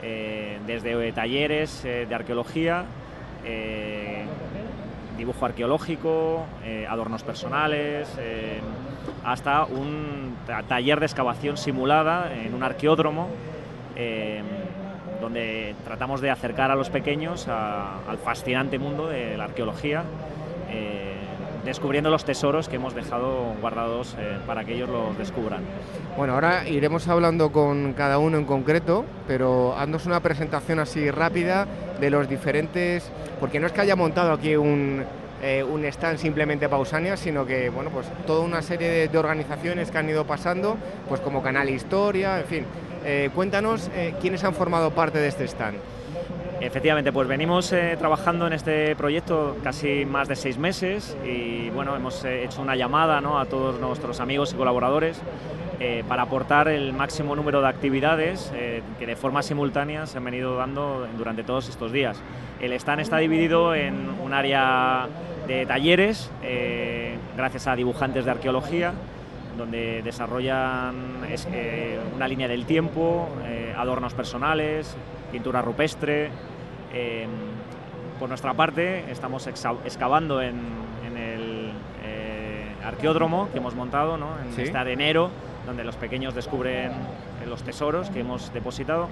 [0.02, 2.86] eh, desde talleres de arqueología,
[5.18, 6.46] dibujo arqueológico,
[6.90, 8.08] adornos personales,
[9.24, 10.36] hasta un
[10.68, 13.30] taller de excavación simulada en un arqueódromo
[15.22, 20.04] donde tratamos de acercar a los pequeños al fascinante mundo de la arqueología
[21.66, 25.64] descubriendo los tesoros que hemos dejado guardados eh, para que ellos los descubran.
[26.18, 31.68] Bueno, ahora iremos hablando con cada uno en concreto, pero haznos una presentación así rápida
[32.00, 33.10] de los diferentes,
[33.40, 35.04] porque no es que haya montado aquí un,
[35.42, 40.10] eh, stand simplemente Pausania, sino que, bueno, pues toda una serie de, organizaciones que han
[40.10, 40.78] ido pasando,
[41.08, 42.66] pues como Canal Historia, en fin.
[43.06, 43.90] Eh, cuéntanos
[44.22, 45.78] quiénes han formado parte de este stand.
[46.66, 51.94] Efectivamente, pues venimos eh, trabajando en este proyecto casi más de seis meses y bueno,
[51.94, 53.38] hemos eh, hecho una llamada ¿no?
[53.38, 55.22] a todos nuestros amigos y colaboradores
[55.82, 58.50] eh, para aportar el máximo número de actividades
[58.98, 62.18] que de forma simultánea se han venido dando durante todos estos días.
[62.62, 65.10] El stand está dividido en un área
[65.46, 66.32] de talleres,
[67.36, 68.94] gracias a dibujantes de arqueología,
[69.58, 71.46] donde desarrollan es-
[72.16, 73.28] una línea del tiempo,
[73.78, 74.96] adornos personales,
[75.32, 76.30] pintura rupestre.
[76.94, 77.28] Eh,
[78.20, 80.62] por nuestra parte, estamos excavando en,
[81.06, 81.72] en el
[82.06, 84.38] eh, arqueódromo que hemos montado ¿no?
[84.40, 84.62] en Sí.
[84.64, 85.30] este arenero,
[85.66, 89.10] donde los pequeños descubren eh, los tesoros que hemos depositado.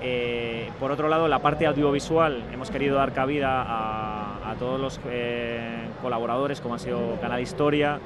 [0.00, 5.00] Eh, por otro lado, la parte audiovisual, hemos querido dar cabida a, a todos los
[5.06, 7.98] eh, colaboradores, como ha sido Canal Historia,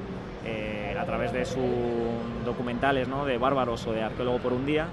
[0.99, 1.63] a través de sus
[2.45, 3.25] documentales ¿no?
[3.25, 4.87] de Bárbaros o de Arqueólogo por un día,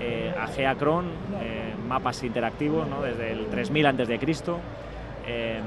[0.00, 1.06] eh, a Geacron,
[1.40, 4.18] eh, mapas interactivos desde el 3000 a.C.
[5.26, 5.60] Eh,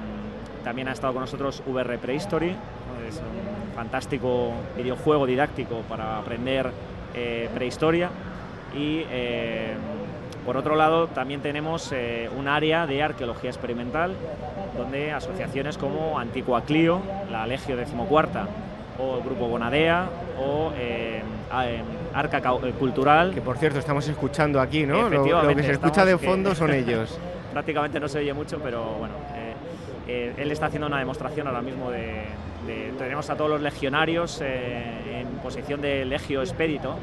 [0.64, 2.56] también ha estado con nosotros VR Prehistory,
[3.08, 6.72] es un fantástico videojuego didáctico para aprender
[7.16, 8.10] eh, prehistoria.
[8.76, 9.74] Y eh,
[10.46, 11.94] por otro lado, también tenemos
[12.36, 14.16] un área de arqueología experimental,
[14.76, 18.48] donde asociaciones como Antigua Clio, la Legio XIV
[19.00, 20.08] o el Grupo Bonadea
[20.40, 21.22] o eh,
[21.64, 23.34] em, Arca eh, Cultural.
[23.34, 25.10] Que por cierto, estamos escuchando aquí, ¿no?
[25.10, 27.18] Lo- Lo, que se escucha de que- fondo son ellos.
[27.54, 29.14] Prácticamente no se oye mucho, pero bueno,
[30.08, 32.26] eh, él está haciendo una demostración ahora mismo de,
[32.68, 36.96] de- tenemos a todos los legionarios eh, en posición de legio expedito,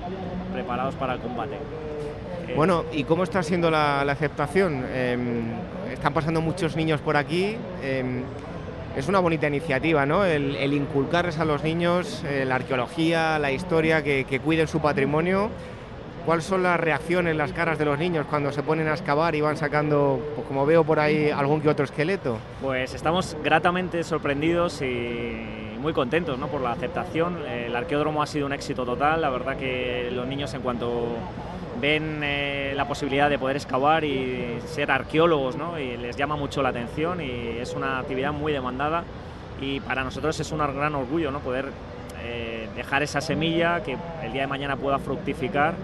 [0.52, 1.54] preparados para el combate.
[2.48, 4.84] Eh, Bueno, ¿y cómo está siendo la, la aceptación?
[4.94, 5.44] Em,
[5.92, 7.56] están pasando muchos niños por aquí.
[8.98, 10.24] Es una bonita iniciativa, ¿no?
[10.24, 14.80] El, el inculcarles a los niños eh, la arqueología, la historia, que, que cuiden su
[14.80, 15.50] patrimonio.
[16.26, 19.40] ¿Cuáles son las reacciones, las caras de los niños cuando se ponen a excavar y
[19.40, 22.38] van sacando, pues como veo por ahí, algún que otro esqueleto?
[22.60, 26.48] Pues estamos gratamente sorprendidos y muy contentos ¿no?
[26.48, 27.38] por la aceptación.
[27.46, 29.20] El arqueódromo ha sido un éxito total.
[29.20, 31.16] La verdad que los niños en cuanto
[31.80, 35.78] ven eh, la posibilidad de poder excavar y ser arqueólogos, ¿no?
[35.78, 39.04] y les llama mucho la atención y es una actividad muy demandada
[39.60, 41.40] y para nosotros es un gran orgullo ¿no?
[41.40, 41.70] poder
[42.22, 45.74] eh, dejar esa semilla que el día de mañana pueda fructificar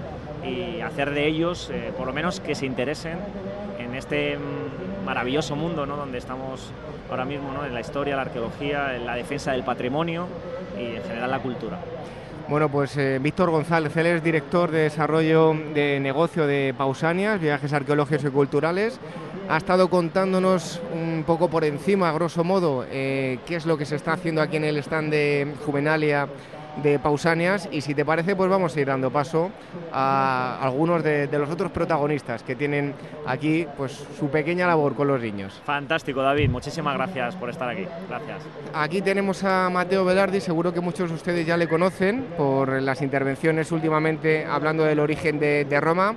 [0.44, 3.18] y hacer de ellos, eh, por lo menos, que se interesen
[3.78, 5.96] en este mm, maravilloso mundo ¿no?
[5.96, 6.70] donde estamos
[7.10, 7.64] ahora mismo, ¿no?
[7.64, 10.26] en la historia, la arqueología, en la defensa del patrimonio
[10.78, 11.78] y en general la cultura.
[12.46, 17.72] Bueno, pues eh, Víctor González, él es director de desarrollo de negocio de Pausanias, viajes
[17.72, 19.00] arqueológicos y culturales.
[19.48, 23.86] Ha estado contándonos un poco por encima, a grosso modo, eh, qué es lo que
[23.86, 26.28] se está haciendo aquí en el stand de Juvenalia
[26.82, 29.50] de Pausanias y si te parece pues vamos a ir dando paso
[29.92, 32.94] a algunos de, de los otros protagonistas que tienen
[33.26, 35.62] aquí pues su pequeña labor con los niños.
[35.64, 36.50] Fantástico, David.
[36.50, 37.86] Muchísimas gracias por estar aquí.
[38.08, 38.42] Gracias.
[38.74, 43.02] Aquí tenemos a Mateo Velardi, seguro que muchos de ustedes ya le conocen por las
[43.02, 46.14] intervenciones últimamente hablando del origen de, de Roma.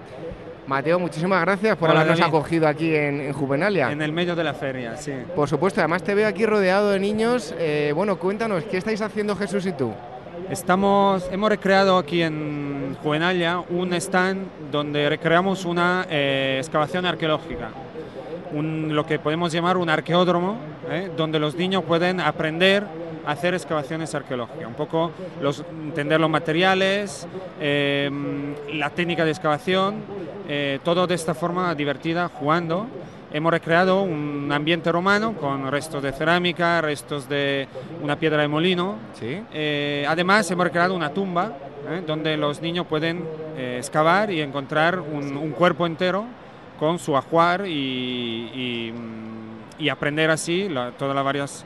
[0.66, 2.34] Mateo, muchísimas gracias por Hola, habernos David.
[2.36, 3.90] acogido aquí en, en Juvenalia.
[3.90, 5.14] En el medio de la feria, sí.
[5.34, 7.56] Por supuesto, además te veo aquí rodeado de niños.
[7.58, 9.94] Eh, bueno, cuéntanos, ¿qué estáis haciendo Jesús y tú?
[10.50, 17.72] Estamos, hemos recreado aquí en Juvenalia un stand donde recreamos una eh, excavación arqueológica,
[18.54, 20.58] lo que podemos llamar un arqueódromo,
[20.90, 21.12] ¿eh?
[21.18, 22.86] donde los niños pueden aprender
[23.26, 25.12] a hacer excavaciones arqueológicas, un poco
[25.84, 27.28] entender los materiales,
[27.60, 28.10] eh,
[28.74, 29.96] la técnica de excavación,
[30.84, 32.88] todo de esta forma divertida, jugando.
[33.32, 37.68] Hemos recreado un ambiente romano con restos de cerámica, restos de
[38.02, 38.96] una piedra de molino.
[39.20, 39.42] ¿Sí?
[39.54, 41.52] Eh, además, hemos recreado una tumba
[41.90, 42.02] ¿eh?
[42.08, 43.26] donde los niños pueden
[43.58, 46.26] eh, excavar y encontrar un, un cuerpo entero
[46.80, 47.72] con su ajuar y,
[48.54, 51.66] y, mm, y aprender así la- todas las varias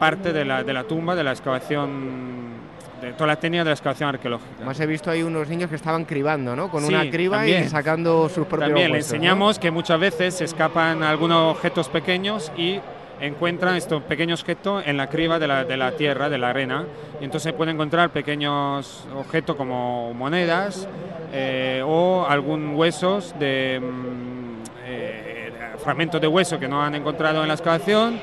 [0.00, 2.65] partes de la, de la tumba, de la excavación,
[3.00, 4.50] de toda la técnica de la excavación arqueológica.
[4.56, 6.70] Además he visto ahí unos niños que estaban cribando, ¿no?
[6.70, 10.44] Con Sí, una criba y sacando sus propios También le enseñamos que muchas veces se
[10.44, 12.80] escapan algunos objetos pequeños y
[13.20, 16.84] encuentran estos pequeños objetos en la criba de la, de la tierra, de la arena.
[17.20, 20.88] Y entonces pueden encontrar pequeños objetos como monedas
[21.32, 27.48] eh, o algún huesos de mm, eh, fragmentos de hueso que no han encontrado en
[27.48, 28.20] la excavación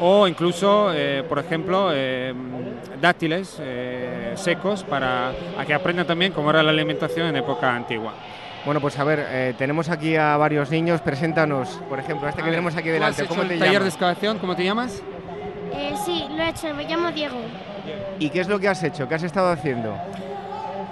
[0.00, 2.32] o incluso, eh, por ejemplo, eh,
[3.00, 8.14] dátiles eh, secos para a que aprendan también cómo era la alimentación en época antigua.
[8.64, 12.42] Bueno, pues a ver, eh, tenemos aquí a varios niños, preséntanos, por ejemplo, a este
[12.42, 13.82] que tenemos aquí ¿tú delante, ¿cómo te el taller llamas?
[13.84, 14.38] de excavación?
[14.38, 15.02] ¿Cómo te llamas?
[15.72, 17.36] Eh, sí, lo he hecho, me llamo Diego.
[18.18, 19.08] ¿Y qué es lo que has hecho?
[19.08, 19.96] ¿Qué has estado haciendo?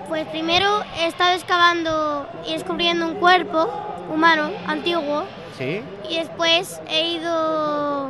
[0.09, 3.69] Pues primero he estado excavando y descubriendo un cuerpo
[4.15, 5.25] humano antiguo
[5.59, 5.83] ¿Sí?
[6.09, 8.09] y después he ido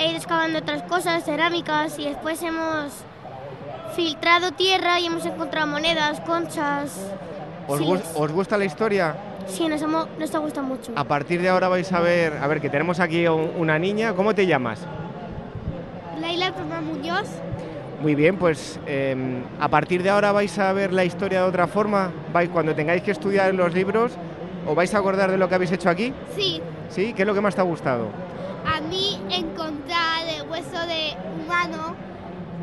[0.00, 2.92] he ido excavando otras cosas, cerámicas y después hemos
[3.94, 7.12] filtrado tierra y hemos encontrado monedas, conchas.
[7.68, 7.80] ¿Os,
[8.14, 9.14] os gusta la historia?
[9.46, 10.92] Sí, nos, amo- nos ha gustado mucho.
[10.96, 14.12] A partir de ahora vais a ver, a ver, que tenemos aquí un- una niña.
[14.14, 14.80] ¿Cómo te llamas?
[16.20, 17.28] Laila Tomás Muñoz.
[18.00, 21.66] Muy bien, pues em, a partir de ahora vais a ver la historia de otra
[21.66, 22.10] forma.
[22.32, 24.12] Vais, cuando tengáis que estudiar los libros,
[24.66, 26.12] ¿os vais a acordar de lo que habéis hecho aquí?
[26.34, 27.12] Sí, ¿Sí?
[27.12, 28.08] ¿Qué es lo que más te ha gustado?
[28.66, 29.59] a mí encontrar
[30.50, 31.94] hueso de humano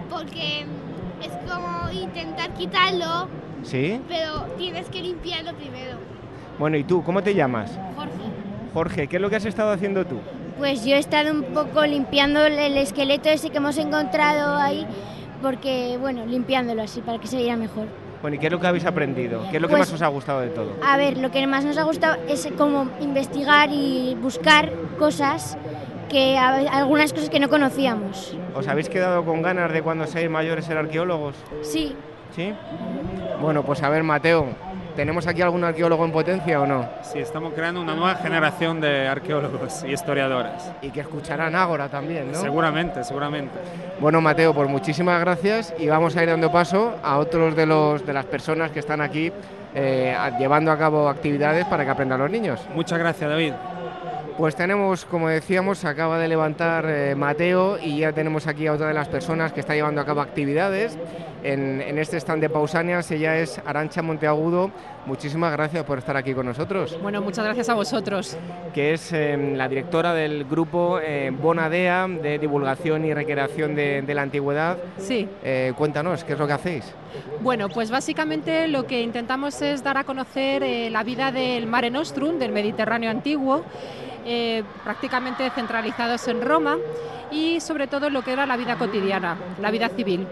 [0.09, 0.65] porque
[1.21, 3.27] es como intentar quitarlo,
[3.63, 3.99] ¿Sí?
[4.07, 5.97] pero tienes que limpiarlo primero.
[6.59, 7.03] Bueno, ¿y tú?
[7.03, 7.71] ¿Cómo te llamas?
[7.95, 8.11] Jorge.
[8.73, 10.17] Jorge, ¿qué es lo que has estado haciendo tú?
[10.57, 14.85] Pues yo he estado un poco limpiando el- el esqueleto ese que hemos encontrado ahí,
[15.41, 17.85] porque, bueno, limpiándolo así para que se viera mejor.
[18.21, 19.43] Bueno, ¿y qué es lo que habéis aprendido?
[19.51, 20.71] ¿Qué es lo que Pues- más os ha gustado de todo?
[20.83, 25.55] A ver, lo que más nos ha gustado es como investigar y buscar cosas
[26.09, 28.35] que a- algunas cosas que no conocíamos.
[28.55, 31.35] ¿Os habéis quedado con ganas de cuando seáis mayores ser arqueólogos?
[31.61, 31.95] Sí,
[32.35, 32.53] ¿Sí?
[33.41, 34.47] Bueno, pues a ver, Mateo,
[34.95, 36.85] ¿tenemos aquí algún arqueólogo en potencia o no?
[37.01, 40.51] Sí, estamos creando una nueva generación de arqueólogos y historiadores.
[40.81, 42.37] Y que escucharán Ágora también, ¿no?
[42.39, 43.57] Seguramente, seguramente.
[43.99, 48.05] Bueno, Mateo, pues muchísimas gracias y vamos a ir dando paso a otros de, los,
[48.05, 49.31] de las personas que están aquí
[49.73, 52.59] eh, llevando a cabo actividades para que aprendan los niños.
[52.75, 53.53] Muchas gracias, David.
[54.37, 58.73] Pues tenemos, como decíamos, se acaba de levantar eh, Mateo y ya tenemos aquí a
[58.73, 60.95] otra de las personas que está llevando a cabo actividades.
[61.43, 64.69] En, en este stand de Pausanias, ella es Arancha Monteagudo.
[65.07, 66.99] Muchísimas gracias por estar aquí con nosotros.
[67.01, 68.37] Bueno, muchas gracias a vosotros.
[68.75, 74.13] que es eh, la directora del grupo eh, Bonadea de divulgación y recreación de, de
[74.13, 74.77] la antigüedad.
[74.97, 75.27] Sí.
[75.75, 76.93] Cuéntanos, ¿qué es lo que hacéis?
[77.41, 82.37] Bueno, pues básicamente lo que intentamos es dar a conocer la vida del Mare Nostrum,
[82.37, 83.63] del Mediterráneo antiguo,
[84.29, 86.75] eh, prácticamente centralizados en Roma
[87.31, 90.27] y sobre todo lo que era la vida cotidiana, la vida civil.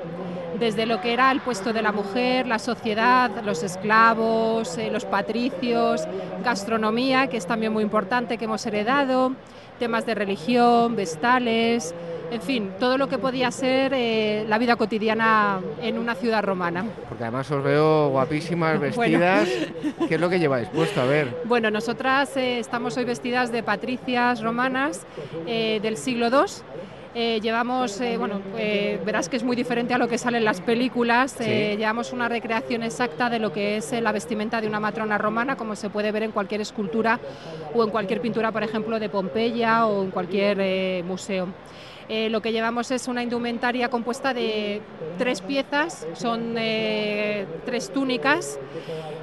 [0.59, 5.05] Desde lo que era el puesto de la mujer, la sociedad, los esclavos, eh, los
[5.05, 6.01] patricios,
[6.43, 9.31] gastronomía, que es también muy importante, que hemos heredado,
[9.79, 11.95] temas de religión, vestales,
[12.35, 16.85] en fin, todo lo que podía ser eh, la vida cotidiana en una ciudad romana.
[17.09, 19.19] Porque además os veo guapísimas, Bueno.
[19.19, 19.49] vestidas.
[20.07, 21.01] ¿Qué es lo que lleváis puesto?
[21.01, 21.41] A ver.
[21.45, 25.05] Bueno, nosotras eh, estamos hoy vestidas de patricias romanas
[25.47, 26.51] eh, del siglo II.
[27.17, 30.43] Eh, llevamos, eh, bueno, eh, verás que es muy diferente a lo que sale en
[30.43, 31.39] las películas.
[31.39, 31.77] eh, Sí.
[31.77, 35.55] llevamos una recreación exacta de lo que es eh, la vestimenta de una matrona romana,
[35.55, 37.17] como se puede ver en cualquier escultura
[37.73, 41.47] o en cualquier pintura, por ejemplo, de Pompeya o en cualquier eh, museo.
[42.07, 44.81] Eh, lo que llevamos es una indumentaria compuesta de
[45.17, 48.59] tres piezas, son eh, tres túnicas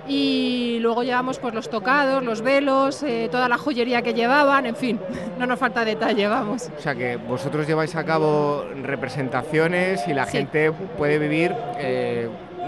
[0.09, 4.75] y luego llevamos pues los tocados, los velos, eh, toda la joyería que llevaban, en
[4.75, 4.99] fin,
[5.39, 6.71] no nos falta detalle, vamos.
[6.77, 10.39] O sea que vosotros lleváis a cabo representaciones y la Sí.
[10.39, 11.55] gente puede vivir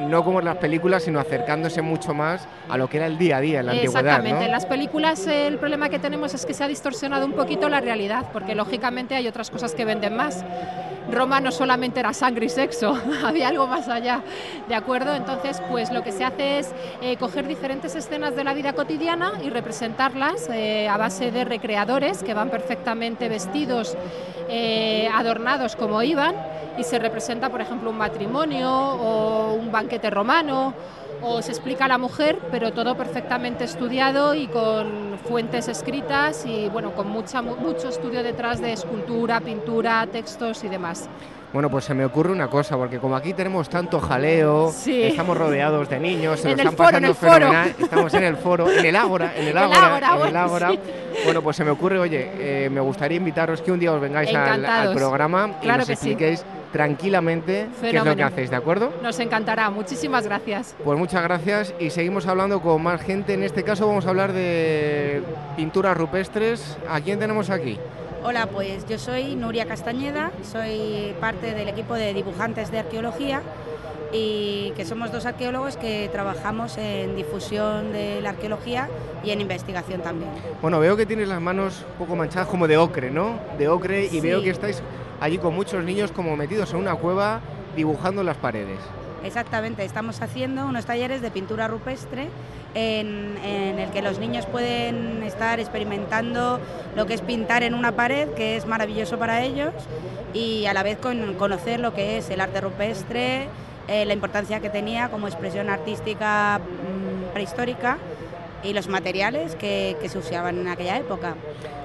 [0.01, 3.39] no como en las películas, sino acercándose mucho más a lo que era el día
[3.39, 4.01] a día en la antigüedad.
[4.01, 4.45] Exactamente, ¿no?
[4.47, 7.69] en las películas eh, el problema que tenemos es que se ha distorsionado un poquito
[7.69, 10.45] la realidad, porque lógicamente hay otras cosas que venden más.
[11.11, 14.23] Roma no solamente era sangre y sexo, había algo más allá,
[14.69, 15.15] ¿de acuerdo?
[15.15, 16.73] Entonces, pues lo que se hace es
[17.03, 22.23] eh, coger diferentes escenas de la vida cotidiana y representarlas eh, a base de recreadores
[22.23, 23.97] que van perfectamente vestidos,
[24.49, 26.35] eh, adornados como iban,
[26.79, 30.75] y se representa, por ejemplo, un matrimonio o un banquete romano
[31.27, 36.93] o se explica la mujer, pero todo perfectamente estudiado y con fuentes escritas y bueno,
[36.93, 41.11] con mucha, mu- mucho estudio detrás de escultura, pintura, textos y demás.
[41.55, 45.05] Bueno, pues se me ocurre una cosa, porque como aquí tenemos tanto jaleo, Sí.
[45.05, 48.69] estamos rodeados de niños, se En el están foro, pasando fenomenal, estamos en el foro,
[48.73, 50.71] en el ágora, en el ágora, en el bueno, ágora.
[50.73, 50.81] sí.
[51.25, 54.35] Bueno, pues se me ocurre, oye, eh, me gustaría invitaros que un día os vengáis
[54.35, 55.93] al, programa y nos que sí.
[55.93, 58.93] expliquéis tranquilamente qué es lo que hacéis, ¿de acuerdo?
[59.01, 60.75] Nos encantará, muchísimas gracias.
[60.83, 63.33] Pues muchas gracias y seguimos hablando con más gente.
[63.35, 65.23] En este caso vamos a hablar de
[65.57, 66.77] pinturas rupestres.
[66.91, 67.79] ¿A quién tenemos aquí?
[68.27, 73.43] Hola, pues yo soy Nuria Castañeda, soy parte del equipo de dibujantes de arqueología
[74.13, 78.89] y que somos dos arqueólogos que trabajamos en difusión de la arqueología
[79.23, 80.31] y en investigación también.
[80.63, 83.39] Bueno, veo que tienes las manos un poco manchadas como de ocre, ¿no?
[83.59, 84.21] De ocre y Sí.
[84.21, 84.83] veo que estáis
[85.21, 87.41] allí con muchos niños como metidos en una cueva
[87.77, 88.79] dibujando las paredes.
[89.25, 92.29] Exactamente, estamos haciendo unos talleres de pintura rupestre
[92.75, 93.39] en,
[93.79, 96.61] el que los niños pueden estar experimentando
[96.95, 99.73] lo que es pintar en una pared, que es maravilloso para ellos,
[100.35, 103.49] y a la vez con, conocer lo que es el arte rupestre,
[103.89, 107.97] eh, la importancia que tenía como expresión artística mmm, prehistórica
[108.63, 111.35] y los materiales que, se usaban en aquella época.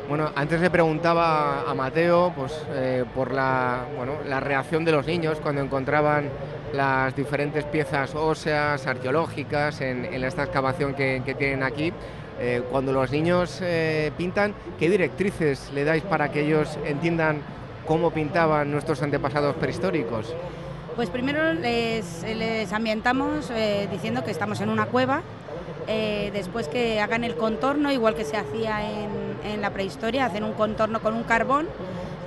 [0.09, 3.85] Bueno, antes le preguntaba a Mateo pues, eh, por la
[4.41, 6.29] reacción de los niños cuando encontraban
[6.73, 11.93] las diferentes piezas óseas, arqueológicas, en, esta excavación que, tienen aquí.
[12.39, 17.41] Eh, cuando los niños eh, pintan, ¿qué directrices le dais para que ellos entiendan
[17.85, 20.33] cómo pintaban nuestros antepasados prehistóricos?
[20.95, 25.21] Pues primero les, ambientamos eh, diciendo que estamos en una cueva,
[26.31, 31.01] después que hagan el contorno, igual que se hacía en, la prehistoria, hacen un contorno
[31.01, 31.67] con un carbón,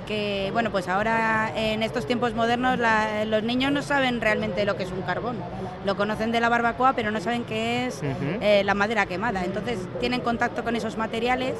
[0.03, 4.75] que bueno, pues ahora en estos tiempos modernos la, los niños no saben realmente lo
[4.75, 5.37] que es un carbón,
[5.85, 8.37] lo conocen de la barbacoa, pero no saben qué es uh -huh.
[8.41, 11.55] eh, la madera quemada, entonces tienen contacto con esos materiales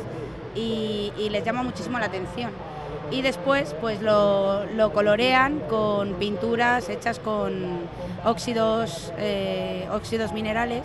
[0.56, 2.52] y, y les llama muchísimo la atención
[3.12, 7.54] y después pues lo, lo, colorean con pinturas hechas con
[8.26, 10.82] óxidos, eh, óxidos minerales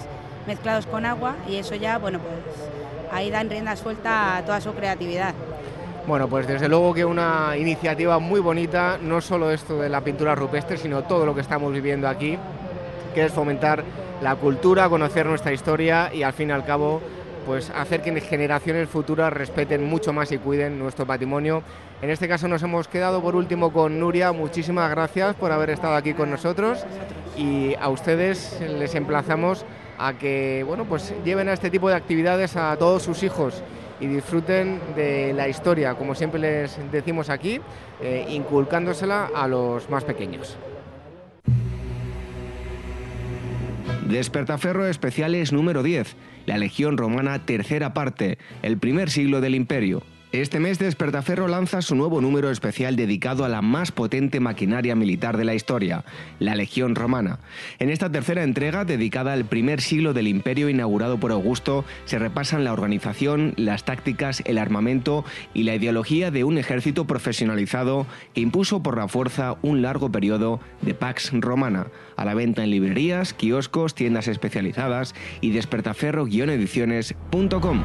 [0.47, 2.69] mezclados con agua y eso ya, bueno, pues
[3.13, 5.35] ahí dan rienda suelta a toda su creatividad.
[6.09, 10.35] Bueno, pues desde luego que una iniciativa muy bonita, no solo esto de la pintura
[10.35, 12.39] rupestre, sino todo lo que estamos viviendo aquí,
[13.15, 13.85] que es fomentar
[14.23, 17.03] la cultura, conocer nuestra historia y al fin y al cabo
[17.45, 21.63] pues hacer que generaciones futuras respeten mucho más y cuiden nuestro patrimonio.
[22.01, 25.95] En este caso nos hemos quedado por último con Nuria, muchísimas gracias por haber estado
[25.95, 26.87] aquí con nosotros
[27.37, 29.67] y a ustedes les emplazamos
[29.99, 33.63] a que bueno, pues lleven a este tipo de actividades a todos sus hijos
[34.01, 37.61] y disfruten de la historia, como siempre les decimos aquí,
[38.01, 40.57] eh, inculcándosela a los más pequeños.
[44.09, 46.17] Despertaferro Especiales número 10,
[46.47, 50.03] la Legión Romana tercera parte, el primer siglo del Imperio.
[50.31, 55.39] Este mes Despertaferro lanza su nuevo número especial dedicado a la más potente maquinaria militar
[55.39, 56.05] de la historia,
[56.39, 57.39] la Legión Romana.
[57.79, 62.63] En esta tercera entrega, dedicada al primer siglo del imperio inaugurado por Augusto, se repasan
[62.63, 65.25] la organización, las tácticas, el armamento
[65.55, 70.61] y la ideología de un ejército profesionalizado que impuso por la fuerza un largo periodo
[70.83, 71.87] de Pax Romana,
[72.17, 77.83] a la venta en librerías, kioscos, tiendas especializadas y despertaferro-ediciones.com.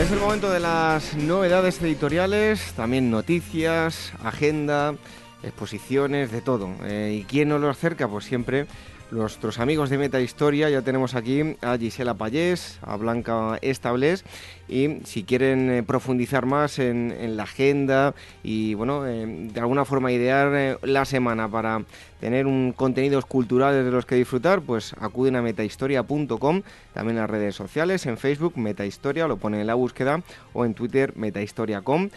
[0.00, 4.94] Es el momento de las novedades editoriales, también noticias, agenda,
[5.42, 6.70] exposiciones, de todo.
[6.84, 8.08] Eh, ¿Y quién nos lo acerca?
[8.08, 8.66] Pues siempre
[9.10, 10.70] nuestros amigos de Meta Historia.
[10.70, 14.24] Ya tenemos aquí a Gisela Payés, a Blanca Establés.
[14.68, 20.12] Y si quieren eh, profundizar más en, la agenda y, bueno, eh, de alguna forma
[20.12, 21.82] idear eh, la semana para
[22.20, 26.62] tener un contenidos culturales de los que disfrutar, pues acuden a metahistoria.com,
[26.94, 30.22] también las redes sociales, en Facebook, Metahistoria, lo ponen en la búsqueda,
[30.52, 32.10] o en Twitter, metahistoria.com.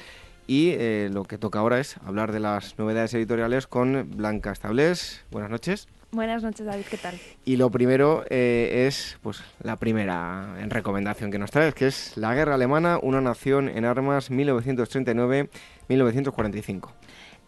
[0.46, 0.76] Y
[1.08, 5.24] lo que toca ahora es hablar de las novedades editoriales con Blanca Establés.
[5.32, 5.88] Buenas noches.
[6.14, 7.20] Buenas noches, David, ¿qué tal?
[7.44, 12.16] Y lo primero eh, es pues la primera en recomendación que nos traes, que es
[12.18, 16.92] La Guerra Alemana, una nación en armas 1939-1945.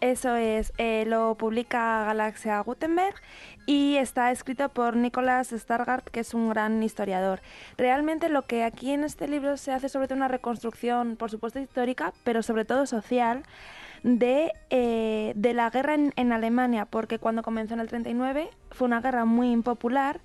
[0.01, 3.13] Eso es, eh, lo publica Galaxia Gutenberg
[3.67, 7.41] y está escrito por Nicholas Stargard, que es un gran historiador.
[7.77, 11.59] Realmente lo que aquí en este libro se hace sobre todo una reconstrucción, por supuesto
[11.59, 13.43] histórica, pero sobre todo social,
[14.03, 18.99] de, eh, de la guerra en, Alemania, porque cuando comenzó en el 39 fue una
[19.01, 20.19] guerra muy impopular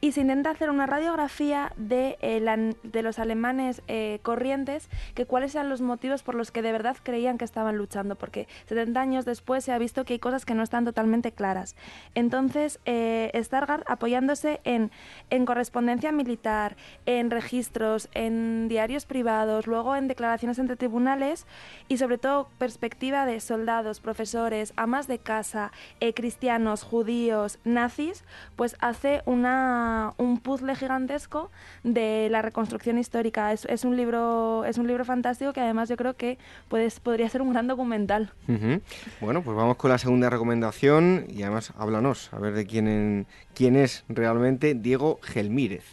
[0.00, 5.26] y se intenta hacer una radiografía de, eh, la, de los alemanes eh, corrientes, que
[5.26, 9.00] cuáles eran los motivos por los que de verdad creían que estaban luchando, porque 70
[9.00, 11.76] años después se ha visto que hay cosas que no están totalmente claras.
[12.16, 14.90] Entonces, Stargard, apoyándose en,
[15.30, 16.76] en correspondencia militar,
[17.06, 21.46] en registros, en diarios privados, luego en declaraciones entre tribunales
[21.88, 25.72] y sobre todo perspectiva de soldados, profesores, amas de casa,
[26.14, 28.24] cristianos, judíos, nazis,
[28.56, 31.50] pues hace una, un puzzle gigantesco
[31.84, 33.52] de la reconstrucción histórica.
[33.52, 36.38] Es, es, un libro, es un libro fantástico que además yo creo que
[36.68, 38.32] puedes, podría ser un gran documental.
[38.48, 38.80] Uh -huh.
[39.20, 43.26] Bueno, pues vamos con la segunda recomendación y además háblanos, a ver de quién, en,
[43.54, 45.84] quién es realmente Diego Gelmírez.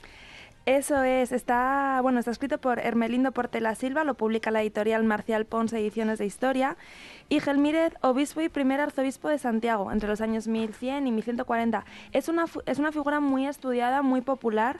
[0.65, 5.45] Eso es, está, bueno, está escrito por Hermelindo Portela Silva, lo publica la editorial Marcial
[5.45, 6.77] Pons Ediciones de Historia,
[7.29, 11.85] y Gelmírez, obispo y primer arzobispo de Santiago, entre los años 1100 y 1140.
[12.11, 14.79] Es una, es una figura muy estudiada, muy popular,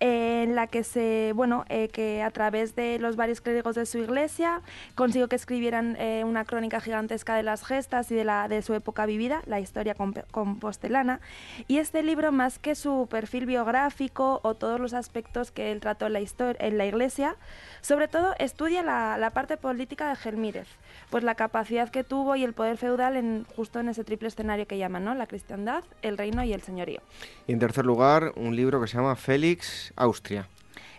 [0.00, 3.84] eh, en la que se, bueno, eh, que a través de los varios clérigos de
[3.84, 4.62] su iglesia
[4.94, 8.72] consiguió que escribieran eh, una crónica gigantesca de las gestas y de, la, de su
[8.72, 9.94] época vivida, la historia
[10.30, 11.20] compostelana.
[11.68, 16.06] Y este libro, más que su perfil biográfico o todos los aspectos que él trató
[16.06, 17.36] en la, en la iglesia,
[17.82, 20.68] sobre todo estudia la, la parte política de Gelmírez,
[21.10, 24.66] pues la capacidad que tuvo y el poder feudal en, justo en ese triple escenario
[24.66, 25.14] que llaman, ¿no?
[25.14, 27.00] La cristiandad, el reino y el señorío.
[27.46, 30.48] Y en tercer lugar, un libro que se llama Félix, Austria.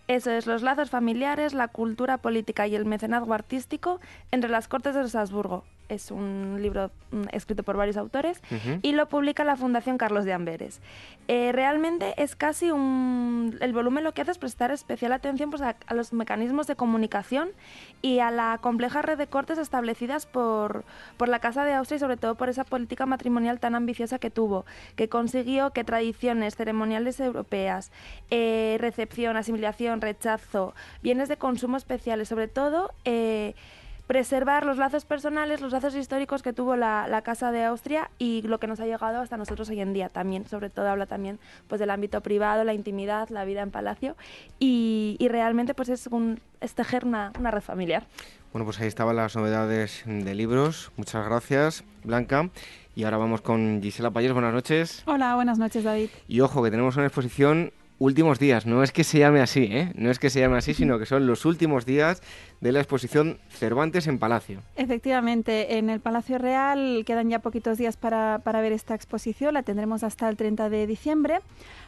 [0.07, 4.01] Eso es, los lazos familiares, la cultura política y el mecenazgo artístico
[4.31, 8.41] entre las Cortes de los Habsburgo, es un libro mm, escrito por varios autores
[8.81, 10.79] y lo publica la Fundación Carlos de Amberes.
[11.27, 13.57] Eh, realmente es casi un...
[13.59, 17.49] El volumen lo que hace es prestar especial atención pues, a, los mecanismos de comunicación
[18.01, 20.85] y a la compleja red de cortes establecidas por,
[21.17, 24.29] por la Casa de Austria y sobre todo por esa política matrimonial tan ambiciosa que
[24.29, 27.91] tuvo, que consiguió que tradiciones ceremoniales europeas,
[28.29, 32.93] eh, recepción, asimilación, rechazo, bienes de consumo especiales, sobre todo...
[33.05, 33.55] Eh,
[34.11, 38.59] preservar los lazos personales, los lazos históricos que tuvo la, Casa de Austria y lo
[38.59, 40.45] que nos ha llegado hasta nosotros hoy en día también.
[40.49, 41.39] Sobre todo habla también
[41.69, 44.17] pues, del ámbito privado, la intimidad, la vida en palacio
[44.59, 46.41] y, realmente pues es, un,
[46.75, 48.03] tejer una, una red familiar.
[48.51, 50.91] Bueno, pues ahí estaban las novedades de libros.
[50.97, 52.49] Muchas gracias, Blanca.
[52.93, 54.33] Y ahora vamos con Gisela Payés.
[54.33, 55.03] Buenas noches.
[55.05, 56.09] Hola, buenas noches, David.
[56.27, 57.71] Y ojo, que tenemos una exposición
[58.01, 58.65] últimos días.
[58.65, 59.91] No es que se llame así, ¿eh?
[59.93, 62.23] No es que se llame así, sino que son los últimos días
[62.59, 64.61] de la exposición Cervantes en Palacio.
[64.75, 69.53] Efectivamente, en el Palacio Real quedan ya poquitos días para, para ver esta exposición.
[69.53, 71.41] La tendremos hasta el 30 de diciembre.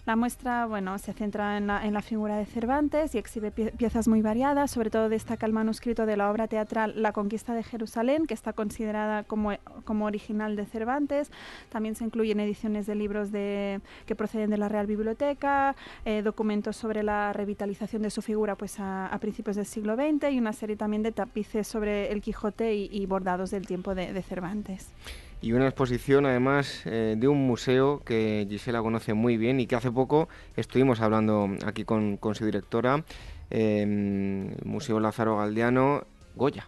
[0.06, 4.70] La muestra, bueno, se centra en la, figura de Cervantes y exhibe piezas muy variadas.
[4.70, 8.52] Sobre todo destaca el manuscrito de la obra teatral La conquista de Jerusalén, que está
[8.52, 9.54] considerada como,
[9.86, 11.32] como original de Cervantes.
[11.70, 15.74] También se incluyen ediciones de libros de, que proceden de la Real Biblioteca,
[16.06, 20.38] eh, documentos sobre la revitalización de su figura pues, a, principios del siglo XX y
[20.38, 24.90] una serie también de tapices sobre el Quijote y, bordados del tiempo de, Cervantes.
[25.42, 29.76] Y una exposición además eh, de un museo que Gisela conoce muy bien y que
[29.76, 30.28] hace poco
[30.58, 33.04] estuvimos hablando aquí con, su directora,
[33.50, 33.86] eh,
[34.66, 36.04] Museo Lázaro Galdiano,
[36.36, 36.68] Goya.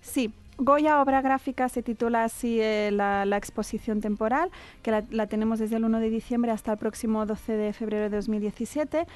[0.00, 0.32] Sí,
[0.62, 4.50] Goya Obra Gráfica se titula así eh, la, exposición temporal,
[4.82, 8.16] que la, tenemos desde el 1 de diciembre hasta el próximo 12 de febrero de
[8.16, 9.06] 2017.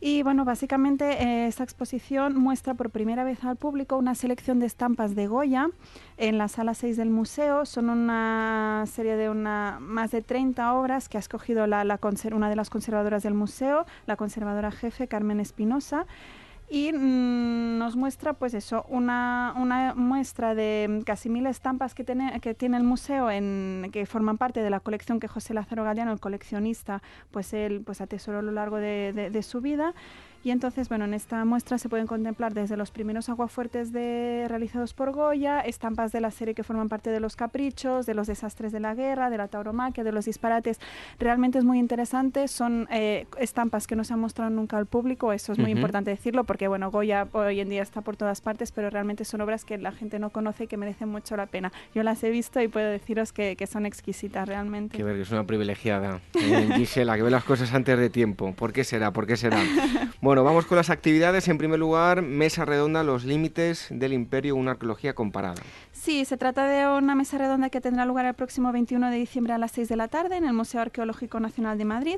[0.00, 4.66] Y bueno, básicamente eh, esta exposición muestra por primera vez al público una selección de
[4.66, 5.68] estampas de Goya
[6.16, 7.64] en la sala 6 del museo.
[7.64, 12.00] Son una serie de una, más de 30 obras que ha escogido la,
[12.32, 16.06] una de las conservadoras del museo, la conservadora jefe Carmen Espinosa
[16.72, 22.40] y mm, nos muestra pues eso, una, una, muestra de casi mil estampas que tiene,
[22.40, 26.12] que tiene el museo en, que forman parte de la colección que José Lázaro Galeano,
[26.12, 29.92] el coleccionista, pues él pues atesoró a lo largo de su vida
[30.44, 34.92] y entonces, bueno, en esta muestra se pueden contemplar desde los primeros aguafuertes de, realizados
[34.92, 38.72] por Goya, estampas de la serie que forman parte de los caprichos, de los desastres
[38.72, 40.80] de la guerra, de la tauromaquia, de los disparates.
[41.20, 42.48] Realmente es muy interesante.
[42.48, 45.32] Son eh, estampas que no se han mostrado nunca al público.
[45.32, 48.72] Eso es muy importante decirlo porque, bueno, Goya hoy en día está por todas partes,
[48.72, 51.70] pero realmente son obras que la gente no conoce y que merecen mucho la pena.
[51.94, 54.96] Yo las he visto y puedo deciros que, que son exquisitas realmente.
[54.96, 56.20] Que ver, que es una privilegiada.
[56.34, 58.52] Eh, Gisela, que ve las cosas antes de tiempo.
[58.54, 59.12] ¿Por qué será?
[59.12, 59.62] ¿Por qué será?
[60.20, 61.48] Bueno, vamos con las actividades.
[61.48, 65.60] En primer lugar, mesa redonda, los límites del imperio, una arqueología comparada.
[65.92, 69.52] Sí, se trata de una mesa redonda que tendrá lugar el próximo 21 de diciembre
[69.52, 72.16] a las 6 de la tarde en el Museo Arqueológico Nacional de Madrid.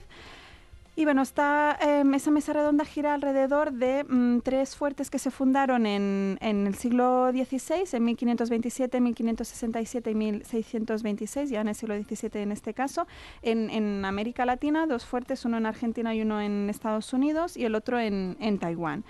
[0.97, 5.33] Y bueno, esta, em, esa mesa redonda gira alrededor de mm, tres fuertes que se
[5.33, 11.97] fundaron en, en, el siglo XVI, en 1527, 1567 y 1626, ya en el siglo
[11.97, 13.09] XVII en este caso,
[13.43, 17.65] en, en, América Latina, dos fuertes, uno en Argentina y uno en Estados Unidos y
[17.65, 19.03] el otro en, en Taiwán.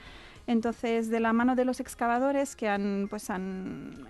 [0.47, 4.07] Entonces, de la mano de los excavadores que han, pues, han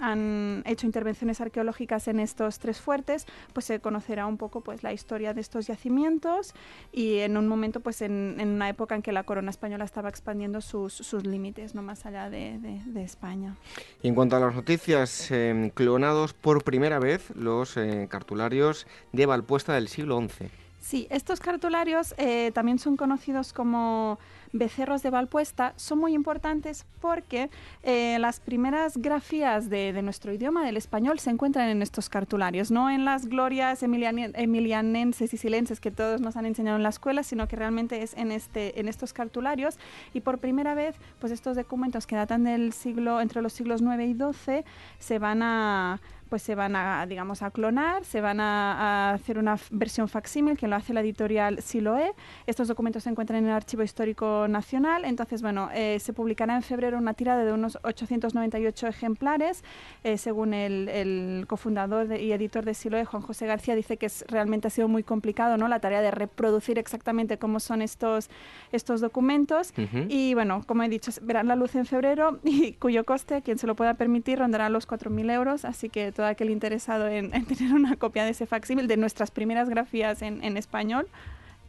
[0.00, 4.92] han hecho intervenciones arqueológicas en estos tres fuertes, pues se conocerá un poco pues la
[4.92, 6.54] historia de estos yacimientos
[6.92, 10.60] y en un momento pues en, una época en que la corona española estaba expandiendo
[10.60, 12.58] sus, límites, no más allá de,
[12.98, 13.56] España.
[14.02, 19.26] Y en cuanto a las noticias, em, clonados por primera vez los eh, cartularios de
[19.26, 20.67] Valpuesta del siglo XI.
[20.80, 24.18] Sí, estos cartularios eh, también son conocidos como
[24.52, 25.74] becerros de Valpuesta.
[25.76, 27.50] Son muy importantes porque
[27.82, 32.90] eh, las primeras grafías de, nuestro idioma, del español, se encuentran en estos cartularios, no
[32.90, 37.22] en las glorias emilian emilianenses y silenses que todos nos han enseñado en la escuela,
[37.22, 39.78] sino que realmente es en, este, en estos cartularios.
[40.14, 44.06] Y por primera vez, pues estos documentos que datan del siglo, entre los siglos 9
[44.06, 44.64] y 12,
[44.98, 49.38] se van a pues se van a, digamos, a clonar, se van a, a hacer
[49.38, 52.12] una versión facsímil que lo hace la editorial Siloe.
[52.46, 55.04] Estos documentos se encuentran en el Archivo Histórico Nacional.
[55.04, 59.64] Entonces, bueno, eh, se publicará en febrero una tirada de unos 898 ejemplares.
[60.04, 64.06] Eh, según el, el cofundador de, y editor de Siloe, Juan José García, dice que
[64.06, 65.68] es, realmente ha sido muy complicado ¿no?
[65.68, 68.30] la tarea de reproducir exactamente cómo son estos,
[68.72, 69.72] estos documentos.
[69.76, 70.06] Uh -huh.
[70.08, 73.66] Y bueno, como he dicho, verán la luz en febrero y cuyo coste, quien se
[73.66, 75.64] lo pueda permitir, rondará los 4.000 euros.
[75.64, 79.30] Así que todo aquel interesado en, en, tener una copia de ese facsímil de nuestras
[79.30, 81.06] primeras grafías en, en español,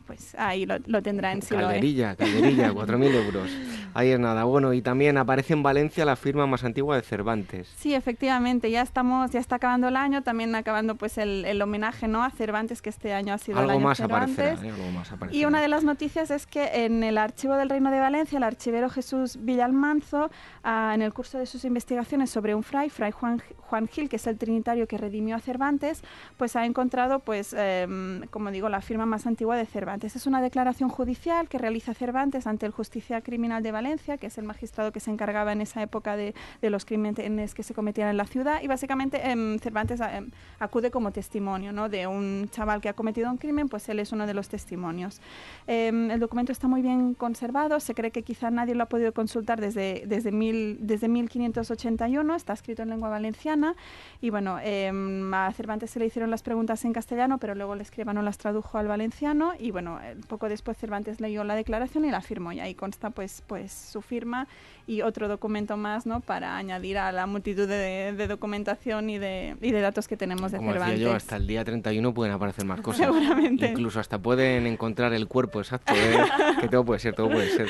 [0.10, 1.66] pues ahí lo, lo tendrá en Siloe.
[1.66, 3.52] Calderilla, calderilla, 4.000 euros.
[3.94, 4.44] Ahí es nada.
[4.44, 7.72] Bueno, y también aparece en Valencia la firma más antigua de Cervantes.
[7.78, 12.08] Sí, efectivamente, ya estamos, ya está acabando el año, también acabando pues el, el homenaje
[12.08, 12.24] ¿no?
[12.24, 14.40] a Cervantes, que este año ha sido algo el año más Cervantes.
[14.40, 14.82] Aparecerá, ¿eh?
[14.82, 15.40] algo más aparecerá.
[15.40, 18.44] Y una de las noticias es que en el Archivo del Reino de Valencia, el
[18.44, 20.32] archivero Jesús Villalmanzo,
[20.64, 24.16] ah, en el curso de sus investigaciones sobre un fray, Fray Juan, Juan Gil, que
[24.16, 26.02] es el trinitario que redimió a Cervantes,
[26.38, 27.88] pues ha encontrado, pues, eh,
[28.32, 29.99] como digo, la firma más antigua de Cervantes.
[30.04, 34.38] Es una declaración judicial que realiza Cervantes ante el Justicia Criminal de Valencia, que es
[34.38, 38.18] el magistrado que se encargaba en esa época de, los crímenes que se cometían en
[38.18, 38.62] la ciudad.
[38.62, 40.22] Y básicamente eh, Cervantes eh,
[40.60, 41.90] acude como testimonio ¿no?
[41.90, 45.20] de un chaval que ha cometido un crimen, pues él es uno de los testimonios.
[45.68, 49.14] Eh, el documento está muy bien conservado, se cree que quizá nadie lo ha podido
[49.14, 50.32] consultar desde, desde,
[50.80, 53.76] desde 1581, está escrito en lengua valenciana.
[54.22, 58.22] Y bueno, a Cervantes se le hicieron las preguntas en castellano, pero luego el escribano
[58.22, 59.54] las tradujo al valenciano.
[59.60, 59.89] Y bueno,
[60.28, 64.02] poco después Cervantes leyó la declaración y la firmó y ahí consta pues, pues su
[64.02, 64.48] firma
[64.88, 66.20] y otro documento más ¿no?
[66.20, 70.52] para añadir a la multitud de, de documentación y de, y de, datos que tenemos
[70.52, 71.00] de Como Cervantes.
[71.00, 73.06] Decía yo, hasta el día 31 pueden aparecer más cosas.
[73.06, 73.68] Seguramente.
[73.68, 76.18] Incluso hasta pueden encontrar el cuerpo exacto, ¿eh?
[76.62, 77.68] que todo puede ser, todo puede ser.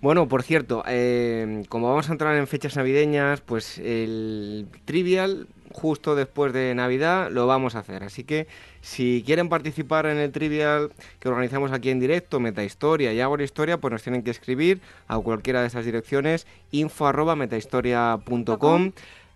[0.00, 6.14] Bueno, por cierto, eh, como vamos a entrar en fechas navideñas, pues el trivial justo
[6.14, 8.02] después de Navidad lo vamos a hacer.
[8.02, 8.46] Así que
[8.80, 13.78] si quieren participar en el trivial que organizamos aquí en directo, Metahistoria y Agora Historia,
[13.78, 18.92] pues nos tienen que escribir a cualquiera de estas direcciones info arroba metahistoria.com.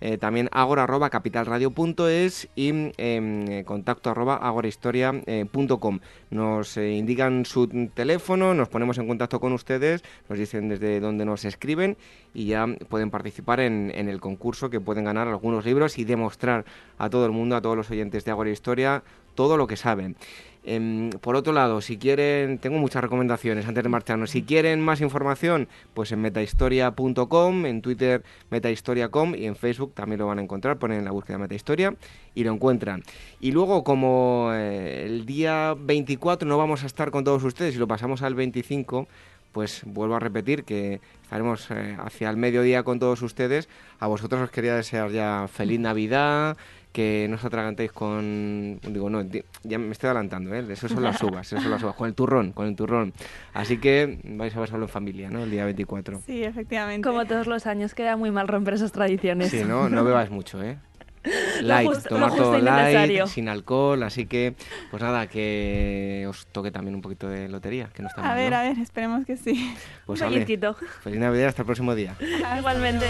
[0.07, 6.01] Eh, también agora arroba capitalradio.es y eh, contacto arroba agorahistoria.com.
[6.29, 11.25] Nos eh, indican su teléfono, nos ponemos en contacto con ustedes, nos dicen desde dónde
[11.25, 11.97] nos escriben
[12.35, 16.67] y ya pueden participar en, en, el concurso que pueden ganar algunos libros y demostrar
[16.99, 19.03] a todo el mundo, a todos los oyentes de Agora Historia,
[19.35, 20.17] todo lo que saben.
[20.66, 24.31] Eh, por otro lado, si quieren, tengo muchas recomendaciones antes de marcharnos.
[24.31, 30.27] Si quieren más información, pues en metahistoria.com, en Twitter metahistoria.com y en Facebook también lo
[30.27, 30.78] van a encontrar.
[30.78, 31.95] Ponen en la búsqueda metahistoria
[32.35, 33.03] y lo encuentran.
[33.41, 37.78] Y luego, como eh, el día 24 no vamos a estar con todos ustedes y
[37.78, 39.07] lo pasamos al 25,
[39.53, 43.69] pues vuelvo a repetir que estaremos eh, hacia el mediodía con todos ustedes.
[44.01, 46.57] A vosotros os quería desear ya feliz Navidad,
[46.95, 48.79] que no os atragantéis con...
[48.81, 49.27] Digo, no,
[49.65, 50.65] ya me estoy adelantando, ¿eh?
[50.71, 53.12] Eso son las uvas, eso son las uvas, con el turrón, con el turrón.
[53.53, 55.43] Así que vais a pasarlo en familia, ¿no?
[55.43, 56.23] El día 24.
[56.25, 57.07] Sí, efectivamente.
[57.07, 59.51] Como todos los años, queda muy mal romper esas tradiciones.
[59.51, 60.79] Sí, no, no bebáis mucho, ¿eh?
[61.62, 64.55] Light, justo, tomar todo light, sin alcohol, así que,
[64.91, 68.37] pues nada, que os toque también un poquito de lotería, que no está A mal,
[68.37, 68.57] ver, ¿no?
[68.59, 69.75] a ver, esperemos que sí.
[70.07, 70.21] Pues.
[71.03, 72.15] Feliz Navidad, hasta el próximo día.
[72.59, 73.07] Igualmente.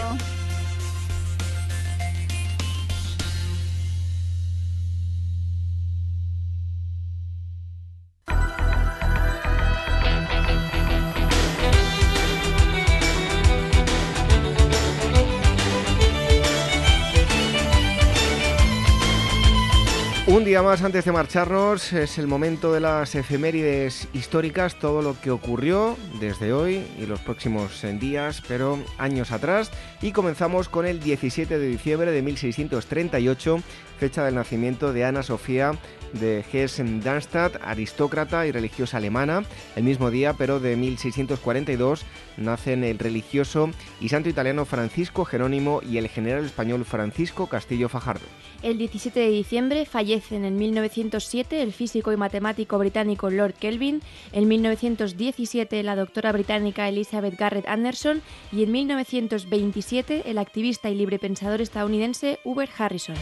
[20.55, 25.33] Día más antes de marcharnos es el momento de las efemérides históricas, todo lo que
[25.33, 29.73] ocurrió desde hoy y los próximos días, pero años atrás.
[30.01, 33.63] Y comenzamos con el 17 de diciembre de 1638,
[33.99, 35.79] fecha del nacimiento de Ana Sofía
[36.15, 39.45] de Hessen-Darmstadt, aristócrata y religiosa alemana.
[39.77, 42.05] El mismo día, pero de 1642,
[42.37, 48.27] nacen el religioso y santo italiano Francisco Jerónimo y el general español Francisco Castillo Fajardo.
[48.63, 54.01] El 17 de diciembre fallecen en 1907 el físico y matemático británico Lord Kelvin,
[54.33, 58.23] en 1917 la doctora británica Elizabeth Garrett Anderson
[58.53, 63.17] y en 1927 el activista y librepensador estadounidense Hubert Harrison.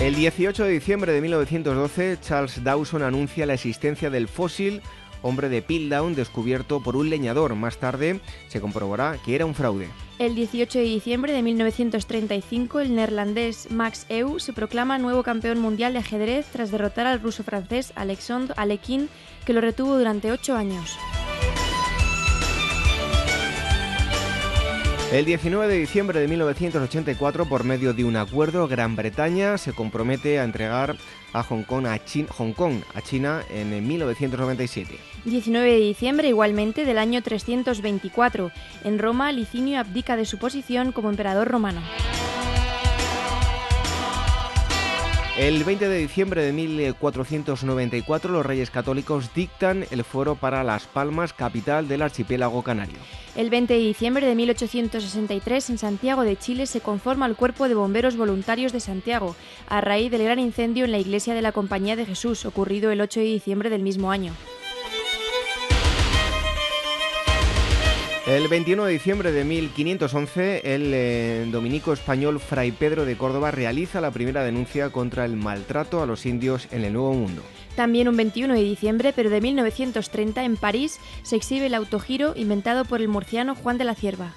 [0.00, 4.82] El 18 de diciembre de 1912, Charles Dawson anuncia la existencia del fósil
[5.22, 7.54] hombre de Piltdown descubierto por un leñador.
[7.54, 9.88] Más tarde se comprobará que era un fraude.
[10.18, 15.94] El 18 de diciembre de 1935, el neerlandés Max Eu se proclama nuevo campeón mundial
[15.94, 19.08] de ajedrez tras derrotar al ruso francés Alexandre Alekhine,
[19.44, 20.96] que lo retuvo durante ocho años.
[25.12, 30.40] El 19 de diciembre de 1984, por medio de un acuerdo, Gran Bretaña se compromete
[30.40, 30.96] a entregar
[31.32, 34.98] a Hong Kong a, China, Hong Kong a China en 1997.
[35.24, 38.50] 19 de diciembre igualmente del año 324.
[38.82, 41.82] En Roma, Licinio abdica de su posición como emperador romano.
[45.38, 51.34] El 20 de diciembre de 1494 los reyes católicos dictan el foro para Las Palmas,
[51.34, 52.96] capital del archipiélago canario.
[53.34, 57.74] El 20 de diciembre de 1863 en Santiago de Chile se conforma el Cuerpo de
[57.74, 59.36] Bomberos Voluntarios de Santiago,
[59.68, 63.02] a raíz del gran incendio en la iglesia de la Compañía de Jesús, ocurrido el
[63.02, 64.32] 8 de diciembre del mismo año.
[68.26, 74.00] El 21 de diciembre de 1511, el eh, dominico español Fray Pedro de Córdoba realiza
[74.00, 77.42] la primera denuncia contra el maltrato a los indios en el Nuevo Mundo.
[77.76, 82.84] También un 21 de diciembre, pero de 1930, en París, se exhibe el autogiro inventado
[82.84, 84.32] por el murciano Juan de la Cierva.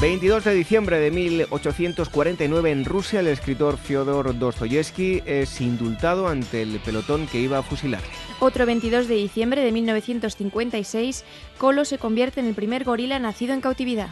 [0.00, 6.80] 22 de diciembre de 1849 en Rusia, el escritor Fyodor Dostoyevsky es indultado ante el
[6.80, 8.02] pelotón que iba a fusilar.
[8.38, 11.24] Otro 22 de diciembre de 1956,
[11.56, 14.10] Colo se convierte en el primer gorila nacido en cautividad.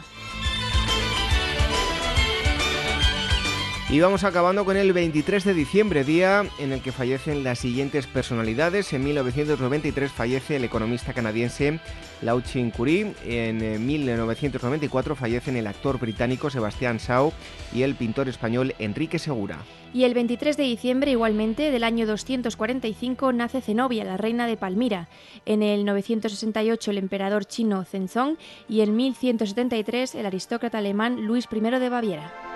[3.87, 8.07] Y vamos acabando con el 23 de diciembre, día en el que fallecen las siguientes
[8.07, 8.91] personalidades.
[8.93, 11.79] En 1993 fallece el economista canadiense
[12.23, 13.13] Lau Chin Curie.
[13.23, 17.31] En 1994 eh, fallecen el actor británico Sebastián Shaw
[17.75, 19.59] y el pintor español Enrique Segura.
[19.93, 25.09] Y el 23 de diciembre, igualmente, del año 245, nace Zenobia, la reina de Palmira.
[25.45, 28.37] En el 968, el emperador chino Zhenzong
[28.67, 32.54] y en 1173, el aristócrata alemán Luis I de Baviera.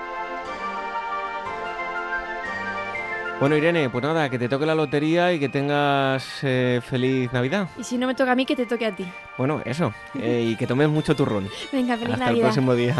[3.39, 7.69] Bueno, Irene, pues nada, que te toque la lotería y que tengas eh, feliz Navidad.
[7.77, 9.05] Y si no me toca a mí, que te toque a ti.
[9.37, 9.93] Bueno, eso.
[10.19, 11.47] Eh, y que tomes mucho turrón.
[11.71, 12.35] Venga, feliz Hasta Navidad.
[12.35, 12.95] el próximo día.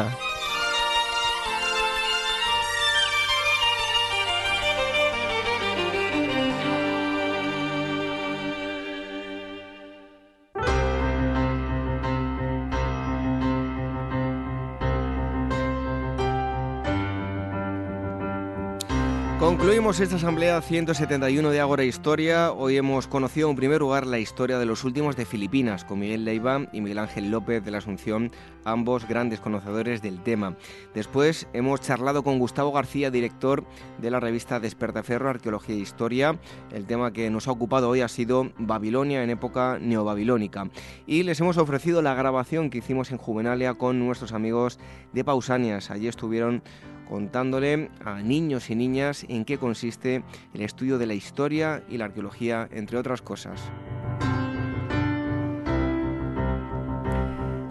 [19.90, 22.52] Concluimos esta asamblea 171 de Ágora Historia.
[22.52, 26.26] Hoy hemos conocido en primer lugar la historia de los últimos de Filipinas, con Miguel
[26.26, 28.32] Leiva y Miguel Ángel López de la Asunción,
[28.66, 30.56] ambos grandes conocedores del tema.
[30.94, 33.64] Después hemos charlado con Gustavo García, director
[33.98, 36.40] de la revista Despertaferro, Arqueología e Historia.
[36.72, 40.70] El tema que nos ha ocupado hoy ha sido Babilonia en época neobabilónica.
[41.08, 44.78] Y les hemos ofrecido la grabación que hicimos en Juvenalia con nuestros amigos
[45.14, 45.90] de Pausanias.
[45.90, 46.62] Allí estuvieron
[47.10, 50.24] contándole a niños y niñas en qué consiste
[50.54, 53.60] el estudio de la historia y la arqueología, entre otras cosas.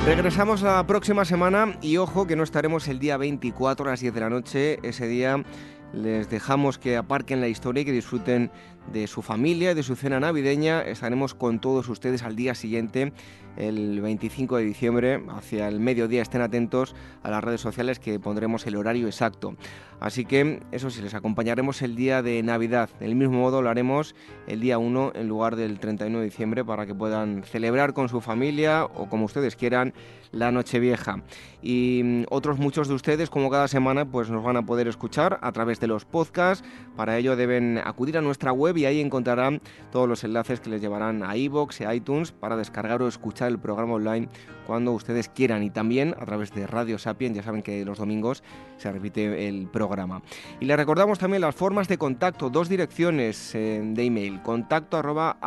[0.05, 4.15] Regresamos la próxima semana y ojo que no estaremos el día 24 a las 10
[4.15, 4.79] de la noche.
[4.83, 5.45] Ese día
[5.93, 8.51] les dejamos que aparquen la historia y que disfruten
[8.93, 10.83] de su familia y de su cena navideña.
[10.83, 13.13] Estaremos con todos ustedes al día siguiente,
[13.57, 16.23] el 25 de diciembre, hacia el mediodía.
[16.23, 19.57] Estén atentos a las redes sociales que pondremos el horario exacto.
[20.01, 22.89] Así que, eso sí, les acompañaremos el día de Navidad.
[23.01, 24.15] Del mismo modo lo haremos
[24.47, 28.21] el día 1 en lugar del 31 de diciembre para que puedan celebrar con su
[28.21, 29.93] familia o como ustedes quieran
[30.31, 31.23] la Nochevieja.
[31.63, 35.39] Y mm, otros muchos de ustedes, como cada semana, pues nos van a poder escuchar
[35.43, 36.65] a través de los podcasts.
[36.97, 39.61] Para ello deben acudir a nuestra web y ahí encontrarán
[39.93, 43.59] todos los enlaces que les llevarán a iVoox y iTunes para descargar o escuchar el
[43.59, 44.29] programa online
[44.67, 48.43] cuando ustedes quieran y también a través de Radio Sapien, ya saben que los domingos
[48.77, 50.23] se repite el programa.
[50.61, 55.39] Y les recordamos también las formas de contacto, dos direcciones eh, de email, contacto arroba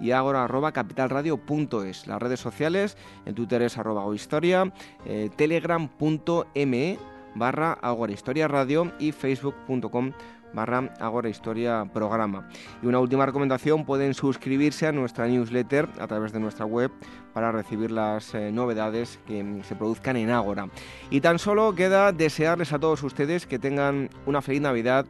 [0.00, 2.06] y agora arroba capitalradio.es.
[2.06, 4.04] Las redes sociales, en Twitter es arroba
[5.06, 6.98] eh, telegram.me
[7.34, 8.48] barra agorahistoria
[8.98, 10.12] y facebook.com
[10.54, 12.48] barra Agora Historia Programa.
[12.82, 16.90] Y una última recomendación, pueden suscribirse a nuestra newsletter a través de nuestra web
[17.32, 20.68] para recibir las eh, novedades que se produzcan en Ágora.
[21.10, 25.06] Y tan solo queda desearles a todos ustedes que tengan una feliz Navidad.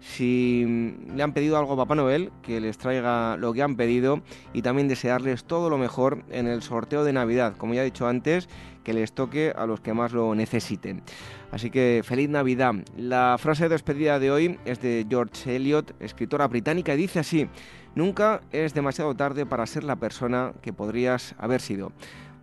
[0.00, 4.22] Si le han pedido algo a Papá Noel, que les traiga lo que han pedido
[4.52, 7.56] y también desearles todo lo mejor en el sorteo de Navidad.
[7.56, 8.48] Como ya he dicho antes,
[8.88, 11.02] que les toque a los que más lo necesiten.
[11.50, 12.72] Así que feliz Navidad.
[12.96, 17.50] La frase de despedida de hoy es de George Eliot, escritora británica, y dice así,
[17.94, 21.92] nunca es demasiado tarde para ser la persona que podrías haber sido.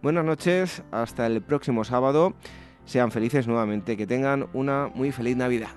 [0.03, 2.35] Buenas noches, hasta el próximo sábado.
[2.85, 5.69] Sean felices nuevamente, que tengan una muy feliz Navidad.